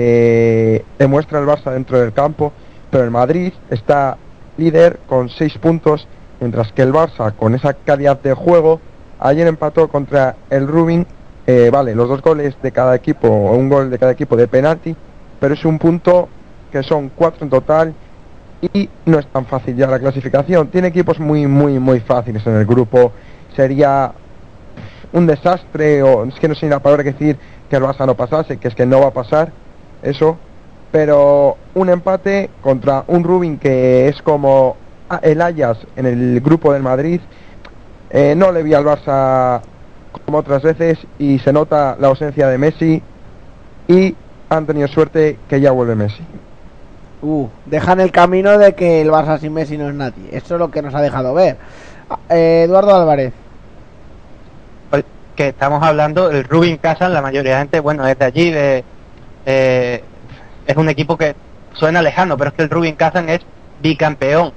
que 0.00 0.84
demuestra 0.98 1.40
el 1.40 1.46
Barça 1.46 1.70
dentro 1.72 2.00
del 2.00 2.14
campo, 2.14 2.52
pero 2.90 3.04
el 3.04 3.10
Madrid 3.10 3.52
está 3.70 4.16
líder 4.56 4.98
con 5.06 5.28
seis 5.28 5.58
puntos, 5.58 6.08
mientras 6.40 6.72
que 6.72 6.80
el 6.80 6.92
Barça 6.92 7.34
con 7.36 7.54
esa 7.54 7.74
calidad 7.74 8.18
de 8.20 8.32
juego 8.32 8.80
ayer 9.18 9.46
empató 9.46 9.88
contra 9.88 10.36
el 10.48 10.66
Rubin, 10.66 11.06
eh, 11.46 11.68
vale, 11.70 11.94
los 11.94 12.08
dos 12.08 12.22
goles 12.22 12.54
de 12.62 12.72
cada 12.72 12.94
equipo, 12.94 13.28
un 13.28 13.68
gol 13.68 13.90
de 13.90 13.98
cada 13.98 14.12
equipo 14.12 14.36
de 14.36 14.48
penalti, 14.48 14.96
pero 15.38 15.52
es 15.52 15.64
un 15.66 15.78
punto 15.78 16.30
que 16.72 16.82
son 16.82 17.10
cuatro 17.14 17.44
en 17.44 17.50
total 17.50 17.94
y 18.72 18.88
no 19.04 19.18
es 19.18 19.26
tan 19.26 19.44
fácil 19.44 19.76
ya 19.76 19.86
la 19.86 19.98
clasificación. 19.98 20.68
Tiene 20.68 20.88
equipos 20.88 21.18
muy, 21.18 21.46
muy, 21.46 21.78
muy 21.78 22.00
fáciles 22.00 22.46
en 22.46 22.54
el 22.54 22.64
grupo. 22.64 23.12
Sería 23.54 24.12
un 25.12 25.26
desastre, 25.26 26.02
o 26.02 26.24
es 26.24 26.34
que 26.36 26.48
no 26.48 26.54
sé 26.54 26.68
la 26.68 26.78
palabra 26.78 27.04
que 27.04 27.12
decir 27.12 27.36
que 27.68 27.76
el 27.76 27.82
Barça 27.82 28.06
no 28.06 28.14
pasase, 28.14 28.56
que 28.56 28.68
es 28.68 28.74
que 28.74 28.86
no 28.86 29.00
va 29.00 29.08
a 29.08 29.12
pasar 29.12 29.52
eso, 30.02 30.38
pero 30.90 31.56
un 31.74 31.88
empate 31.88 32.50
contra 32.60 33.04
un 33.06 33.24
Rubin 33.24 33.58
que 33.58 34.08
es 34.08 34.20
como 34.22 34.76
el 35.22 35.42
Ayas 35.42 35.78
en 35.96 36.06
el 36.06 36.40
grupo 36.40 36.72
del 36.72 36.82
Madrid, 36.82 37.20
eh, 38.10 38.34
no 38.36 38.52
le 38.52 38.62
vi 38.62 38.74
al 38.74 38.84
Barça 38.84 39.60
como 40.24 40.38
otras 40.38 40.62
veces 40.62 40.98
y 41.18 41.38
se 41.38 41.52
nota 41.52 41.96
la 41.98 42.08
ausencia 42.08 42.48
de 42.48 42.58
Messi 42.58 43.02
y 43.86 44.14
han 44.48 44.66
tenido 44.66 44.88
suerte 44.88 45.38
que 45.48 45.60
ya 45.60 45.70
vuelve 45.70 45.94
Messi. 45.94 46.22
Uh, 47.22 47.48
dejan 47.66 48.00
el 48.00 48.10
camino 48.10 48.56
de 48.58 48.74
que 48.74 49.02
el 49.02 49.10
Barça 49.10 49.38
sin 49.38 49.52
Messi 49.52 49.76
no 49.76 49.88
es 49.88 49.94
nadie. 49.94 50.28
Eso 50.32 50.54
es 50.54 50.58
lo 50.58 50.70
que 50.70 50.82
nos 50.82 50.94
ha 50.94 51.00
dejado 51.00 51.34
ver. 51.34 51.56
Ah, 52.08 52.18
eh, 52.28 52.62
Eduardo 52.64 52.94
Álvarez. 52.94 53.32
Que 55.36 55.48
estamos 55.48 55.82
hablando, 55.82 56.30
el 56.30 56.44
Rubin 56.44 56.76
Casas, 56.76 57.10
la 57.10 57.22
mayoría 57.22 57.52
de 57.52 57.58
gente, 57.60 57.80
bueno, 57.80 58.06
es 58.06 58.18
de 58.18 58.24
allí, 58.24 58.50
de, 58.50 58.84
eh, 59.46 60.02
es 60.66 60.76
un 60.76 60.88
equipo 60.88 61.16
que 61.16 61.34
suena 61.72 62.02
lejano, 62.02 62.36
pero 62.36 62.50
es 62.50 62.56
que 62.56 62.62
el 62.62 62.70
Rubin 62.70 62.94
Kazan 62.94 63.28
es 63.28 63.40
bicampeón 63.82 64.52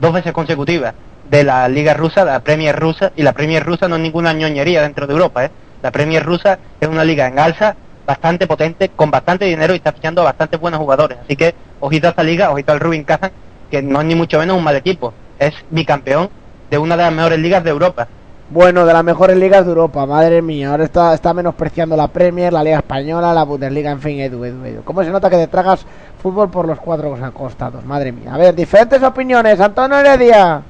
dos 0.00 0.12
veces 0.12 0.32
consecutivas 0.32 0.94
de 1.30 1.44
la 1.44 1.68
Liga 1.68 1.94
Rusa, 1.94 2.24
la 2.24 2.40
Premier 2.40 2.78
Rusa, 2.78 3.12
y 3.16 3.22
la 3.22 3.32
Premier 3.32 3.64
Rusa 3.64 3.88
no 3.88 3.96
es 3.96 4.02
ninguna 4.02 4.32
ñoñería 4.32 4.82
dentro 4.82 5.06
de 5.06 5.12
Europa, 5.12 5.44
¿eh? 5.44 5.50
La 5.82 5.90
Premier 5.90 6.24
Rusa 6.24 6.58
es 6.80 6.88
una 6.88 7.04
liga 7.04 7.26
en 7.26 7.38
alza, 7.38 7.74
bastante 8.06 8.46
potente, 8.46 8.90
con 8.90 9.10
bastante 9.10 9.44
dinero 9.46 9.72
y 9.72 9.76
está 9.76 9.92
fichando 9.92 10.22
bastante 10.24 10.56
buenos 10.56 10.80
jugadores. 10.80 11.18
Así 11.24 11.36
que 11.36 11.54
ojito 11.80 12.06
a 12.06 12.10
esta 12.10 12.22
liga, 12.22 12.50
ojito 12.50 12.72
al 12.72 12.80
Rubin 12.80 13.04
Kazan, 13.04 13.32
que 13.70 13.82
no 13.82 14.00
es 14.00 14.06
ni 14.06 14.14
mucho 14.14 14.38
menos 14.38 14.56
un 14.56 14.64
mal 14.64 14.76
equipo, 14.76 15.14
es 15.38 15.54
bicampeón 15.70 16.28
de 16.70 16.78
una 16.78 16.96
de 16.96 17.02
las 17.02 17.12
mejores 17.12 17.38
ligas 17.38 17.64
de 17.64 17.70
Europa. 17.70 18.08
Bueno, 18.52 18.84
de 18.84 18.92
las 18.92 19.02
mejores 19.02 19.38
ligas 19.38 19.64
de 19.64 19.70
Europa, 19.70 20.04
madre 20.04 20.42
mía. 20.42 20.72
Ahora 20.72 20.84
está, 20.84 21.14
está 21.14 21.32
menospreciando 21.32 21.96
la 21.96 22.08
Premier, 22.08 22.52
la 22.52 22.62
Liga 22.62 22.76
Española, 22.76 23.32
la 23.32 23.44
Bundesliga, 23.44 23.90
en 23.90 23.98
fin, 23.98 24.20
edu, 24.20 24.44
edu, 24.44 24.62
edu. 24.66 24.84
¿Cómo 24.84 25.02
se 25.02 25.08
nota 25.08 25.30
que 25.30 25.38
te 25.38 25.46
tragas 25.46 25.86
fútbol 26.22 26.50
por 26.50 26.66
los 26.66 26.78
cuatro 26.78 27.16
costados? 27.32 27.82
Madre 27.86 28.12
mía. 28.12 28.34
A 28.34 28.36
ver, 28.36 28.54
diferentes 28.54 29.02
opiniones. 29.02 29.58
Antonio 29.58 29.96
Heredia. 29.96 30.60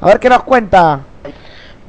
A 0.00 0.06
ver 0.06 0.18
qué 0.18 0.28
nos 0.28 0.42
cuenta. 0.42 0.98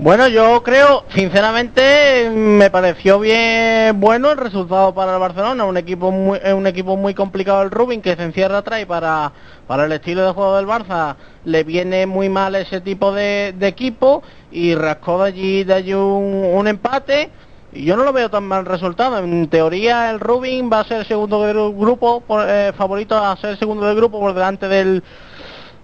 Bueno, 0.01 0.29
yo 0.29 0.63
creo, 0.63 1.03
sinceramente, 1.13 2.29
me 2.33 2.71
pareció 2.71 3.19
bien 3.19 3.99
bueno 3.99 4.31
el 4.31 4.37
resultado 4.37 4.93
para 4.93 5.15
el 5.15 5.19
Barcelona, 5.19 5.65
un 5.65 5.75
equipo 5.75 6.09
muy, 6.09 6.39
un 6.55 6.67
equipo 6.67 6.95
muy 6.95 7.13
complicado 7.13 7.63
el 7.63 7.69
Rubin 7.69 8.01
que 8.01 8.15
se 8.15 8.23
encierra 8.23 8.59
atrás 8.59 8.81
y 8.81 8.85
para, 8.85 9.33
para 9.67 9.83
el 9.83 9.91
estilo 9.91 10.25
de 10.25 10.31
juego 10.31 10.55
del 10.55 10.67
Barça 10.67 11.17
le 11.43 11.65
viene 11.65 12.05
muy 12.05 12.29
mal 12.29 12.55
ese 12.55 12.79
tipo 12.79 13.11
de, 13.11 13.53
equipo 13.59 14.23
y 14.53 14.73
rascó 14.73 15.21
de 15.21 15.27
allí, 15.27 15.63
de 15.65 15.73
allí 15.73 15.93
un, 15.93 16.45
un 16.53 16.67
empate 16.69 17.29
y 17.73 17.83
yo 17.83 17.97
no 17.97 18.05
lo 18.05 18.13
veo 18.13 18.29
tan 18.29 18.45
mal 18.45 18.65
resultado. 18.65 19.17
En 19.19 19.49
teoría 19.49 20.09
el 20.11 20.21
Rubin 20.21 20.71
va 20.71 20.79
a 20.79 20.85
ser 20.85 20.99
el 21.01 21.07
segundo 21.07 21.43
del 21.43 21.73
grupo, 21.75 22.21
por, 22.21 22.45
eh, 22.47 22.71
favorito 22.71 23.17
a 23.17 23.35
ser 23.35 23.57
segundo 23.57 23.85
del 23.85 23.97
grupo 23.97 24.17
por 24.17 24.33
delante 24.33 24.69
del 24.69 25.03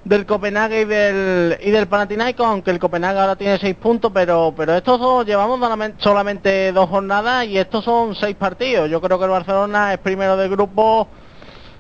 del 0.06 0.26
Copenhague 0.28 0.82
y 0.82 0.86
del, 0.86 1.58
y 1.62 1.72
del 1.72 1.88
Panathinaikos, 1.88 2.46
aunque 2.46 2.72
el 2.72 2.80
Copenhague 2.80 3.20
ahora 3.20 3.36
tiene 3.36 3.58
seis 3.58 3.76
puntos, 3.76 4.12
pero, 4.14 4.54
pero 4.56 4.76
estos 4.76 5.00
dos 5.00 5.26
llevamos 5.26 5.60
solamente 5.98 6.72
dos 6.72 6.90
jornadas 6.90 7.46
y 7.48 7.58
estos 7.58 7.84
son 7.84 8.16
seis 8.16 8.36
partidos. 8.36 8.90
Yo 8.90 9.02
creo 9.02 9.18
que 9.18 9.26
el 9.26 9.32
Barcelona 9.32 9.94
es 9.94 10.00
primero 10.00 10.38
del 10.38 10.50
grupo 10.50 11.08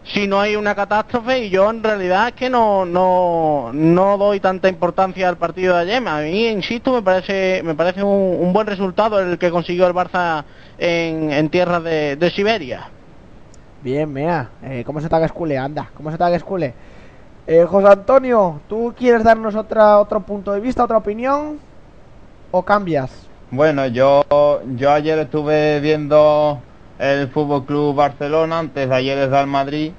si 0.04 0.28
no 0.28 0.40
hay 0.40 0.56
una 0.56 0.76
catástrofe 0.76 1.46
y 1.46 1.50
yo 1.50 1.70
en 1.70 1.82
realidad 1.82 2.30
es 2.30 2.34
que 2.34 2.50
no, 2.50 2.86
no, 2.86 3.72
no 3.74 4.18
doy 4.18 4.40
tanta 4.40 4.70
importancia 4.70 5.30
al 5.30 5.38
partido 5.38 5.76
de 5.76 5.82
ayer. 5.82 6.08
A 6.08 6.22
mí, 6.22 6.48
insisto, 6.48 6.94
me 6.94 7.02
parece, 7.02 7.62
me 7.64 7.76
parece 7.76 8.04
un, 8.04 8.38
un 8.40 8.54
buen 8.54 8.68
resultado 8.68 9.20
el 9.20 9.38
que 9.38 9.52
consiguió 9.52 9.88
el 9.88 9.94
Barça 9.94 10.44
en, 10.78 11.32
en 11.32 11.50
tierras 11.50 11.84
de, 11.84 12.32
Siberia. 12.36 12.90
Bien, 13.84 14.12
mea. 14.12 14.50
Eh, 14.64 14.84
¿Cómo 14.84 15.00
se 15.00 15.10
taga 15.10 15.28
escule? 15.28 15.58
Anda, 15.58 15.92
¿cómo 15.96 16.12
se 16.12 16.18
taga 16.18 16.36
escule? 16.36 16.74
Eh, 17.48 17.64
José 17.70 17.88
Antonio, 17.90 18.60
¿tú 18.68 18.92
quieres 18.98 19.24
darnos 19.24 19.54
otra, 19.56 20.00
otro 20.00 20.20
punto 20.22 20.52
de 20.52 20.60
vista, 20.60 20.84
otra 20.84 20.98
opinión? 20.98 21.60
¿O 22.50 22.64
cambias? 22.64 23.12
Bueno, 23.52 23.86
yo, 23.86 24.24
yo 24.76 24.92
ayer 24.92 25.20
estuve 25.20 25.80
viendo 25.80 26.60
el 26.98 27.28
Fútbol 27.28 27.66
Club 27.66 27.96
Barcelona, 27.96 28.58
antes 28.58 28.90
de 28.90 28.96
ayer 28.96 29.18
es 29.20 29.30
Real 29.30 29.46
Madrid. 29.46 29.92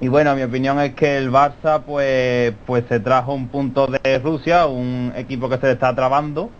Y 0.00 0.08
bueno, 0.08 0.34
mi 0.34 0.42
opinión 0.42 0.78
es 0.80 0.94
que 0.94 1.16
el 1.16 1.30
Barça 1.30 1.80
pues, 1.86 2.52
pues 2.66 2.84
se 2.86 3.00
trajo 3.00 3.32
un 3.32 3.48
punto 3.48 3.86
de 3.86 4.18
Rusia, 4.18 4.66
un 4.66 5.14
equipo 5.16 5.48
que 5.48 5.56
se 5.56 5.66
le 5.68 5.72
está 5.72 5.94
trabando 5.94 6.50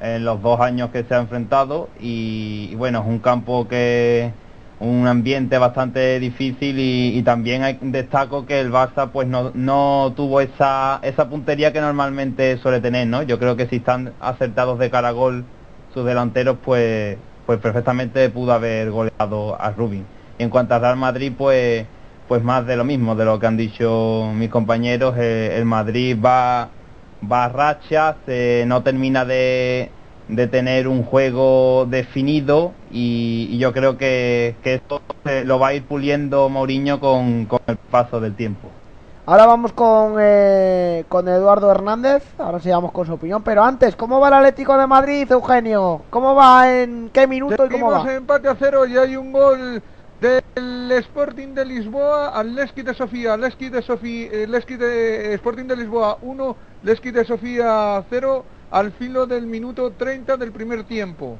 en 0.00 0.24
los 0.24 0.42
dos 0.42 0.58
años 0.60 0.90
que 0.90 1.04
se 1.04 1.14
ha 1.14 1.18
enfrentado. 1.18 1.88
Y, 2.00 2.70
y 2.72 2.74
bueno, 2.74 3.00
es 3.00 3.06
un 3.06 3.20
campo 3.20 3.68
que, 3.68 4.32
un 4.80 5.06
ambiente 5.06 5.58
bastante 5.58 6.18
difícil 6.18 6.76
y, 6.78 7.22
también 7.22 7.78
destaco 7.92 8.46
que 8.46 8.60
el 8.60 8.72
Barça 8.72 9.10
pues 9.12 9.28
no, 9.28 9.52
no 9.54 10.12
tuvo 10.16 10.40
esa, 10.40 11.00
esa 11.02 11.28
puntería 11.28 11.72
que 11.72 11.82
normalmente 11.82 12.56
suele 12.58 12.80
tener, 12.80 13.06
¿no? 13.06 13.22
Yo 13.22 13.38
creo 13.38 13.56
que 13.56 13.68
si 13.68 13.76
están 13.76 14.14
acertados 14.20 14.78
de 14.78 14.90
cara 14.90 15.08
a 15.08 15.12
gol 15.12 15.44
sus 15.92 16.04
delanteros 16.04 16.56
pues 16.64 17.18
pues 17.46 17.58
perfectamente 17.58 18.30
pudo 18.30 18.52
haber 18.52 18.90
goleado 18.90 19.60
a 19.60 19.70
Rubin. 19.72 20.06
En 20.38 20.48
cuanto 20.48 20.74
a 20.74 20.78
Real 20.78 20.96
Madrid 20.96 21.32
pues 21.36 21.86
pues 22.26 22.42
más 22.42 22.66
de 22.66 22.76
lo 22.76 22.84
mismo 22.84 23.14
de 23.16 23.24
lo 23.26 23.38
que 23.38 23.46
han 23.46 23.56
dicho 23.58 24.30
mis 24.34 24.48
compañeros, 24.48 25.16
el 25.18 25.64
Madrid 25.66 26.16
va 26.24 26.70
va 27.30 27.44
a 27.44 27.48
rachas, 27.50 28.16
eh, 28.28 28.64
no 28.66 28.82
termina 28.82 29.26
de 29.26 29.90
de 30.30 30.46
tener 30.46 30.88
un 30.88 31.02
juego 31.02 31.86
definido 31.86 32.72
y, 32.90 33.48
y 33.50 33.58
yo 33.58 33.72
creo 33.72 33.98
que, 33.98 34.54
que 34.62 34.74
esto 34.74 35.02
lo 35.44 35.58
va 35.58 35.68
a 35.68 35.74
ir 35.74 35.84
puliendo 35.84 36.48
Mourinho 36.48 37.00
con, 37.00 37.46
con, 37.46 37.60
el 37.66 37.76
paso 37.76 38.20
del 38.20 38.34
tiempo. 38.34 38.68
Ahora 39.26 39.46
vamos 39.46 39.72
con, 39.72 40.14
eh, 40.18 41.04
con 41.08 41.28
Eduardo 41.28 41.70
Hernández, 41.70 42.24
ahora 42.38 42.58
sí 42.58 42.70
vamos 42.70 42.90
con 42.90 43.06
su 43.06 43.12
opinión, 43.12 43.42
pero 43.42 43.62
antes, 43.62 43.94
¿cómo 43.94 44.18
va 44.18 44.28
el 44.28 44.34
Atlético 44.34 44.76
de 44.76 44.86
Madrid, 44.86 45.30
Eugenio? 45.30 46.02
¿Cómo 46.10 46.34
va, 46.34 46.72
en 46.72 47.10
qué 47.12 47.26
minuto 47.26 47.66
y 47.66 47.68
cómo 47.68 47.90
va? 47.90 48.12
empate 48.12 48.48
a 48.48 48.56
cero 48.58 48.86
y 48.86 48.96
hay 48.96 49.16
un 49.16 49.32
gol 49.32 49.82
del 50.20 50.92
Sporting 50.92 51.54
de 51.54 51.64
Lisboa 51.64 52.28
al 52.28 52.54
Leski 52.54 52.82
de 52.82 52.94
Sofía, 52.94 53.36
Leski 53.36 53.68
de 53.68 53.82
Sofía, 53.82 54.28
eh, 54.32 54.46
Leski 54.48 54.76
de 54.76 55.34
Sporting 55.34 55.64
de 55.64 55.76
Lisboa 55.76 56.18
1, 56.22 56.56
Leski 56.82 57.10
de 57.10 57.24
Sofía 57.24 58.02
0 58.10 58.44
al 58.70 58.92
filo 58.92 59.26
del 59.26 59.46
minuto 59.46 59.92
30 59.92 60.36
del 60.36 60.52
primer 60.52 60.84
tiempo. 60.84 61.36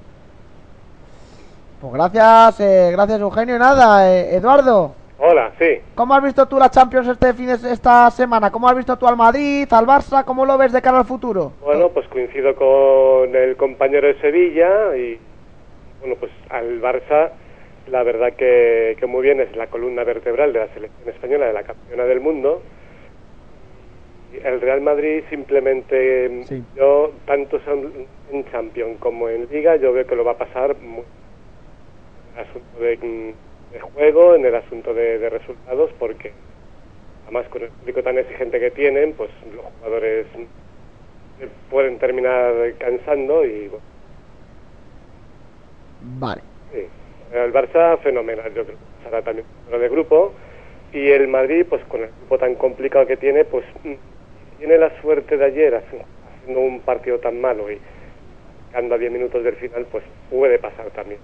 Pues 1.81 1.93
gracias, 1.93 2.61
eh, 2.61 2.91
gracias 2.93 3.20
Eugenio. 3.20 3.59
Nada, 3.59 4.11
eh, 4.12 4.37
Eduardo, 4.37 4.95
Hola, 5.22 5.53
sí. 5.59 5.83
¿Cómo 5.95 6.14
has 6.14 6.22
visto 6.22 6.49
tú 6.49 6.59
la 6.59 6.70
Champions 6.70 7.07
este 7.07 7.35
fin 7.35 7.47
de 7.47 7.53
esta 7.53 8.11
semana? 8.11 8.51
¿Cómo 8.51 8.66
has 8.66 8.74
visto 8.74 8.97
tú 8.97 9.07
al 9.07 9.18
Madrid, 9.18 9.70
al 9.70 9.85
Barça? 9.85 10.24
¿Cómo 10.24 10.47
lo 10.47 10.57
ves 10.57 10.72
de 10.72 10.81
cara 10.81 11.01
al 11.01 11.05
futuro? 11.05 11.53
Bueno, 11.62 11.91
pues 11.91 12.09
coincido 12.09 12.55
con 12.55 13.37
el 13.37 13.55
compañero 13.59 14.09
de 14.09 14.18
Sevilla 14.18 14.97
y, 14.97 15.20
bueno, 16.01 16.16
pues 16.18 16.33
al 16.49 16.81
Barça, 16.81 17.33
la 17.89 18.03
verdad 18.03 18.33
que, 18.33 18.97
que 18.99 19.05
muy 19.05 19.20
bien, 19.20 19.41
es 19.41 19.55
la 19.57 19.66
columna 19.66 20.05
vertebral 20.05 20.55
de 20.55 20.61
la 20.61 20.68
selección 20.68 21.07
española, 21.11 21.49
de 21.49 21.53
la 21.53 21.64
campeona 21.64 22.05
del 22.05 22.22
mundo. 22.22 22.62
El 24.33 24.61
Real 24.61 24.81
Madrid 24.81 25.24
simplemente, 25.28 26.45
yo, 26.76 27.12
tanto 27.26 27.61
en 28.33 28.45
Champions 28.51 28.99
como 29.01 29.28
en 29.28 29.49
Liga, 29.51 29.76
yo 29.76 29.93
veo 29.93 30.07
que 30.07 30.16
lo 30.16 30.24
va 30.24 30.33
a 30.33 30.39
pasar 30.39 30.76
muy 30.76 31.05
en 32.33 32.39
el 32.39 32.49
asunto 32.49 32.81
de, 32.81 33.35
de 33.72 33.81
juego, 33.81 34.35
en 34.35 34.47
el 34.47 34.55
asunto 34.55 34.95
de, 34.95 35.18
de 35.18 35.31
resultados, 35.31 35.91
porque 35.99 36.33
además 37.24 37.47
con 37.49 37.62
el 37.62 37.68
público 37.70 38.03
tan 38.03 38.18
exigente 38.18 38.61
que 38.61 38.70
tienen, 38.70 39.12
pues 39.14 39.31
los 39.55 39.64
jugadores 39.64 40.26
pueden 41.70 41.99
terminar 41.99 42.53
cansando 42.78 43.45
y 43.45 43.68
bueno, 43.68 43.85
Vale. 46.18 46.43
sí. 46.72 46.87
el 47.33 47.53
Barça 47.53 47.99
fenomenal, 47.99 48.53
yo 48.55 48.64
creo 48.64 48.76
que 48.76 49.05
pasará 49.05 49.22
también 49.22 49.47
de 49.70 49.89
grupo 49.89 50.33
y 50.93 51.09
el 51.11 51.28
Madrid 51.28 51.64
pues 51.68 51.83
con 51.85 52.03
el 52.03 52.11
grupo 52.18 52.39
tan 52.39 52.55
complicado 52.57 53.07
que 53.07 53.16
tiene, 53.16 53.45
pues 53.45 53.64
mm, 53.85 53.95
tiene 54.61 54.78
la 54.78 54.90
suerte 55.00 55.36
de 55.36 55.44
ayer 55.44 55.74
haci- 55.74 56.04
haciendo 56.38 56.61
un 56.61 56.80
partido 56.80 57.18
tan 57.18 57.40
malo 57.40 57.68
y 57.72 57.80
quedando 58.70 58.94
a 58.94 58.98
10 58.98 59.11
minutos 59.11 59.42
del 59.42 59.56
final, 59.56 59.86
pues 59.90 60.04
puede 60.30 60.58
pasar 60.61 60.90
también. 60.90 61.18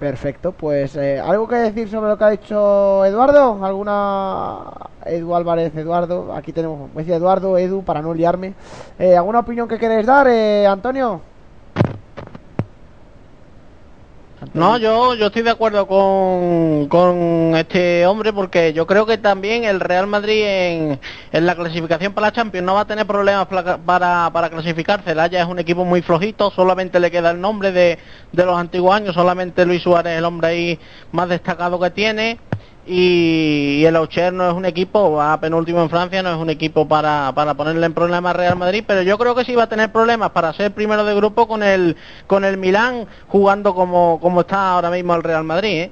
Perfecto, 0.00 0.52
pues 0.52 0.96
eh, 0.96 1.18
¿algo 1.18 1.46
que 1.48 1.56
decir 1.56 1.88
sobre 1.88 2.08
lo 2.10 2.16
que 2.16 2.24
ha 2.24 2.30
dicho 2.30 3.04
Eduardo? 3.04 3.64
¿Alguna... 3.64 4.64
Edu 5.04 5.34
Álvarez, 5.34 5.74
Eduardo, 5.76 6.32
aquí 6.34 6.52
tenemos, 6.52 6.94
decía 6.94 7.16
Eduardo, 7.16 7.56
Edu, 7.58 7.82
para 7.82 8.02
no 8.02 8.12
liarme. 8.14 8.52
Eh, 8.98 9.16
¿Alguna 9.16 9.40
opinión 9.40 9.66
que 9.68 9.78
queréis 9.78 10.06
dar, 10.06 10.26
eh, 10.28 10.66
Antonio? 10.66 11.20
No, 14.54 14.78
yo, 14.78 15.14
yo 15.16 15.26
estoy 15.26 15.42
de 15.42 15.50
acuerdo 15.50 15.86
con, 15.88 16.86
con 16.88 17.56
este 17.56 18.06
hombre 18.06 18.32
porque 18.32 18.72
yo 18.72 18.86
creo 18.86 19.04
que 19.04 19.18
también 19.18 19.64
el 19.64 19.80
Real 19.80 20.06
Madrid 20.06 20.42
en, 20.44 21.00
en 21.32 21.46
la 21.46 21.56
clasificación 21.56 22.12
para 22.12 22.28
la 22.28 22.32
Champions 22.32 22.64
no 22.64 22.74
va 22.74 22.82
a 22.82 22.86
tener 22.86 23.04
problemas 23.04 23.48
para, 23.48 24.30
para, 24.30 24.50
clasificarse. 24.50 25.10
El 25.10 25.18
Haya 25.18 25.42
es 25.42 25.48
un 25.48 25.58
equipo 25.58 25.84
muy 25.84 26.02
flojito, 26.02 26.52
solamente 26.52 27.00
le 27.00 27.10
queda 27.10 27.32
el 27.32 27.40
nombre 27.40 27.72
de, 27.72 27.98
de 28.30 28.44
los 28.46 28.56
antiguos 28.56 28.94
años, 28.94 29.14
solamente 29.14 29.66
Luis 29.66 29.82
Suárez 29.82 30.12
es 30.12 30.18
el 30.18 30.24
hombre 30.24 30.48
ahí 30.48 30.78
más 31.10 31.28
destacado 31.28 31.80
que 31.80 31.90
tiene. 31.90 32.38
Y, 32.90 33.84
el 33.84 33.96
Auxerre 33.96 34.34
no 34.34 34.48
es 34.48 34.54
un 34.54 34.64
equipo, 34.64 35.12
va 35.12 35.38
penúltimo 35.38 35.82
en 35.82 35.90
Francia, 35.90 36.22
no 36.22 36.30
es 36.30 36.38
un 36.38 36.48
equipo 36.48 36.88
para, 36.88 37.32
para 37.34 37.52
ponerle 37.52 37.84
en 37.84 37.92
problemas 37.92 38.30
al 38.30 38.38
Real 38.38 38.56
Madrid, 38.56 38.82
pero 38.86 39.02
yo 39.02 39.18
creo 39.18 39.34
que 39.34 39.44
sí 39.44 39.54
va 39.54 39.64
a 39.64 39.68
tener 39.68 39.92
problemas 39.92 40.30
para 40.30 40.54
ser 40.54 40.72
primero 40.72 41.04
de 41.04 41.14
grupo 41.14 41.46
con 41.46 41.62
el 41.62 41.96
con 42.26 42.44
el 42.44 42.56
Milán 42.56 43.06
jugando 43.28 43.74
como, 43.74 44.18
como 44.20 44.40
está 44.40 44.72
ahora 44.72 44.90
mismo 44.90 45.14
el 45.14 45.22
Real 45.22 45.44
Madrid, 45.44 45.82
¿eh? 45.82 45.90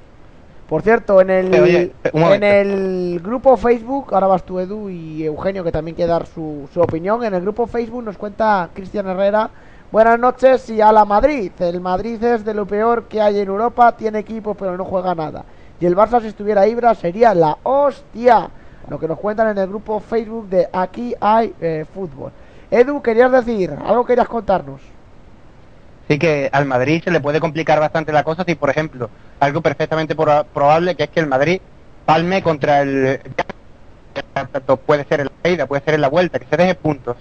Por 0.69 0.83
cierto, 0.83 1.21
en 1.21 1.31
el, 1.31 1.61
oye, 1.61 1.93
en 2.13 2.43
el 2.43 3.21
grupo 3.23 3.57
Facebook, 3.57 4.13
ahora 4.13 4.27
vas 4.27 4.43
tú 4.43 4.59
Edu 4.59 4.89
y 4.89 5.25
Eugenio 5.25 5.63
que 5.63 5.71
también 5.71 5.95
quiere 5.95 6.11
dar 6.11 6.27
su, 6.27 6.69
su 6.73 6.81
opinión, 6.81 7.23
en 7.23 7.35
el 7.35 7.43
grupo 7.43 7.69
Facebook 7.69 8.03
nos 8.03 8.17
cuenta 8.17 8.71
Cristian 8.75 9.07
Herrera, 9.07 9.51
buenas 9.93 10.19
noches 10.19 10.69
y 10.71 10.81
a 10.81 10.91
la 10.91 11.05
Madrid, 11.05 11.53
el 11.61 11.81
Madrid 11.81 12.23
es 12.25 12.45
de 12.45 12.53
lo 12.53 12.67
peor 12.67 13.05
que 13.05 13.21
hay 13.21 13.39
en 13.39 13.49
Europa, 13.49 13.93
tiene 13.97 14.19
equipo 14.19 14.55
pero 14.55 14.77
no 14.77 14.85
juega 14.85 15.15
nada, 15.15 15.45
y 15.81 15.87
el 15.87 15.97
Barça 15.97 16.21
si 16.21 16.29
estuviera 16.29 16.67
Ibra 16.67 16.95
sería 16.95 17.35
la 17.35 17.59
hostia, 17.63 18.49
lo 18.89 18.99
que 18.99 19.09
nos 19.09 19.19
cuentan 19.19 19.49
en 19.49 19.59
el 19.59 19.69
grupo 19.69 20.01
Facebook 20.01 20.49
de 20.49 20.69
Aquí 20.73 21.15
hay 21.21 21.55
eh, 21.61 21.85
fútbol. 21.93 22.33
Edu, 22.71 23.03
querías 23.03 23.31
decir, 23.33 23.73
algo 23.85 24.05
querías 24.05 24.29
contarnos. 24.29 24.81
Sí 26.09 26.19
que 26.19 26.49
al 26.53 26.67
Madrid 26.67 27.03
se 27.03 27.11
le 27.11 27.21
puede 27.21 27.41
complicar 27.41 27.81
bastante 27.81 28.13
la 28.13 28.23
cosa 28.23 28.45
si, 28.45 28.55
por 28.55 28.71
ejemplo, 28.71 29.11
algo 29.41 29.61
perfectamente 29.61 30.17
proba- 30.17 30.45
probable 30.45 30.95
que 30.95 31.05
es 31.05 31.11
que 31.11 31.21
el 31.21 31.27
Madrid 31.27 31.61
palme 32.05 32.43
contra 32.43 32.83
el... 32.83 33.21
tanto 34.33 34.77
Puede 34.77 35.05
ser 35.05 35.21
en 35.21 35.29
la 35.43 35.51
ida, 35.51 35.67
puede 35.67 35.83
ser 35.83 35.95
en 35.95 36.01
la 36.01 36.09
vuelta, 36.09 36.39
que 36.39 36.47
se 36.47 36.57
deje 36.57 36.75
puntos. 36.77 37.17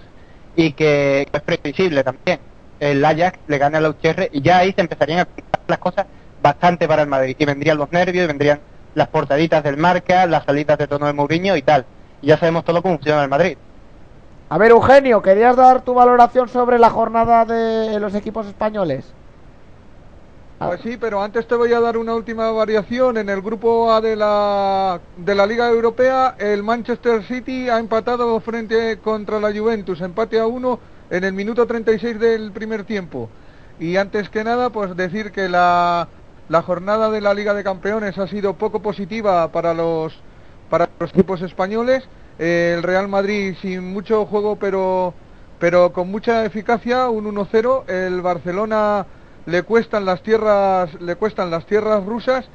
Y 0.54 0.72
que, 0.72 1.26
que 1.30 1.36
es 1.36 1.42
previsible 1.42 2.02
también. 2.04 2.38
El 2.78 3.04
Ajax 3.04 3.38
le 3.48 3.58
gana 3.58 3.78
al 3.78 3.86
Auxerre 3.86 4.30
y 4.32 4.40
ya 4.40 4.58
ahí 4.58 4.72
se 4.72 4.80
empezarían 4.80 5.20
a 5.20 5.24
complicar 5.24 5.60
las 5.66 5.78
cosas 5.78 6.06
bastante 6.42 6.86
para 6.88 7.02
el 7.02 7.08
Madrid. 7.08 7.36
Y 7.38 7.44
vendrían 7.44 7.78
los 7.78 7.90
nervios, 7.92 8.24
y 8.24 8.26
vendrían 8.26 8.60
las 8.94 9.08
portaditas 9.08 9.62
del 9.62 9.76
marca, 9.76 10.26
las 10.26 10.44
salidas 10.44 10.78
de 10.78 10.86
tono 10.86 11.06
de 11.06 11.12
Mourinho 11.12 11.56
y 11.56 11.62
tal. 11.62 11.84
Y 12.22 12.28
ya 12.28 12.38
sabemos 12.38 12.64
todo 12.64 12.82
cómo 12.82 12.96
funciona 12.96 13.22
el 13.22 13.28
Madrid. 13.28 13.58
A 14.48 14.58
ver, 14.58 14.70
Eugenio, 14.70 15.22
¿querías 15.22 15.56
dar 15.56 15.82
tu 15.82 15.92
valoración 15.92 16.48
sobre 16.48 16.78
la 16.78 16.90
jornada 16.90 17.44
de 17.44 17.98
los 17.98 18.14
equipos 18.14 18.46
españoles? 18.46 19.04
Pues 20.58 20.80
sí, 20.80 20.96
pero 20.96 21.22
antes 21.22 21.46
te 21.46 21.54
voy 21.54 21.74
a 21.74 21.80
dar 21.80 21.98
una 21.98 22.14
última 22.14 22.50
variación. 22.50 23.18
En 23.18 23.28
el 23.28 23.42
grupo 23.42 23.92
A 23.92 24.00
de 24.00 24.16
la, 24.16 25.00
de 25.18 25.34
la 25.34 25.46
Liga 25.46 25.68
Europea, 25.68 26.34
el 26.38 26.62
Manchester 26.62 27.22
City 27.24 27.68
ha 27.68 27.78
empatado 27.78 28.40
frente 28.40 28.98
contra 28.98 29.38
la 29.38 29.52
Juventus, 29.52 30.00
empate 30.00 30.40
a 30.40 30.46
uno 30.46 30.78
en 31.10 31.24
el 31.24 31.34
minuto 31.34 31.66
36 31.66 32.18
del 32.18 32.52
primer 32.52 32.84
tiempo. 32.84 33.28
Y 33.78 33.96
antes 33.98 34.30
que 34.30 34.44
nada, 34.44 34.70
pues 34.70 34.96
decir 34.96 35.30
que 35.30 35.50
la, 35.50 36.08
la 36.48 36.62
jornada 36.62 37.10
de 37.10 37.20
la 37.20 37.34
Liga 37.34 37.54
de 37.54 37.64
Campeones 37.64 38.18
ha 38.18 38.28
sido 38.28 38.54
poco 38.54 38.80
positiva 38.80 39.50
para 39.50 39.74
los, 39.74 40.16
para 40.70 40.88
los 40.98 41.10
equipos 41.10 41.42
españoles. 41.42 42.04
Eh, 42.38 42.74
el 42.76 42.82
Real 42.82 43.08
Madrid 43.08 43.56
sin 43.60 43.92
mucho 43.92 44.26
juego, 44.26 44.56
pero, 44.56 45.14
pero 45.58 45.92
con 45.92 46.10
mucha 46.10 46.44
eficacia, 46.44 47.08
un 47.08 47.34
1-0. 47.34 47.88
El 47.88 48.20
Barcelona 48.22 49.06
le 49.46 49.62
cuestan 49.62 50.04
las 50.04 50.22
tierras, 50.22 50.94
le 51.00 51.16
cuestan 51.16 51.50
las 51.50 51.66
tierras 51.66 52.04
rusas. 52.04 52.46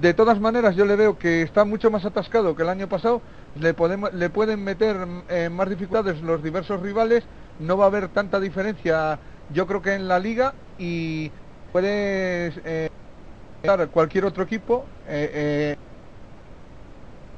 De 0.00 0.12
todas 0.12 0.40
maneras, 0.40 0.74
yo 0.74 0.84
le 0.84 0.96
veo 0.96 1.16
que 1.16 1.42
está 1.42 1.64
mucho 1.64 1.90
más 1.90 2.04
atascado 2.04 2.56
que 2.56 2.62
el 2.62 2.68
año 2.68 2.88
pasado. 2.88 3.22
Le, 3.60 3.74
podemos, 3.74 4.12
le 4.12 4.28
pueden 4.28 4.64
meter 4.64 4.96
eh, 5.28 5.48
más 5.48 5.68
dificultades 5.68 6.20
los 6.20 6.42
diversos 6.42 6.80
rivales. 6.82 7.22
No 7.60 7.76
va 7.76 7.84
a 7.84 7.88
haber 7.88 8.08
tanta 8.08 8.40
diferencia, 8.40 9.18
yo 9.52 9.66
creo 9.66 9.80
que 9.80 9.94
en 9.94 10.08
la 10.08 10.18
liga 10.18 10.52
y 10.78 11.30
puede 11.72 12.52
eh, 12.64 12.90
cualquier 13.92 14.24
otro 14.24 14.44
equipo. 14.44 14.84
eh, 15.08 15.30
eh, 15.34 15.76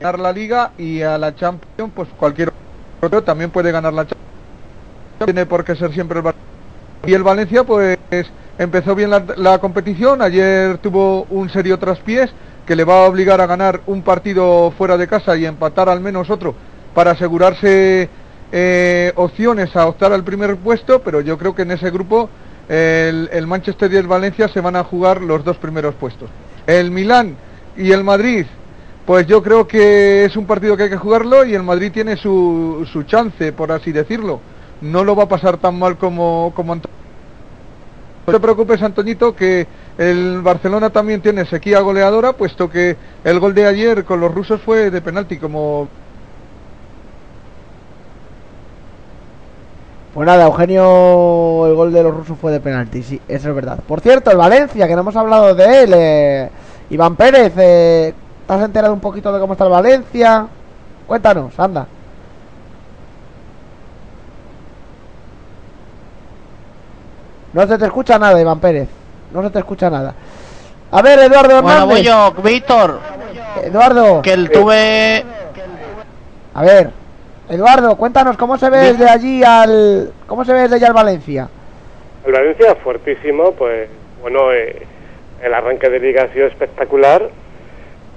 ganar 0.00 0.18
la 0.20 0.32
liga 0.32 0.70
y 0.78 1.02
a 1.02 1.18
la 1.18 1.34
Champions, 1.34 1.92
pues 1.94 2.08
cualquier 2.18 2.52
otro 3.00 3.22
también 3.22 3.50
puede 3.50 3.72
ganar 3.72 3.92
la 3.92 4.02
Champions. 4.02 5.24
Tiene 5.24 5.46
por 5.46 5.64
qué 5.64 5.74
ser 5.74 5.92
siempre 5.92 6.20
el. 6.20 6.34
Y 7.06 7.14
el 7.14 7.22
Valencia, 7.22 7.64
pues 7.64 7.98
empezó 8.58 8.94
bien 8.94 9.10
la, 9.10 9.24
la 9.36 9.58
competición. 9.58 10.22
Ayer 10.22 10.78
tuvo 10.78 11.26
un 11.30 11.50
serio 11.50 11.78
traspiés 11.78 12.30
que 12.66 12.76
le 12.76 12.84
va 12.84 13.04
a 13.04 13.08
obligar 13.08 13.40
a 13.40 13.46
ganar 13.46 13.80
un 13.86 14.02
partido 14.02 14.72
fuera 14.76 14.96
de 14.96 15.08
casa 15.08 15.36
y 15.36 15.46
empatar 15.46 15.88
al 15.88 16.00
menos 16.00 16.28
otro 16.30 16.54
para 16.94 17.12
asegurarse 17.12 18.08
eh, 18.52 19.12
opciones 19.16 19.74
a 19.74 19.86
optar 19.86 20.12
al 20.12 20.22
primer 20.22 20.56
puesto. 20.56 21.00
Pero 21.00 21.20
yo 21.20 21.38
creo 21.38 21.54
que 21.54 21.62
en 21.62 21.72
ese 21.72 21.90
grupo 21.90 22.28
el, 22.68 23.46
Manchester 23.46 23.92
y 23.92 23.96
el 23.96 24.06
Valencia 24.06 24.48
se 24.48 24.60
van 24.60 24.76
a 24.76 24.84
jugar 24.84 25.22
los 25.22 25.44
dos 25.44 25.56
primeros 25.56 25.94
puestos. 25.94 26.28
El 26.66 26.90
Milán 26.90 27.34
y 27.76 27.92
el 27.92 28.04
Madrid 28.04 28.46
pues 29.06 29.26
yo 29.26 29.42
creo 29.42 29.66
que 29.66 30.26
es 30.26 30.36
un 30.36 30.44
partido 30.44 30.76
que 30.76 30.82
hay 30.82 30.90
que 30.90 30.98
jugarlo 30.98 31.42
y 31.46 31.54
el 31.54 31.62
Madrid 31.62 31.90
tiene 31.90 32.18
su, 32.18 32.86
su 32.92 33.04
chance, 33.04 33.52
por 33.52 33.72
así 33.72 33.90
decirlo. 33.90 34.38
No 34.82 35.02
lo 35.02 35.16
va 35.16 35.24
a 35.24 35.28
pasar 35.28 35.56
tan 35.56 35.78
mal 35.78 35.96
como, 35.96 36.52
como 36.54 36.74
Anto- 36.74 36.90
No 38.26 38.32
te 38.34 38.38
preocupes, 38.38 38.82
Antoñito, 38.82 39.34
que 39.34 39.66
el 39.96 40.42
Barcelona 40.42 40.90
también 40.90 41.22
tiene 41.22 41.46
sequía 41.46 41.80
goleadora, 41.80 42.34
puesto 42.34 42.68
que 42.68 42.96
el 43.24 43.40
gol 43.40 43.54
de 43.54 43.64
ayer 43.64 44.04
con 44.04 44.20
los 44.20 44.34
rusos 44.34 44.60
fue 44.60 44.90
de 44.90 45.00
penalti, 45.00 45.38
como 45.38 45.88
Pues 50.18 50.26
nada, 50.26 50.46
Eugenio, 50.46 51.64
el 51.68 51.74
gol 51.76 51.92
de 51.92 52.02
los 52.02 52.12
rusos 52.12 52.36
fue 52.40 52.50
de 52.50 52.58
penalti, 52.58 53.04
sí, 53.04 53.20
eso 53.28 53.50
es 53.50 53.54
verdad. 53.54 53.78
Por 53.86 54.00
cierto, 54.00 54.32
el 54.32 54.36
Valencia, 54.36 54.88
que 54.88 54.94
no 54.96 55.02
hemos 55.02 55.14
hablado 55.14 55.54
de 55.54 55.84
él, 55.84 55.92
eh, 55.94 56.50
Iván 56.90 57.14
Pérez, 57.14 57.52
eh, 57.56 58.12
¿te 58.44 58.52
has 58.52 58.64
enterado 58.64 58.92
un 58.92 58.98
poquito 58.98 59.32
de 59.32 59.38
cómo 59.38 59.52
está 59.52 59.66
el 59.66 59.70
Valencia? 59.70 60.48
Cuéntanos, 61.06 61.56
anda. 61.56 61.86
No 67.52 67.64
se 67.68 67.78
te 67.78 67.84
escucha 67.84 68.18
nada, 68.18 68.40
Iván 68.40 68.58
Pérez. 68.58 68.88
No 69.32 69.40
se 69.44 69.50
te 69.50 69.60
escucha 69.60 69.88
nada. 69.88 70.14
A 70.90 71.00
ver, 71.00 71.20
Eduardo 71.20 71.62
Bueno, 71.62 71.86
voy 71.86 72.04
Hernández. 72.04 72.34
yo, 72.36 72.42
Víctor. 72.42 72.98
Eduardo. 73.62 74.22
Que 74.22 74.32
el 74.32 74.50
tuve... 74.50 75.24
A 76.54 76.62
ver, 76.62 76.97
Eduardo, 77.48 77.96
cuéntanos 77.96 78.36
cómo 78.36 78.58
se 78.58 78.68
ve 78.68 78.78
desde 78.78 79.08
allí 79.08 79.42
al... 79.42 80.12
¿Cómo 80.26 80.44
se 80.44 80.52
ve 80.52 80.62
desde 80.62 80.76
allí 80.76 80.84
al 80.84 80.92
Valencia? 80.92 81.48
El 82.26 82.32
Valencia 82.32 82.74
fuertísimo, 82.76 83.52
pues 83.52 83.88
bueno, 84.20 84.52
eh, 84.52 84.82
el 85.42 85.54
arranque 85.54 85.88
de 85.88 85.98
liga 85.98 86.24
ha 86.24 86.32
sido 86.32 86.46
espectacular 86.46 87.30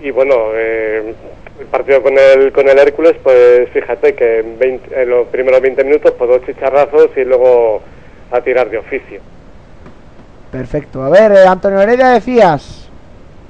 y 0.01 0.11
bueno, 0.11 0.35
eh, 0.53 1.13
el 1.59 1.65
partido 1.67 2.01
con 2.01 2.17
el, 2.17 2.51
con 2.51 2.67
el 2.67 2.77
Hércules, 2.77 3.15
pues 3.23 3.69
fíjate 3.69 4.15
que 4.15 4.39
en, 4.39 4.57
20 4.57 5.01
en 5.01 5.09
los 5.09 5.27
primeros 5.27 5.61
20 5.61 5.83
minutos, 5.83 6.13
pues 6.17 6.29
dos 6.29 6.45
chicharrazos 6.45 7.11
y 7.15 7.23
luego 7.23 7.81
a 8.31 8.41
tirar 8.41 8.69
de 8.69 8.79
oficio. 8.79 9.21
Perfecto. 10.51 11.03
A 11.03 11.09
ver, 11.09 11.31
eh, 11.31 11.47
Antonio 11.47 11.79
Heredia 11.79 12.09
decías. 12.09 12.80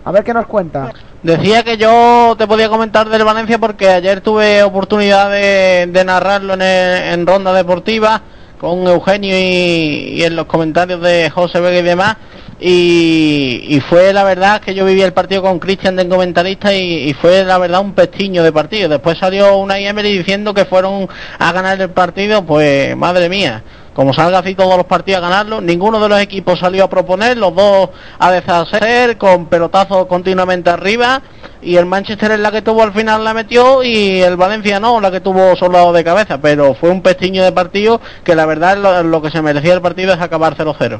A 0.03 0.11
ver 0.11 0.23
qué 0.23 0.33
nos 0.33 0.47
cuenta. 0.47 0.91
Decía 1.21 1.63
que 1.63 1.77
yo 1.77 2.35
te 2.37 2.47
podía 2.47 2.69
comentar 2.69 3.07
del 3.07 3.23
Valencia 3.23 3.59
porque 3.59 3.87
ayer 3.87 4.21
tuve 4.21 4.63
oportunidad 4.63 5.29
de, 5.29 6.03
narrarlo 6.03 6.53
en, 6.55 6.61
el- 6.63 7.13
en 7.13 7.27
Ronda 7.27 7.53
Deportiva 7.53 8.21
con 8.59 8.87
Eugenio 8.87 9.35
y, 9.37 10.23
en 10.23 10.35
los 10.35 10.45
comentarios 10.45 11.01
de 11.01 11.29
José 11.29 11.59
Vega 11.59 11.79
y 11.79 11.83
demás. 11.83 12.17
Y, 12.59 13.81
fue 13.89 14.13
la 14.13 14.23
verdad 14.23 14.61
que 14.61 14.75
yo 14.75 14.85
viví 14.85 15.01
el 15.01 15.13
partido 15.13 15.41
con 15.41 15.57
Cristian 15.59 15.95
de 15.95 16.07
comentarista 16.07 16.73
y, 16.73 17.09
y 17.09 17.13
fue 17.13 17.43
la 17.43 17.57
verdad 17.57 17.81
un 17.81 17.93
pestiño 17.93 18.43
de 18.43 18.51
partido. 18.51 18.87
Después 18.89 19.17
salió 19.17 19.57
una 19.57 19.79
Emery 19.79 20.17
diciendo 20.17 20.53
que 20.53 20.65
fueron 20.65 21.07
a 21.39 21.51
ganar 21.51 21.81
el 21.81 21.89
partido, 21.89 22.43
pues 22.43 22.95
madre 22.95 23.29
mía. 23.29 23.63
Como 23.93 24.13
salga 24.13 24.39
así 24.39 24.55
todos 24.55 24.77
los 24.77 24.85
partidos 24.85 25.21
a 25.21 25.27
ganarlo, 25.27 25.59
ninguno 25.59 25.99
de 25.99 26.07
los 26.07 26.21
equipos 26.21 26.59
salió 26.59 26.85
a 26.85 26.89
proponer, 26.89 27.37
los 27.37 27.53
dos 27.53 27.89
a 28.19 28.31
deshacer, 28.31 29.17
con 29.17 29.47
pelotazos 29.47 30.05
continuamente 30.05 30.69
arriba, 30.69 31.21
y 31.61 31.75
el 31.75 31.85
Manchester 31.85 32.31
es 32.31 32.39
la 32.39 32.51
que 32.51 32.61
tuvo 32.61 32.83
al 32.83 32.93
final 32.93 33.23
la 33.25 33.33
metió 33.33 33.83
y 33.83 34.21
el 34.21 34.37
Valencia 34.37 34.79
no, 34.79 35.01
la 35.01 35.11
que 35.11 35.19
tuvo 35.19 35.57
solo 35.57 35.91
de 35.91 36.05
cabeza, 36.05 36.37
pero 36.37 36.73
fue 36.73 36.89
un 36.89 37.01
pestiño 37.01 37.43
de 37.43 37.51
partido 37.51 37.99
que 38.23 38.33
la 38.33 38.45
verdad 38.45 38.77
lo, 38.77 39.03
lo 39.03 39.21
que 39.21 39.29
se 39.29 39.41
merecía 39.41 39.73
el 39.73 39.81
partido 39.81 40.13
es 40.13 40.21
acabar 40.21 40.55
0-0. 40.55 40.99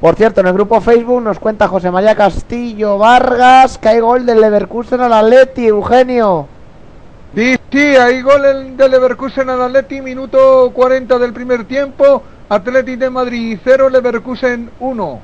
Por 0.00 0.14
cierto, 0.14 0.40
en 0.40 0.46
el 0.46 0.54
grupo 0.54 0.80
Facebook 0.80 1.20
nos 1.20 1.38
cuenta 1.40 1.68
José 1.68 1.90
María 1.90 2.14
Castillo 2.14 2.96
Vargas 2.96 3.76
que 3.76 3.88
hay 3.88 4.00
gol 4.00 4.24
del 4.24 4.40
Leverkusen 4.40 5.00
al 5.00 5.12
Atleti, 5.12 5.66
Eugenio. 5.66 6.46
Sí, 7.34 7.56
sí, 7.70 7.78
hay 7.78 8.22
gol 8.22 8.44
el 8.44 8.76
del 8.76 8.90
Leverkusen 8.90 9.48
al 9.50 9.62
Atleti, 9.62 10.00
minuto 10.00 10.70
40 10.74 11.18
del 11.18 11.32
primer 11.32 11.64
tiempo. 11.64 12.22
Atleti 12.48 12.96
de 12.96 13.08
Madrid 13.08 13.58
0, 13.62 13.88
Leverkusen 13.88 14.70
1. 14.80 15.20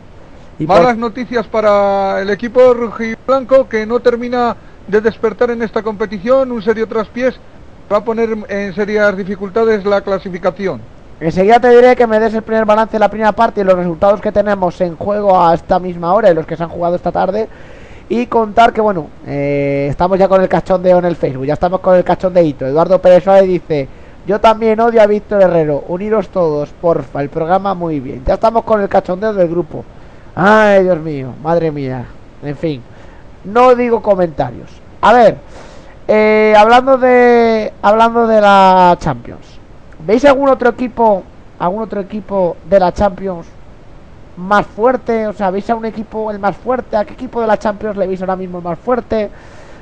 Y 0.60 0.66
por- 0.66 0.78
Malas 0.78 0.96
noticias 0.96 1.46
para 1.48 2.20
el 2.22 2.30
equipo 2.30 2.72
rojiblanco 2.72 3.68
que 3.68 3.84
no 3.84 3.98
termina 4.00 4.56
de 4.86 5.00
despertar 5.00 5.50
en 5.50 5.62
esta 5.62 5.82
competición. 5.82 6.52
Un 6.52 6.62
serio 6.62 6.86
traspiés 6.86 7.34
va 7.92 7.98
a 7.98 8.04
poner 8.04 8.30
en 8.48 8.74
serias 8.74 9.16
dificultades 9.16 9.84
la 9.84 10.00
clasificación. 10.00 10.80
Enseguida 11.18 11.58
te 11.58 11.70
diré 11.70 11.96
que 11.96 12.06
me 12.06 12.20
des 12.20 12.34
el 12.34 12.42
primer 12.42 12.66
balance 12.66 12.92
de 12.92 12.98
la 13.00 13.08
primera 13.08 13.32
parte 13.32 13.62
y 13.62 13.64
los 13.64 13.74
resultados 13.76 14.20
que 14.20 14.30
tenemos 14.30 14.80
en 14.80 14.96
juego 14.96 15.42
a 15.42 15.54
esta 15.54 15.78
misma 15.78 16.12
hora 16.14 16.30
y 16.30 16.34
los 16.34 16.46
que 16.46 16.56
se 16.56 16.62
han 16.62 16.68
jugado 16.68 16.94
esta 16.94 17.10
tarde. 17.10 17.48
Y 18.08 18.26
contar 18.26 18.72
que, 18.72 18.80
bueno, 18.80 19.08
eh, 19.26 19.88
estamos 19.90 20.18
ya 20.18 20.28
con 20.28 20.40
el 20.40 20.48
cachondeo 20.48 20.98
en 20.98 21.06
el 21.06 21.16
Facebook, 21.16 21.46
ya 21.46 21.54
estamos 21.54 21.80
con 21.80 21.96
el 21.96 22.04
cachondeito. 22.04 22.64
Eduardo 22.64 23.00
Pérez 23.00 23.24
Suárez 23.24 23.48
dice: 23.48 23.88
Yo 24.26 24.40
también 24.40 24.78
odio 24.78 25.02
a 25.02 25.06
Víctor 25.06 25.42
Herrero, 25.42 25.84
uniros 25.88 26.28
todos, 26.28 26.68
porfa, 26.80 27.20
el 27.20 27.30
programa 27.30 27.74
muy 27.74 27.98
bien. 27.98 28.22
Ya 28.24 28.34
estamos 28.34 28.62
con 28.62 28.80
el 28.80 28.88
cachondeo 28.88 29.32
del 29.32 29.48
grupo. 29.48 29.84
Ay, 30.36 30.84
Dios 30.84 30.98
mío, 31.00 31.32
madre 31.42 31.72
mía. 31.72 32.04
En 32.42 32.56
fin, 32.56 32.80
no 33.44 33.74
digo 33.74 34.00
comentarios. 34.00 34.70
A 35.00 35.12
ver, 35.12 35.38
eh, 36.06 36.54
hablando 36.56 36.98
de 36.98 37.72
hablando 37.82 38.28
de 38.28 38.40
la 38.40 38.96
Champions. 39.00 39.58
¿Veis 40.06 40.24
algún 40.24 40.48
otro 40.48 40.68
equipo, 40.68 41.24
algún 41.58 41.82
otro 41.82 42.00
equipo 42.00 42.56
de 42.68 42.78
la 42.78 42.92
Champions 42.92 43.46
más 44.36 44.66
fuerte? 44.66 45.26
O 45.26 45.32
sea, 45.32 45.50
¿veis 45.50 45.68
a 45.70 45.74
un 45.74 45.84
equipo 45.84 46.30
el 46.30 46.38
más 46.38 46.56
fuerte? 46.56 46.96
¿A 46.96 47.04
qué 47.04 47.14
equipo 47.14 47.40
de 47.40 47.46
la 47.46 47.58
Champions 47.58 47.96
le 47.96 48.06
veis 48.06 48.20
ahora 48.20 48.36
mismo 48.36 48.58
el 48.58 48.64
más 48.64 48.78
fuerte? 48.78 49.30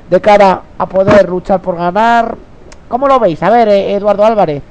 De 0.09 0.21
cara 0.21 0.61
a 0.77 0.85
poder 0.85 1.27
luchar 1.29 1.61
por 1.61 1.75
ganar. 1.75 2.35
¿Cómo 2.87 3.07
lo 3.07 3.19
veis? 3.19 3.41
A 3.43 3.49
ver, 3.49 3.67
eh, 3.67 3.93
Eduardo 3.95 4.25
Álvarez. 4.25 4.61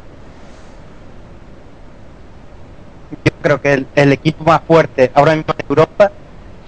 Yo 3.24 3.32
creo 3.43 3.61
que 3.61 3.85
el, 3.95 4.12
equipo 4.12 4.45
más 4.45 4.61
fuerte 4.66 5.11
ahora 5.14 5.35
mismo 5.35 5.55
en 5.59 5.66
Europa, 5.68 6.11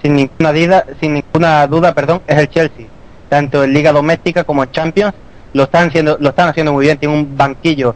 sin 0.03 0.17
ninguna 0.17 0.53
duda, 0.53 0.85
sin 1.01 1.15
ninguna 1.15 1.67
duda, 1.67 1.95
perdón, 1.95 2.23
es 2.27 2.39
el 2.39 2.49
Chelsea. 2.49 2.87
Tanto 3.29 3.65
en 3.65 3.73
Liga 3.73 3.93
Doméstica 3.93 4.45
como 4.45 4.63
en 4.63 4.71
Champions 4.71 5.15
lo 5.53 5.65
están 5.65 5.89
haciendo, 5.89 6.17
lo 6.21 6.29
están 6.29 6.49
haciendo 6.49 6.73
muy 6.73 6.85
bien. 6.85 6.99
Tiene 6.99 7.15
un 7.15 7.37
banquillo 7.37 7.95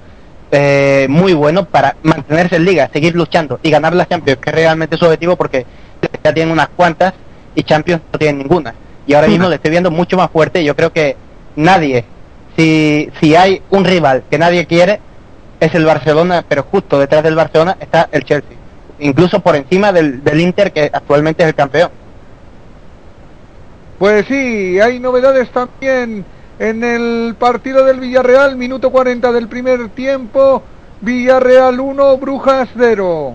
eh, 0.53 1.07
muy 1.09 1.32
bueno 1.32 1.64
para 1.64 1.96
mantenerse 2.03 2.57
en 2.57 2.64
Liga, 2.64 2.90
seguir 2.92 3.14
luchando 3.14 3.61
y 3.62 3.70
ganar 3.70 3.94
las 3.94 4.09
Champions, 4.09 4.40
que 4.40 4.51
es 4.51 4.57
realmente 4.57 4.96
su 4.96 5.05
objetivo, 5.05 5.36
porque 5.36 5.64
ya 6.24 6.32
tienen 6.32 6.53
unas 6.53 6.68
cuantas 6.70 7.14
y 7.55 7.62
Champions 7.62 8.03
no 8.12 8.18
tienen 8.18 8.38
ninguna. 8.38 8.74
Y 9.07 9.14
ahora 9.14 9.28
mismo 9.28 9.48
le 9.48 9.57
estoy 9.57 9.70
viendo 9.70 9.90
mucho 9.90 10.16
más 10.16 10.30
fuerte. 10.30 10.61
y 10.61 10.64
Yo 10.64 10.76
creo 10.76 10.92
que 10.92 11.16
nadie, 11.57 12.05
si, 12.57 13.11
si 13.20 13.34
hay 13.34 13.62
un 13.70 13.84
rival 13.84 14.24
que 14.30 14.38
nadie 14.38 14.66
quiere, 14.66 15.01
es 15.59 15.74
el 15.74 15.84
Barcelona, 15.84 16.44
pero 16.48 16.62
justo 16.62 16.98
detrás 16.98 17.22
del 17.22 17.34
Barcelona 17.34 17.76
está 17.80 18.09
el 18.12 18.24
Chelsea. 18.24 18.57
Incluso 18.98 19.40
por 19.40 19.57
encima 19.57 19.92
del, 19.92 20.22
del 20.22 20.40
Inter, 20.40 20.72
que 20.72 20.90
actualmente 20.92 21.42
es 21.42 21.48
el 21.48 21.55
campeón. 21.55 21.90
Pues 23.98 24.26
sí, 24.26 24.80
hay 24.80 24.98
novedades 24.98 25.51
también 25.51 26.24
en 26.61 26.84
el 26.84 27.34
partido 27.38 27.86
del 27.86 27.98
Villarreal, 28.00 28.54
minuto 28.54 28.90
40 28.90 29.32
del 29.32 29.48
primer 29.48 29.88
tiempo. 29.88 30.62
Villarreal 31.00 31.80
1, 31.80 32.18
Brujas 32.18 32.68
0. 32.76 33.34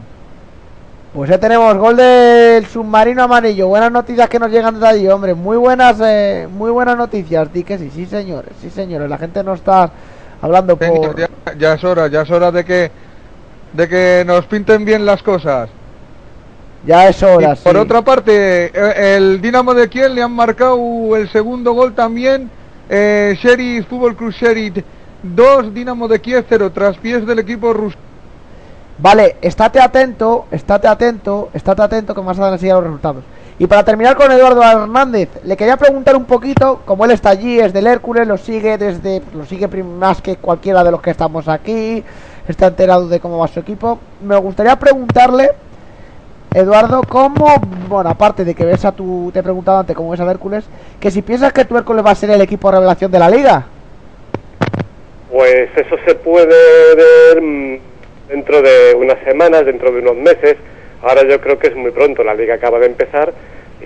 Pues 1.11 1.29
ya 1.31 1.39
tenemos 1.39 1.75
gol 1.75 1.97
del 1.97 2.67
submarino 2.67 3.23
amarillo. 3.23 3.67
Buenas 3.67 3.91
noticias 3.91 4.29
que 4.29 4.37
nos 4.37 4.51
llegan 4.51 4.75
desde 4.75 4.87
allí, 4.87 5.07
hombre. 5.07 5.33
Muy 5.33 5.57
buenas, 5.57 5.97
eh, 6.05 6.47
muy 6.51 6.69
buenas 6.69 6.97
noticias. 6.97 7.51
Di 7.51 7.63
que 7.63 7.79
sí, 7.79 7.89
sí 7.89 8.05
señores, 8.05 8.51
sí 8.61 8.69
señores. 8.69 9.09
La 9.09 9.17
gente 9.17 9.43
no 9.43 9.55
está 9.55 9.89
hablando 10.39 10.77
por... 10.77 11.15
Ya, 11.17 11.27
ya 11.57 11.73
es 11.73 11.83
hora, 11.83 12.07
ya 12.07 12.21
es 12.21 12.29
hora 12.29 12.51
de 12.51 12.63
que 12.63 12.91
de 13.73 13.89
que 13.89 14.23
nos 14.25 14.45
pinten 14.45 14.85
bien 14.85 15.03
las 15.03 15.23
cosas. 15.23 15.69
Ya 16.85 17.09
es 17.09 17.23
hora, 17.23 17.53
Y 17.53 17.63
por 17.63 17.73
sí. 17.73 17.79
otra 17.79 18.03
parte, 18.03 18.65
eh, 18.71 19.15
el 19.17 19.41
Dinamo 19.41 19.73
de 19.73 19.89
Kiel 19.89 20.13
le 20.13 20.21
han 20.21 20.31
marcado 20.31 21.15
el 21.15 21.27
segundo 21.29 21.73
gol 21.73 21.95
también. 21.95 22.51
Eh, 22.89 23.37
Sheriff, 23.41 23.87
Fútbol 23.87 24.15
Cruz 24.15 24.35
Sheriff 24.35 24.83
2, 25.23 25.73
Dinamo 25.73 26.07
de 26.07 26.21
Kiev 26.21 26.45
0, 26.47 26.71
tras 26.71 26.97
pies 26.97 27.25
del 27.25 27.39
equipo 27.39 27.73
ruso. 27.73 27.97
Vale, 28.97 29.37
estate 29.41 29.81
atento, 29.81 30.45
estate 30.51 30.87
atento, 30.87 31.49
estate 31.53 31.81
atento 31.81 32.15
que 32.15 32.21
más 32.21 32.39
adelante 32.39 32.69
los 32.69 32.83
resultados. 32.83 33.23
Y 33.57 33.67
para 33.67 33.83
terminar 33.83 34.15
con 34.15 34.31
Eduardo 34.31 34.61
Hernández, 34.63 35.29
le 35.43 35.57
quería 35.57 35.77
preguntar 35.77 36.15
un 36.15 36.25
poquito, 36.25 36.81
como 36.85 37.05
él 37.05 37.11
está 37.11 37.29
allí, 37.29 37.59
es 37.59 37.73
del 37.73 37.87
Hércules, 37.87 38.27
lo 38.27 38.37
sigue 38.37 38.77
desde, 38.77 39.21
lo 39.33 39.45
sigue 39.45 39.67
más 39.83 40.21
que 40.21 40.35
cualquiera 40.37 40.83
de 40.83 40.91
los 40.91 41.01
que 41.01 41.09
estamos 41.09 41.47
aquí, 41.47 42.03
está 42.47 42.67
enterado 42.67 43.07
de 43.07 43.19
cómo 43.19 43.37
va 43.37 43.47
su 43.47 43.59
equipo. 43.59 43.99
Me 44.21 44.37
gustaría 44.37 44.77
preguntarle, 44.77 45.51
Eduardo, 46.55 47.01
cómo, 47.03 47.53
bueno, 47.89 48.09
aparte 48.09 48.45
de 48.45 48.55
que 48.55 48.63
ves 48.63 48.85
a 48.85 48.93
tu, 48.93 49.29
te 49.33 49.39
he 49.39 49.43
preguntado 49.43 49.79
antes 49.79 49.93
cómo 49.93 50.11
ves 50.11 50.21
al 50.21 50.29
Hércules, 50.29 50.63
que 51.01 51.11
si 51.11 51.21
piensas 51.21 51.51
que 51.51 51.65
tu 51.65 51.75
Hércules 51.75 52.05
va 52.05 52.11
a 52.11 52.15
ser 52.15 52.29
el 52.29 52.39
equipo 52.39 52.71
revelación 52.71 53.11
de 53.11 53.19
la 53.19 53.29
liga. 53.29 53.65
Pues 55.29 55.69
eso 55.75 55.97
se 56.05 56.15
puede 56.15 56.55
ver 56.95 57.41
mm, 57.41 57.77
dentro 58.29 58.61
de 58.61 58.95
unas 58.95 59.19
semanas, 59.25 59.65
dentro 59.65 59.91
de 59.91 59.99
unos 59.99 60.15
meses. 60.15 60.55
Ahora 61.03 61.27
yo 61.27 61.41
creo 61.41 61.59
que 61.59 61.67
es 61.67 61.75
muy 61.75 61.91
pronto, 61.91 62.23
la 62.23 62.33
liga 62.33 62.55
acaba 62.55 62.79
de 62.79 62.85
empezar 62.85 63.33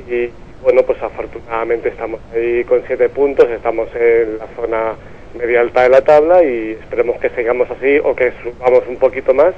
y 0.08 0.30
bueno, 0.62 0.84
pues 0.84 1.02
afortunadamente 1.02 1.90
estamos 1.90 2.20
ahí 2.36 2.64
con 2.66 2.84
siete 2.86 3.10
puntos, 3.10 3.50
estamos 3.50 3.90
en 3.96 4.38
la 4.38 4.46
zona 4.56 4.94
media 5.36 5.62
alta 5.62 5.82
de 5.82 5.90
la 5.90 6.02
tabla 6.02 6.44
y 6.44 6.78
esperemos 6.80 7.20
que 7.20 7.32
sigamos 7.32 7.68
así 7.72 7.98
o 7.98 8.16
que 8.16 8.32
subamos 8.44 8.84
un 8.88 8.98
poquito 8.98 9.34
más. 9.34 9.56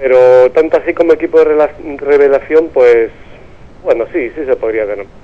Pero 0.00 0.50
tanto 0.52 0.78
así 0.78 0.94
como 0.94 1.12
equipo 1.12 1.38
de 1.38 1.68
revelación, 1.98 2.68
pues 2.72 3.10
bueno, 3.84 4.06
sí, 4.12 4.30
sí 4.30 4.44
se 4.46 4.56
podría 4.56 4.86
denominar. 4.86 5.20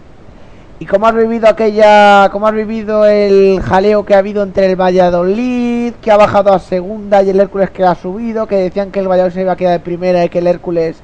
¿Y 0.79 0.85
cómo 0.85 1.07
has 1.07 1.17
vivido 1.17 1.49
aquella, 1.49 2.29
cómo 2.31 2.47
has 2.47 2.55
vivido 2.55 3.07
el 3.07 3.61
jaleo 3.63 4.05
que 4.05 4.15
ha 4.15 4.19
habido 4.19 4.43
entre 4.43 4.67
el 4.67 4.77
Valladolid, 4.77 5.95
que 6.03 6.11
ha 6.11 6.19
bajado 6.19 6.53
a 6.53 6.59
segunda 6.59 7.23
y 7.23 7.31
el 7.31 7.41
Hércules 7.41 7.71
que 7.71 7.83
ha 7.83 7.95
subido, 7.95 8.47
que 8.47 8.57
decían 8.57 8.93
que 8.93 9.01
el 9.01 9.09
Valladolid 9.09 9.33
se 9.33 9.41
iba 9.41 9.53
a 9.53 9.57
quedar 9.57 9.79
de 9.79 9.85
primera 9.85 10.23
y 10.23 10.29
que 10.29 10.41
el 10.41 10.47
Hércules 10.47 11.01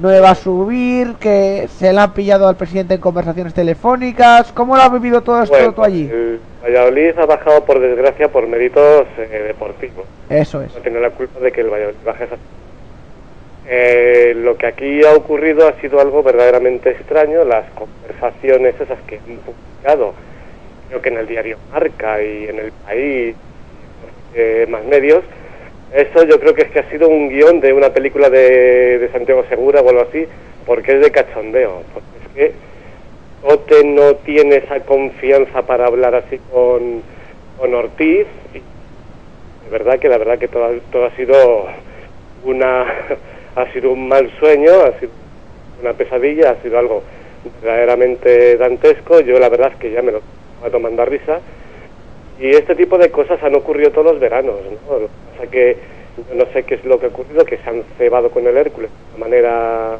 no 0.00 0.14
iba 0.14 0.30
a 0.30 0.34
subir, 0.34 1.14
que 1.20 1.68
se 1.78 1.92
le 1.92 2.00
han 2.00 2.12
pillado 2.14 2.48
al 2.48 2.56
presidente 2.56 2.94
en 2.94 3.00
conversaciones 3.00 3.54
telefónicas? 3.54 4.50
¿Cómo 4.50 4.74
lo 4.74 4.82
has 4.82 4.92
vivido 4.92 5.22
todo 5.22 5.40
esto 5.44 5.56
Bueno, 5.56 5.72
tú 5.72 5.84
allí? 5.84 6.10
el 6.10 6.40
Valladolid 6.64 7.16
ha 7.16 7.26
bajado 7.26 7.64
por 7.64 7.78
desgracia 7.78 8.26
por 8.26 8.48
méritos 8.48 9.06
eh, 9.18 9.44
deportivos. 9.46 10.04
Eso 10.28 10.62
es. 10.62 10.74
no 10.74 10.80
tiene 10.80 10.98
la 10.98 11.10
culpa 11.10 11.38
de 11.38 11.52
que 11.52 11.60
el 11.60 11.70
Valladolid 11.70 11.98
baje 12.04 12.24
esa... 12.24 12.34
Eh, 13.68 14.34
lo 14.36 14.56
que 14.56 14.66
aquí 14.66 15.04
ha 15.04 15.14
ocurrido 15.14 15.66
ha 15.66 15.80
sido 15.80 16.00
algo 16.00 16.22
verdaderamente 16.22 16.90
extraño, 16.90 17.44
las 17.44 17.68
conversaciones 17.72 18.80
esas 18.80 18.98
que 19.08 19.16
han 19.16 19.38
publicado, 19.38 20.14
creo 20.88 21.02
que 21.02 21.08
en 21.08 21.16
el 21.16 21.26
diario 21.26 21.58
Marca 21.72 22.22
y 22.22 22.44
en 22.44 22.60
el 22.60 22.70
país, 22.72 23.34
eh, 24.34 24.66
más 24.68 24.84
medios, 24.84 25.24
eso 25.92 26.24
yo 26.24 26.38
creo 26.38 26.54
que 26.54 26.62
es 26.62 26.70
que 26.70 26.78
ha 26.78 26.90
sido 26.90 27.08
un 27.08 27.28
guion 27.28 27.60
de 27.60 27.72
una 27.72 27.90
película 27.90 28.30
de, 28.30 29.08
Santiago 29.12 29.44
Segura 29.48 29.80
o 29.80 29.88
algo 29.88 30.02
así, 30.02 30.26
porque 30.64 30.92
es 30.92 31.00
de 31.00 31.10
cachondeo, 31.10 31.82
porque 31.92 32.08
es 32.22 32.52
que 32.52 32.54
Ote 33.42 33.84
no 33.84 34.14
tiene 34.16 34.56
esa 34.56 34.80
confianza 34.80 35.62
para 35.62 35.86
hablar 35.86 36.14
así 36.14 36.38
con, 36.52 37.02
con 37.58 37.74
Ortiz. 37.74 38.26
Y 38.54 38.58
de 38.58 39.70
verdad 39.70 39.98
que 39.98 40.08
la 40.08 40.18
verdad 40.18 40.38
que 40.38 40.48
todo, 40.48 40.68
todo 40.90 41.06
ha 41.06 41.16
sido 41.16 41.66
una 42.44 42.84
ha 43.56 43.72
sido 43.72 43.90
un 43.90 44.06
mal 44.06 44.30
sueño, 44.38 44.70
ha 44.82 44.98
sido 45.00 45.12
una 45.80 45.94
pesadilla, 45.94 46.50
ha 46.50 46.62
sido 46.62 46.78
algo 46.78 47.02
verdaderamente 47.62 48.56
dantesco. 48.56 49.20
Yo 49.20 49.38
la 49.38 49.48
verdad 49.48 49.72
es 49.72 49.78
que 49.78 49.90
ya 49.90 50.02
me 50.02 50.12
lo 50.12 50.18
estoy 50.18 50.70
tomando 50.70 51.02
a 51.02 51.06
risa. 51.06 51.40
Y 52.38 52.50
este 52.50 52.74
tipo 52.74 52.98
de 52.98 53.10
cosas 53.10 53.42
han 53.42 53.54
ocurrido 53.54 53.90
todos 53.90 54.12
los 54.12 54.20
veranos, 54.20 54.56
¿no? 54.70 54.98
Pasa 55.32 55.44
es 55.44 55.48
que 55.50 55.76
yo 56.28 56.34
no 56.34 56.44
sé 56.52 56.64
qué 56.64 56.74
es 56.74 56.84
lo 56.84 57.00
que 57.00 57.06
ha 57.06 57.08
ocurrido, 57.08 57.44
que 57.46 57.56
se 57.56 57.68
han 57.68 57.82
cebado 57.96 58.30
con 58.30 58.46
el 58.46 58.56
Hércules 58.56 58.90
de 58.90 59.16
una 59.16 59.26
manera, 59.26 59.98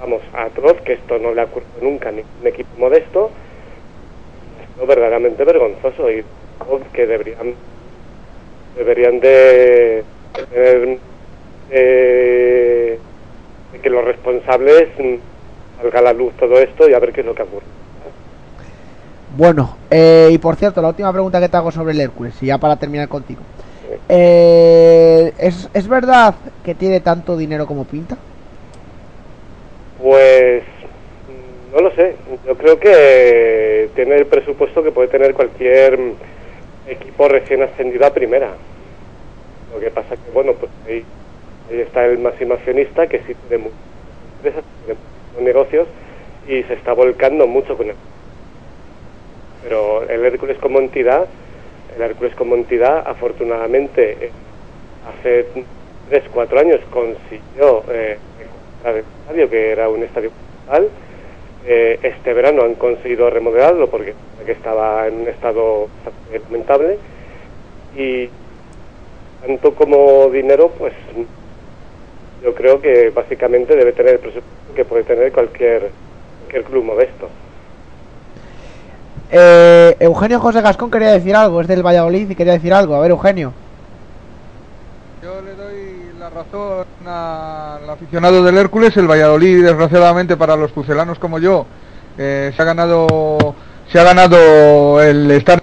vamos, 0.00 0.22
atroz, 0.32 0.80
que 0.82 0.94
esto 0.94 1.18
no 1.18 1.34
le 1.34 1.40
ha 1.40 1.44
ocurrido 1.44 1.72
nunca 1.82 2.10
a 2.10 2.12
ningún 2.12 2.46
equipo 2.46 2.70
modesto. 2.78 3.30
Es 4.80 4.86
verdaderamente 4.86 5.44
vergonzoso 5.44 6.10
y 6.10 6.24
que 6.92 7.06
deberían 7.06 7.54
deberían 8.76 9.20
de 9.20 10.04
tener 10.52 10.98
eh, 11.76 12.98
que 13.82 13.90
los 13.90 14.04
responsables 14.04 14.88
salga 15.80 15.98
a 15.98 16.02
la 16.02 16.12
luz 16.12 16.32
todo 16.38 16.58
esto 16.58 16.88
y 16.88 16.94
a 16.94 17.00
ver 17.00 17.12
qué 17.12 17.20
es 17.20 17.26
lo 17.26 17.34
que 17.34 17.42
ocurre. 17.42 17.66
Bueno, 19.36 19.76
eh, 19.90 20.28
y 20.30 20.38
por 20.38 20.54
cierto, 20.54 20.80
la 20.80 20.88
última 20.88 21.12
pregunta 21.12 21.40
que 21.40 21.48
te 21.48 21.56
hago 21.56 21.72
sobre 21.72 21.92
el 21.92 22.00
Hércules, 22.00 22.40
y 22.40 22.46
ya 22.46 22.58
para 22.58 22.76
terminar 22.76 23.08
contigo. 23.08 23.40
Eh, 24.08 25.32
¿es, 25.36 25.68
¿Es 25.74 25.88
verdad 25.88 26.36
que 26.64 26.76
tiene 26.76 27.00
tanto 27.00 27.36
dinero 27.36 27.66
como 27.66 27.84
pinta? 27.84 28.16
Pues 30.00 30.62
no 31.74 31.80
lo 31.80 31.90
sé. 31.96 32.14
Yo 32.46 32.56
creo 32.56 32.78
que 32.78 33.90
tiene 33.96 34.16
el 34.16 34.26
presupuesto 34.26 34.84
que 34.84 34.92
puede 34.92 35.08
tener 35.08 35.34
cualquier 35.34 35.98
equipo 36.86 37.26
recién 37.26 37.62
ascendido 37.62 38.06
a 38.06 38.14
primera. 38.14 38.52
Lo 39.74 39.80
que 39.80 39.90
pasa 39.90 40.10
que, 40.10 40.30
bueno, 40.32 40.52
pues 40.52 40.70
ahí, 40.86 41.04
ahí 41.70 41.80
está 41.80 42.04
el 42.06 42.18
máximo 42.18 42.54
accionista 42.54 43.06
que 43.06 43.18
sí 43.20 43.34
muchas 43.50 43.72
empresas, 44.36 44.64
muchos 44.86 45.42
negocios 45.42 45.88
y 46.48 46.62
se 46.64 46.74
está 46.74 46.92
volcando 46.92 47.46
mucho 47.46 47.76
con 47.76 47.90
él. 47.90 47.96
Pero 49.62 50.02
el 50.08 50.24
Hércules 50.24 50.58
como 50.58 50.78
entidad, 50.78 51.26
el 51.96 52.02
Hércules 52.02 52.34
como 52.34 52.54
entidad, 52.54 53.02
afortunadamente, 53.06 54.26
eh, 54.26 54.30
hace 55.08 55.46
3, 56.10 56.24
4 56.32 56.60
años 56.60 56.80
consiguió 56.90 57.82
eh, 57.90 58.18
el 58.86 58.98
estadio, 58.98 59.48
que 59.48 59.70
era 59.70 59.88
un 59.88 60.02
estadio 60.02 60.30
municipal. 60.30 60.90
Eh, 61.66 61.98
este 62.02 62.34
verano 62.34 62.62
han 62.62 62.74
conseguido 62.74 63.30
remodelarlo 63.30 63.88
porque 63.88 64.12
que 64.44 64.52
estaba 64.52 65.06
en 65.06 65.22
un 65.22 65.28
estado 65.28 65.88
lamentable. 66.30 66.98
Y 67.96 68.28
tanto 69.46 69.74
como 69.74 70.28
dinero, 70.30 70.70
pues 70.78 70.92
yo 72.44 72.54
creo 72.54 72.80
que 72.80 73.10
básicamente 73.10 73.74
debe 73.74 73.92
tener 73.92 74.14
el 74.14 74.20
presupuesto 74.20 74.74
que 74.74 74.84
puede 74.84 75.04
tener 75.04 75.32
cualquier, 75.32 75.90
cualquier 76.40 76.64
club 76.64 76.84
modesto. 76.84 77.28
Eh, 79.30 79.96
Eugenio 79.98 80.38
José 80.38 80.60
Gascón 80.60 80.90
quería 80.90 81.12
decir 81.12 81.34
algo, 81.34 81.62
es 81.62 81.66
del 81.66 81.84
Valladolid 81.84 82.28
y 82.28 82.34
quería 82.34 82.52
decir 82.52 82.74
algo. 82.74 82.94
A 82.94 83.00
ver, 83.00 83.12
Eugenio. 83.12 83.52
Yo 85.22 85.40
le 85.40 85.54
doy 85.54 86.10
la 86.18 86.28
razón 86.28 86.86
al 87.06 87.88
aficionado 87.88 88.44
del 88.44 88.58
Hércules. 88.58 88.94
El 88.96 89.10
Valladolid, 89.10 89.64
desgraciadamente 89.64 90.36
para 90.36 90.54
los 90.54 90.70
pucelanos 90.70 91.18
como 91.18 91.38
yo, 91.38 91.64
eh, 92.18 92.52
se 92.54 92.62
ha 92.62 92.64
ganado 92.66 93.54
se 93.90 93.98
ha 93.98 94.04
ganado 94.04 95.02
el 95.02 95.30
estar. 95.30 95.62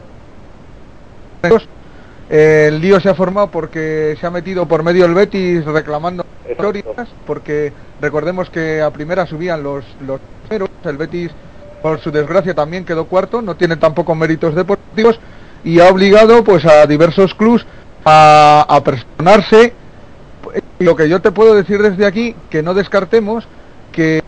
El 2.32 2.80
lío 2.80 2.98
se 3.02 3.10
ha 3.10 3.14
formado 3.14 3.52
porque 3.52 4.16
se 4.18 4.26
ha 4.26 4.32
metido 4.32 4.66
por 4.66 4.84
medio 4.84 5.04
el 5.04 5.14
Betis 5.14 5.66
reclamando 5.66 6.26
victorias, 6.48 7.10
porque 7.28 7.74
recordemos 8.00 8.50
que 8.50 8.82
a 8.82 8.90
primera 8.90 9.26
subían 9.26 9.62
los 9.62 9.84
los 10.08 10.22
primeros, 10.48 10.70
el 10.86 10.96
Betis 10.96 11.32
por 11.82 12.00
su 12.00 12.10
desgracia 12.10 12.54
también 12.54 12.86
quedó 12.86 13.04
cuarto, 13.04 13.42
no 13.42 13.56
tiene 13.58 13.76
tampoco 13.76 14.16
méritos 14.16 14.56
deportivos 14.56 15.20
y 15.66 15.82
ha 15.82 15.90
obligado 15.90 16.42
pues 16.42 16.64
a 16.66 16.88
diversos 16.88 17.36
clubs 17.36 17.66
a, 18.06 18.66
a 18.66 18.82
personarse. 18.82 19.74
Lo 20.80 20.96
que 20.96 21.10
yo 21.10 21.20
te 21.20 21.34
puedo 21.34 21.54
decir 21.54 21.82
desde 21.82 22.06
aquí, 22.06 22.34
que 22.50 22.64
no 22.64 22.74
descartemos 22.74 23.46
que 23.92 24.24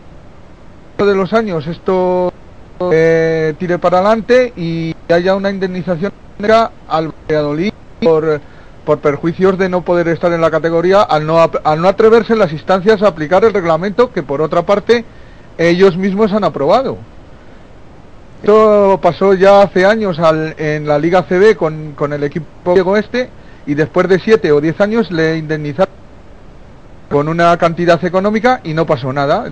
de 0.98 1.14
los 1.14 1.32
años 1.32 1.66
esto 1.66 2.30
eh, 2.92 3.54
tire 3.58 3.78
para 3.78 4.00
adelante 4.00 4.52
y 4.56 4.94
haya 5.08 5.34
una 5.34 5.48
indemnización 5.48 6.12
al 6.86 7.14
Valladolid 7.30 7.72
por, 8.00 8.40
por 8.84 8.98
perjuicios 9.00 9.56
de 9.58 9.68
no 9.68 9.82
poder 9.82 10.08
estar 10.08 10.32
en 10.32 10.40
la 10.40 10.50
categoría 10.50 11.02
al 11.02 11.26
no, 11.26 11.38
al 11.40 11.80
no 11.80 11.88
atreverse 11.88 12.32
en 12.34 12.38
las 12.38 12.52
instancias 12.52 13.02
a 13.02 13.08
aplicar 13.08 13.44
el 13.44 13.52
reglamento 13.54 14.12
que 14.12 14.22
por 14.22 14.40
otra 14.42 14.62
parte 14.62 15.04
ellos 15.58 15.96
mismos 15.96 16.32
han 16.32 16.44
aprobado. 16.44 16.98
Esto 18.42 18.98
pasó 19.00 19.32
ya 19.34 19.62
hace 19.62 19.86
años 19.86 20.18
al- 20.18 20.54
en 20.58 20.86
la 20.86 20.98
Liga 20.98 21.22
CB 21.22 21.56
con, 21.56 21.92
con 21.92 22.12
el 22.12 22.24
equipo 22.24 22.46
griego 22.72 22.96
este 22.96 23.30
y 23.66 23.74
después 23.74 24.06
de 24.08 24.18
siete 24.18 24.52
o 24.52 24.60
diez 24.60 24.78
años 24.80 25.10
le 25.10 25.38
indemnizaron 25.38 25.94
con 27.10 27.28
una 27.28 27.56
cantidad 27.56 28.04
económica 28.04 28.60
y 28.64 28.74
no 28.74 28.84
pasó 28.84 29.12
nada. 29.12 29.50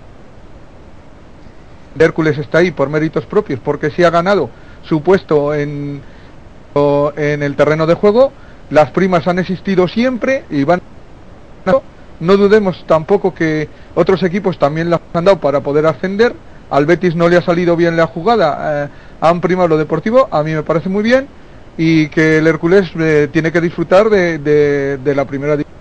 Hércules 1.99 2.37
está 2.39 2.59
ahí 2.59 2.71
por 2.71 2.89
méritos 2.91 3.25
propios 3.27 3.61
porque 3.61 3.91
sí 3.91 4.03
ha 4.05 4.11
ganado 4.11 4.51
su 4.83 5.03
puesto 5.03 5.55
en, 5.55 6.03
en 6.75 7.43
el 7.43 7.57
terreno 7.57 7.87
de 7.87 7.95
juego. 7.95 8.33
Las 8.71 8.91
primas 8.91 9.27
han 9.27 9.39
existido 9.39 9.89
siempre 9.89 10.45
y 10.51 10.65
van. 10.65 10.81
No 12.21 12.37
dudemos 12.37 12.85
tampoco 12.87 13.35
que 13.35 13.69
otros 13.97 14.23
equipos 14.23 14.57
también 14.59 14.89
las 14.91 15.01
han 15.13 15.25
dado 15.25 15.39
para 15.41 15.61
poder 15.61 15.87
ascender. 15.87 16.33
Al 16.71 16.87
Betis 16.87 17.17
no 17.17 17.29
le 17.29 17.37
ha 17.37 17.43
salido 17.43 17.77
bien 17.77 17.97
la 17.97 18.07
jugada, 18.07 18.85
eh, 18.85 18.89
han 19.21 19.41
primado 19.41 19.69
lo 19.69 19.77
deportivo, 19.77 20.29
a 20.31 20.43
mí 20.43 20.53
me 20.55 20.63
parece 20.63 20.89
muy 20.89 21.03
bien. 21.03 21.27
Y 21.77 22.09
que 22.09 22.39
el 22.39 22.47
Hércules 22.47 22.91
eh, 22.99 23.29
tiene 23.33 23.51
que 23.51 23.61
disfrutar 23.61 24.09
de, 24.09 24.39
de- 24.39 24.99
de 24.99 25.15
la 25.15 25.25
primera 25.25 25.53
división. 25.57 25.73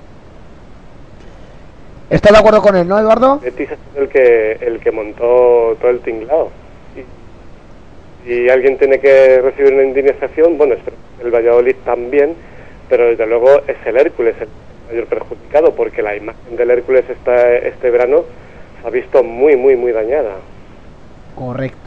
¿Estás 2.10 2.32
de 2.34 2.39
acuerdo 2.39 2.62
con 2.62 2.76
él, 2.76 2.88
no, 2.88 2.98
Eduardo? 3.00 3.39
Betis 3.39 3.70
es 3.72 3.78
el 3.96 4.10
que 4.10 4.54
el 4.62 4.80
que 4.80 4.92
montó 4.92 5.78
todo 5.80 5.92
el 5.92 6.00
tinglado. 6.00 6.50
Y, 8.26 8.50
alguien 8.50 8.78
tiene 8.78 9.00
que 9.00 9.42
recibir 9.42 9.74
una 9.74 9.84
indemnización, 9.84 10.58
bueno, 10.58 10.76
espero 10.76 10.96
que 11.18 11.26
el 11.26 11.34
Valladolid 11.34 11.76
también, 11.84 12.36
pero 12.90 13.08
desde 13.08 13.26
luego 13.26 13.62
es 13.68 13.78
el 13.86 13.98
Hércules 13.98 14.36
el 14.40 14.48
mayor 14.90 15.08
perjudicado, 15.08 15.74
porque 15.74 16.02
la 16.02 16.16
imagen 16.16 16.56
del 16.56 16.72
Hércules 16.72 17.06
esta, 17.10 17.54
este 17.56 17.90
verano 17.90 18.24
se 18.82 18.88
ha 18.88 18.92
visto 18.92 19.24
muy, 19.24 19.56
muy, 19.56 19.76
muy 19.76 19.92
dañada. 19.92 20.36
Correcto. 21.36 21.78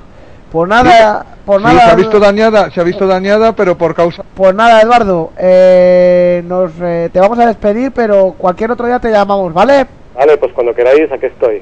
Pues 0.51 0.69
nada, 0.69 1.27
pues 1.45 1.59
Sí, 1.59 1.65
nada. 1.65 1.81
se 1.81 1.91
ha 1.91 1.95
visto 1.97 2.21
dañada, 2.21 2.71
se 2.71 2.81
ha 2.81 2.85
visto 2.85 3.07
dañada, 3.09 3.57
pero 3.57 3.77
por 3.77 3.93
causa 3.93 4.25
Pues 4.37 4.55
nada, 4.55 4.81
Eduardo, 4.81 5.33
eh, 5.37 6.43
nos, 6.47 6.71
eh, 6.81 7.11
te 7.13 7.19
vamos 7.19 7.41
a 7.41 7.47
despedir, 7.47 7.91
pero 7.91 8.37
cualquier 8.39 8.71
otro 8.71 8.87
día 8.87 9.01
te 9.01 9.11
llamamos, 9.11 9.53
¿vale? 9.53 9.85
Vale, 10.15 10.37
pues 10.37 10.53
cuando 10.53 10.73
queráis, 10.73 11.11
aquí 11.11 11.27
estoy. 11.27 11.61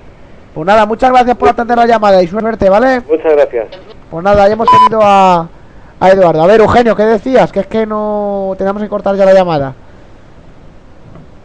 Pues 0.55 0.67
nada, 0.67 0.85
muchas 0.85 1.11
gracias 1.11 1.37
por 1.37 1.49
atender 1.49 1.79
la 1.79 1.87
llamada 1.87 2.23
y 2.23 2.29
suerte, 2.29 2.69
¿vale? 2.69 3.01
Muchas 3.09 3.33
gracias. 3.33 3.69
Pues 4.11 4.23
nada, 4.23 4.47
ya 4.47 4.53
hemos 4.53 4.69
tenido 4.69 5.01
a, 5.03 5.49
a 5.99 6.11
Eduardo. 6.11 6.43
A 6.43 6.47
ver, 6.47 6.61
Eugenio, 6.61 6.95
¿qué 6.95 7.05
decías? 7.05 7.51
Que 7.51 7.61
es 7.61 7.67
que 7.67 7.87
no 7.87 8.55
tenemos 8.59 8.83
que 8.83 8.89
cortar 8.89 9.17
ya 9.17 9.25
la 9.25 9.33
llamada. 9.33 9.75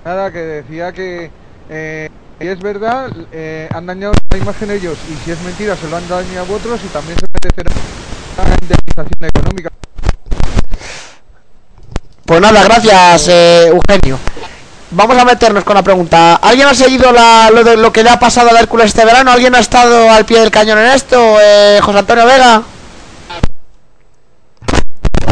Nada, 0.04 0.32
que 0.32 0.40
decía 0.40 0.92
que 0.92 1.32
eh, 1.70 2.10
si 2.40 2.48
es 2.48 2.60
verdad, 2.60 3.10
eh, 3.32 3.70
han 3.74 3.86
dañado 3.86 4.14
la 4.30 4.38
imagen 4.38 4.72
ellos 4.72 4.98
y 5.10 5.16
si 5.24 5.32
es 5.32 5.42
mentira 5.44 5.76
se 5.76 5.90
lo 5.90 5.98
han 5.98 6.08
dañado 6.08 6.54
otros 6.54 6.80
y 6.84 6.88
también 6.88 7.18
se 7.18 7.26
merecerá 7.34 7.72
una 8.46 8.56
indemnización 8.62 9.30
económica. 9.30 9.70
Pues 12.26 12.42
nada, 12.42 12.64
gracias, 12.64 13.30
eh, 13.30 13.68
Eugenio. 13.68 14.18
Vamos 14.90 15.18
a 15.18 15.26
meternos 15.26 15.64
con 15.66 15.76
la 15.76 15.84
pregunta. 15.84 16.36
¿Alguien 16.36 16.68
ha 16.68 16.74
seguido 16.74 17.12
lo, 17.12 17.92
que 17.92 18.04
le 18.04 18.10
ha 18.10 18.20
pasado 18.20 18.50
al 18.50 18.58
Hércules 18.58 18.88
este 18.88 19.04
verano? 19.04 19.32
¿Alguien 19.32 19.54
ha 19.56 19.60
estado 19.60 20.10
al 20.10 20.26
pie 20.26 20.40
del 20.40 20.50
cañón 20.52 20.80
en 20.80 20.88
esto? 20.88 21.38
Eh, 21.42 21.80
José 21.82 22.00
Antonio 22.00 22.26
Vega. 22.26 22.62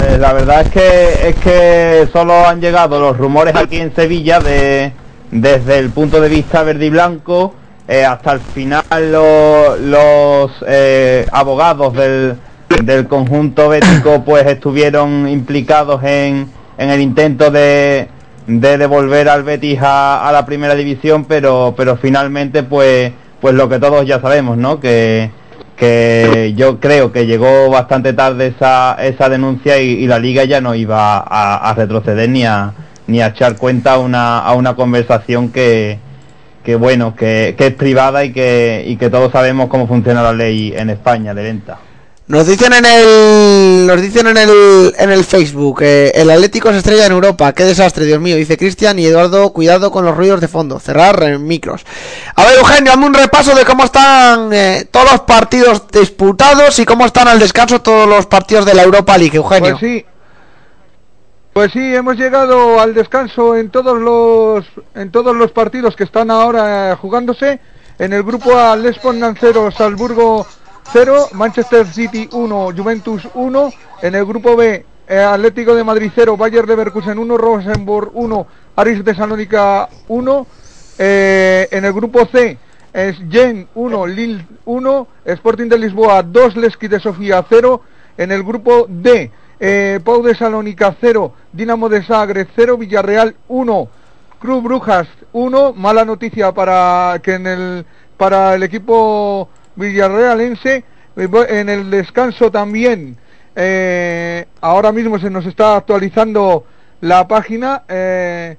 Eh, 0.03 0.17
la 0.19 0.33
verdad 0.33 0.61
es 0.61 0.69
que 0.69 1.29
es 1.29 1.35
que 1.37 2.09
solo 2.11 2.45
han 2.45 2.59
llegado 2.59 2.99
los 2.99 3.17
rumores 3.17 3.55
aquí 3.55 3.77
en 3.77 3.95
Sevilla 3.95 4.39
de 4.39 4.91
desde 5.31 5.79
el 5.79 5.89
punto 5.89 6.19
de 6.21 6.29
vista 6.29 6.63
verde 6.63 6.85
y 6.85 6.89
blanco 6.89 7.55
eh, 7.87 8.05
hasta 8.05 8.33
el 8.33 8.39
final 8.41 8.83
lo- 9.11 9.75
los 9.77 10.51
eh, 10.67 11.25
abogados 11.31 11.93
del, 11.93 12.37
del 12.83 13.07
conjunto 13.07 13.69
bético 13.69 14.23
pues 14.23 14.45
estuvieron 14.47 15.27
implicados 15.27 16.03
en, 16.03 16.49
en 16.77 16.89
el 16.89 17.01
intento 17.01 17.49
de, 17.51 18.07
de 18.47 18.77
devolver 18.77 19.29
al 19.29 19.43
Betis 19.43 19.79
a, 19.81 20.29
la 20.31 20.45
primera 20.45 20.75
división 20.75 21.25
pero 21.25 21.73
pero 21.75 21.97
finalmente 21.97 22.63
pues 22.63 23.11
pues 23.41 23.55
lo 23.55 23.67
que 23.69 23.79
todos 23.79 24.05
ya 24.05 24.21
sabemos 24.21 24.57
no 24.57 24.79
que 24.79 25.31
que 25.75 26.53
yo 26.55 26.79
creo 26.79 27.11
que 27.11 27.25
llegó 27.25 27.69
bastante 27.69 28.13
tarde 28.13 28.47
esa, 28.47 28.95
esa 28.95 29.29
denuncia 29.29 29.77
y, 29.79 30.07
la 30.07 30.19
liga 30.19 30.45
ya 30.45 30.61
no 30.61 30.73
iba 30.73 31.17
a, 31.17 31.69
a 31.69 31.73
retroceder 31.73 32.29
ni 32.29 32.45
a, 32.45 32.73
ni 33.07 33.21
a 33.21 33.27
echar 33.27 33.57
cuenta 33.57 33.93
a 33.93 33.99
una, 33.99 34.39
a 34.39 34.53
una 34.53 34.75
conversación 34.75 35.49
que, 35.49 35.99
que 36.63 36.75
bueno, 36.75 37.15
que, 37.15 37.55
que 37.57 37.67
es 37.67 37.73
privada 37.73 38.25
y 38.25 38.31
que, 38.31 38.83
y 38.87 38.97
que 38.97 39.09
todos 39.09 39.31
sabemos 39.31 39.69
cómo 39.69 39.87
funciona 39.87 40.23
la 40.23 40.33
ley 40.33 40.73
en 40.75 40.89
España 40.89 41.33
de 41.33 41.43
venta. 41.43 41.77
Nos 42.27 42.47
dicen 42.47 42.73
en 42.73 42.85
el 42.85 43.85
nos 43.85 44.01
dicen 44.01 44.25
en 44.25 44.37
el 44.37 44.95
en 44.97 45.11
el 45.11 45.23
Facebook 45.23 45.83
eh, 45.83 46.11
el 46.15 46.31
Atlético 46.31 46.71
se 46.71 46.79
estrella 46.79 47.05
en 47.05 47.11
Europa, 47.11 47.53
qué 47.53 47.65
desastre, 47.65 48.03
Dios 48.05 48.19
mío, 48.19 48.35
dice 48.35 48.57
Cristian 48.57 48.97
y 48.97 49.05
Eduardo, 49.05 49.53
cuidado 49.53 49.91
con 49.91 50.05
los 50.05 50.17
ruidos 50.17 50.41
de 50.41 50.47
fondo, 50.47 50.79
cerrar 50.79 51.37
micros. 51.37 51.85
A 52.35 52.43
ver, 52.45 52.57
Eugenio, 52.57 52.93
hazme 52.93 53.05
un 53.05 53.13
repaso 53.13 53.53
de 53.53 53.63
cómo 53.63 53.83
están 53.83 54.51
eh, 54.53 54.87
todos 54.89 55.11
los 55.11 55.21
partidos 55.21 55.83
disputados 55.91 56.79
y 56.79 56.85
cómo 56.85 57.05
están 57.05 57.27
al 57.27 57.37
descanso 57.37 57.81
todos 57.83 58.09
los 58.09 58.25
partidos 58.25 58.65
de 58.65 58.73
la 58.73 58.81
Europa 58.81 59.15
League, 59.19 59.37
Eugenio. 59.37 59.77
Pues 59.79 59.79
sí. 59.79 60.05
Pues 61.53 61.71
sí, 61.73 61.95
hemos 61.95 62.17
llegado 62.17 62.79
al 62.79 62.95
descanso 62.95 63.55
en 63.55 63.69
todos 63.69 63.99
los 63.99 64.65
en 64.95 65.11
todos 65.11 65.35
los 65.35 65.51
partidos 65.51 65.95
que 65.95 66.03
están 66.03 66.31
ahora 66.31 66.97
jugándose. 66.99 67.59
En 67.99 68.13
el 68.13 68.23
grupo 68.23 68.57
A, 68.57 68.75
0, 68.75 69.69
Salzburgo 69.71 70.45
0, 70.91 71.29
Manchester 71.33 71.85
City 71.87 72.29
1, 72.31 72.69
Juventus 72.75 73.27
1. 73.33 73.73
En 74.01 74.15
el 74.15 74.25
grupo 74.25 74.55
B, 74.55 74.85
eh, 75.07 75.19
Atlético 75.19 75.75
de 75.75 75.83
Madrid 75.83 76.11
0, 76.13 76.37
Bayer 76.37 76.67
Leverkusen 76.67 77.17
1, 77.17 77.37
Rosenborg 77.37 78.11
1, 78.13 78.47
Aris 78.75 79.03
de 79.03 79.15
Salónica 79.15 79.89
1. 80.07 80.47
Eh, 80.97 81.67
en 81.71 81.85
el 81.85 81.93
grupo 81.93 82.25
C, 82.27 82.57
es 82.93 83.17
Gen 83.29 83.67
1, 83.75 84.07
Lille 84.07 84.45
1, 84.65 85.07
Sporting 85.25 85.67
de 85.67 85.77
Lisboa 85.77 86.23
2, 86.23 86.55
Leski 86.55 86.87
de 86.87 86.99
Sofía 86.99 87.45
0. 87.49 87.81
En 88.17 88.31
el 88.31 88.43
grupo 88.43 88.85
D, 88.87 89.31
eh, 89.59 89.99
Pau 90.03 90.23
de 90.23 90.35
Salónica 90.35 90.95
0, 91.01 91.33
Dinamo 91.51 91.89
de 91.89 92.03
Zagreb 92.03 92.47
0, 92.55 92.77
Villarreal 92.77 93.35
1, 93.49 93.89
Cruz 94.39 94.63
Brujas 94.63 95.07
1, 95.33 95.73
mala 95.73 96.05
noticia 96.05 96.53
para 96.53 97.19
que 97.21 97.83
para 98.15 98.55
el 98.55 98.63
equipo 98.63 99.49
villarrealense 99.75 100.83
en 101.15 101.69
el 101.69 101.89
descanso 101.89 102.51
también. 102.51 103.17
Eh, 103.55 104.45
ahora 104.61 104.91
mismo 104.91 105.17
se 105.19 105.29
nos 105.29 105.45
está 105.45 105.77
actualizando 105.77 106.65
la 107.01 107.27
página 107.27 107.83
eh, 107.87 108.57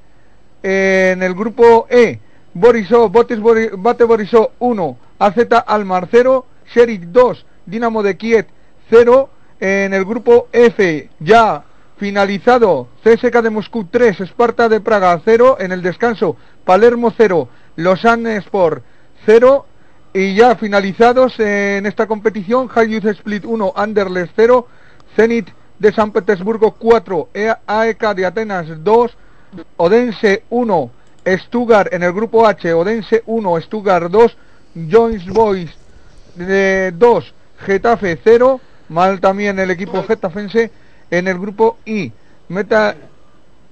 en 0.62 1.22
el 1.22 1.34
grupo 1.34 1.86
E. 1.90 2.18
Borisov, 2.54 3.12
Botes 3.12 3.38
Bate 3.76 4.04
Borisov 4.04 4.52
1, 4.58 4.98
AZ 5.18 5.36
Almar 5.66 6.08
0, 6.10 6.46
Sheriff 6.74 7.02
2, 7.08 7.46
Dinamo 7.66 8.02
de 8.02 8.16
Kiev 8.16 8.46
0, 8.88 9.28
en 9.60 9.92
el 9.92 10.04
grupo 10.06 10.48
F. 10.52 11.10
Ya 11.20 11.64
finalizado 11.98 12.88
CSK 13.04 13.42
de 13.42 13.50
Moscú 13.50 13.86
3, 13.90 14.20
Esparta 14.20 14.68
de 14.68 14.80
Praga 14.80 15.20
0, 15.24 15.58
en 15.60 15.72
el 15.72 15.82
descanso 15.82 16.36
Palermo 16.64 17.12
0, 17.16 17.48
Lausanne 17.76 18.36
Sport 18.36 18.82
0, 19.26 19.66
y 20.16 20.34
ya 20.34 20.56
finalizados 20.56 21.38
en 21.38 21.84
esta 21.84 22.06
competición, 22.06 22.68
High 22.68 22.88
Youth 22.88 23.04
Split 23.04 23.44
1, 23.44 23.74
Anderlecht 23.76 24.32
0, 24.34 24.66
Zenit 25.14 25.50
de 25.78 25.92
San 25.92 26.10
Petersburgo 26.10 26.70
4, 26.70 27.28
E- 27.34 27.52
AEK 27.66 28.14
de 28.14 28.24
Atenas 28.24 28.66
2, 28.82 29.14
Odense 29.76 30.44
1, 30.48 30.90
Stuttgart 31.26 31.92
en 31.92 32.02
el 32.02 32.14
grupo 32.14 32.46
H, 32.46 32.72
Odense 32.72 33.24
1, 33.26 33.60
Stuttgart 33.60 34.10
2, 34.10 34.36
Joins 34.90 35.26
Boys 35.26 35.70
de 36.34 36.94
2, 36.96 37.34
Getafe 37.66 38.18
0, 38.24 38.58
mal 38.88 39.20
también 39.20 39.58
el 39.58 39.70
equipo 39.70 40.02
getafense 40.02 40.70
en 41.10 41.28
el 41.28 41.38
grupo 41.38 41.76
I, 41.84 42.10
Meta, 42.48 42.96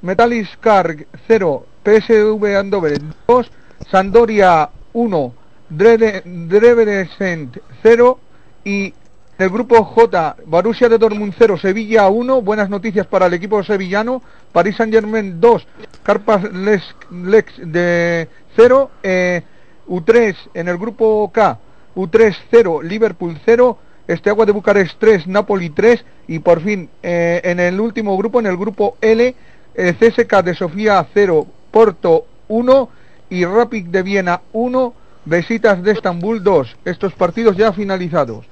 Metaliscar 0.03 0.95
0, 1.27 1.67
PSV 1.83 2.45
Eindhoven 2.45 3.15
2, 3.27 3.51
Sandoria 3.91 4.69
1, 4.93 5.35
Drebrecen 5.77 7.51
0 7.83 8.19
y 8.65 8.95
el 9.37 9.51
grupo 9.51 9.83
J, 9.85 10.37
Borussia 10.47 10.89
de 10.89 10.99
Dortmund 10.99 11.35
0, 11.37 11.59
Sevilla 11.59 12.09
1, 12.09 12.43
buenas 12.43 12.71
noticias 12.71 13.07
para 13.07 13.27
el 13.27 13.35
equipo 13.35 13.65
sevillano, 13.65 14.23
Paris 14.53 14.77
Saint 14.77 14.93
Germain 14.93 15.41
2, 15.41 15.67
Carpas 16.05 16.53
Lex, 16.53 16.95
Lex 17.11 17.53
de 17.59 18.29
0, 18.55 18.91
eh, 19.03 19.43
U3 19.89 20.37
en 20.55 20.69
el 20.69 20.79
grupo 20.79 21.31
K, 21.33 21.59
U3 21.97 22.37
0, 22.51 22.83
Liverpool 22.83 23.37
0, 23.45 23.79
Esteagua 24.07 24.47
de 24.47 24.53
Bucarest 24.53 24.99
3, 25.01 25.27
Napoli 25.27 25.71
3 25.71 26.05
y 26.29 26.39
por 26.39 26.61
fin 26.61 26.89
eh, 27.03 27.41
en 27.43 27.59
el 27.59 27.81
último 27.81 28.17
grupo, 28.17 28.39
en 28.39 28.47
el 28.47 28.57
grupo 28.57 28.97
L, 29.01 29.35
eh, 29.75 29.95
CSK 29.99 30.43
de 30.45 30.55
Sofía 30.55 31.05
0, 31.13 31.47
Porto 31.73 32.27
1 32.47 32.89
y 33.31 33.45
Rapid 33.45 33.87
de 33.87 34.03
Viena 34.03 34.43
1, 34.53 34.95
Besitas 35.25 35.83
de 35.83 35.93
Estambul 35.93 36.43
2. 36.43 36.77
Estos 36.85 37.13
partidos 37.15 37.57
ya 37.57 37.73
finalizados. 37.73 38.45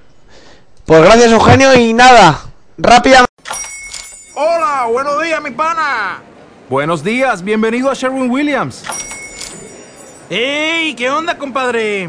Pues 0.86 1.02
gracias, 1.02 1.30
Eugenio, 1.30 1.74
y 1.74 1.92
nada, 1.92 2.40
rápida. 2.78 3.24
Hola, 4.34 4.86
buenos 4.90 5.22
días, 5.22 5.42
mi 5.42 5.50
pana. 5.50 6.20
Buenos 6.68 7.04
días, 7.04 7.42
bienvenido 7.42 7.90
a 7.90 7.94
Sherwin 7.94 8.30
Williams. 8.30 8.84
¡Ey! 10.30 10.94
¿Qué 10.94 11.10
onda, 11.10 11.36
compadre? 11.36 12.08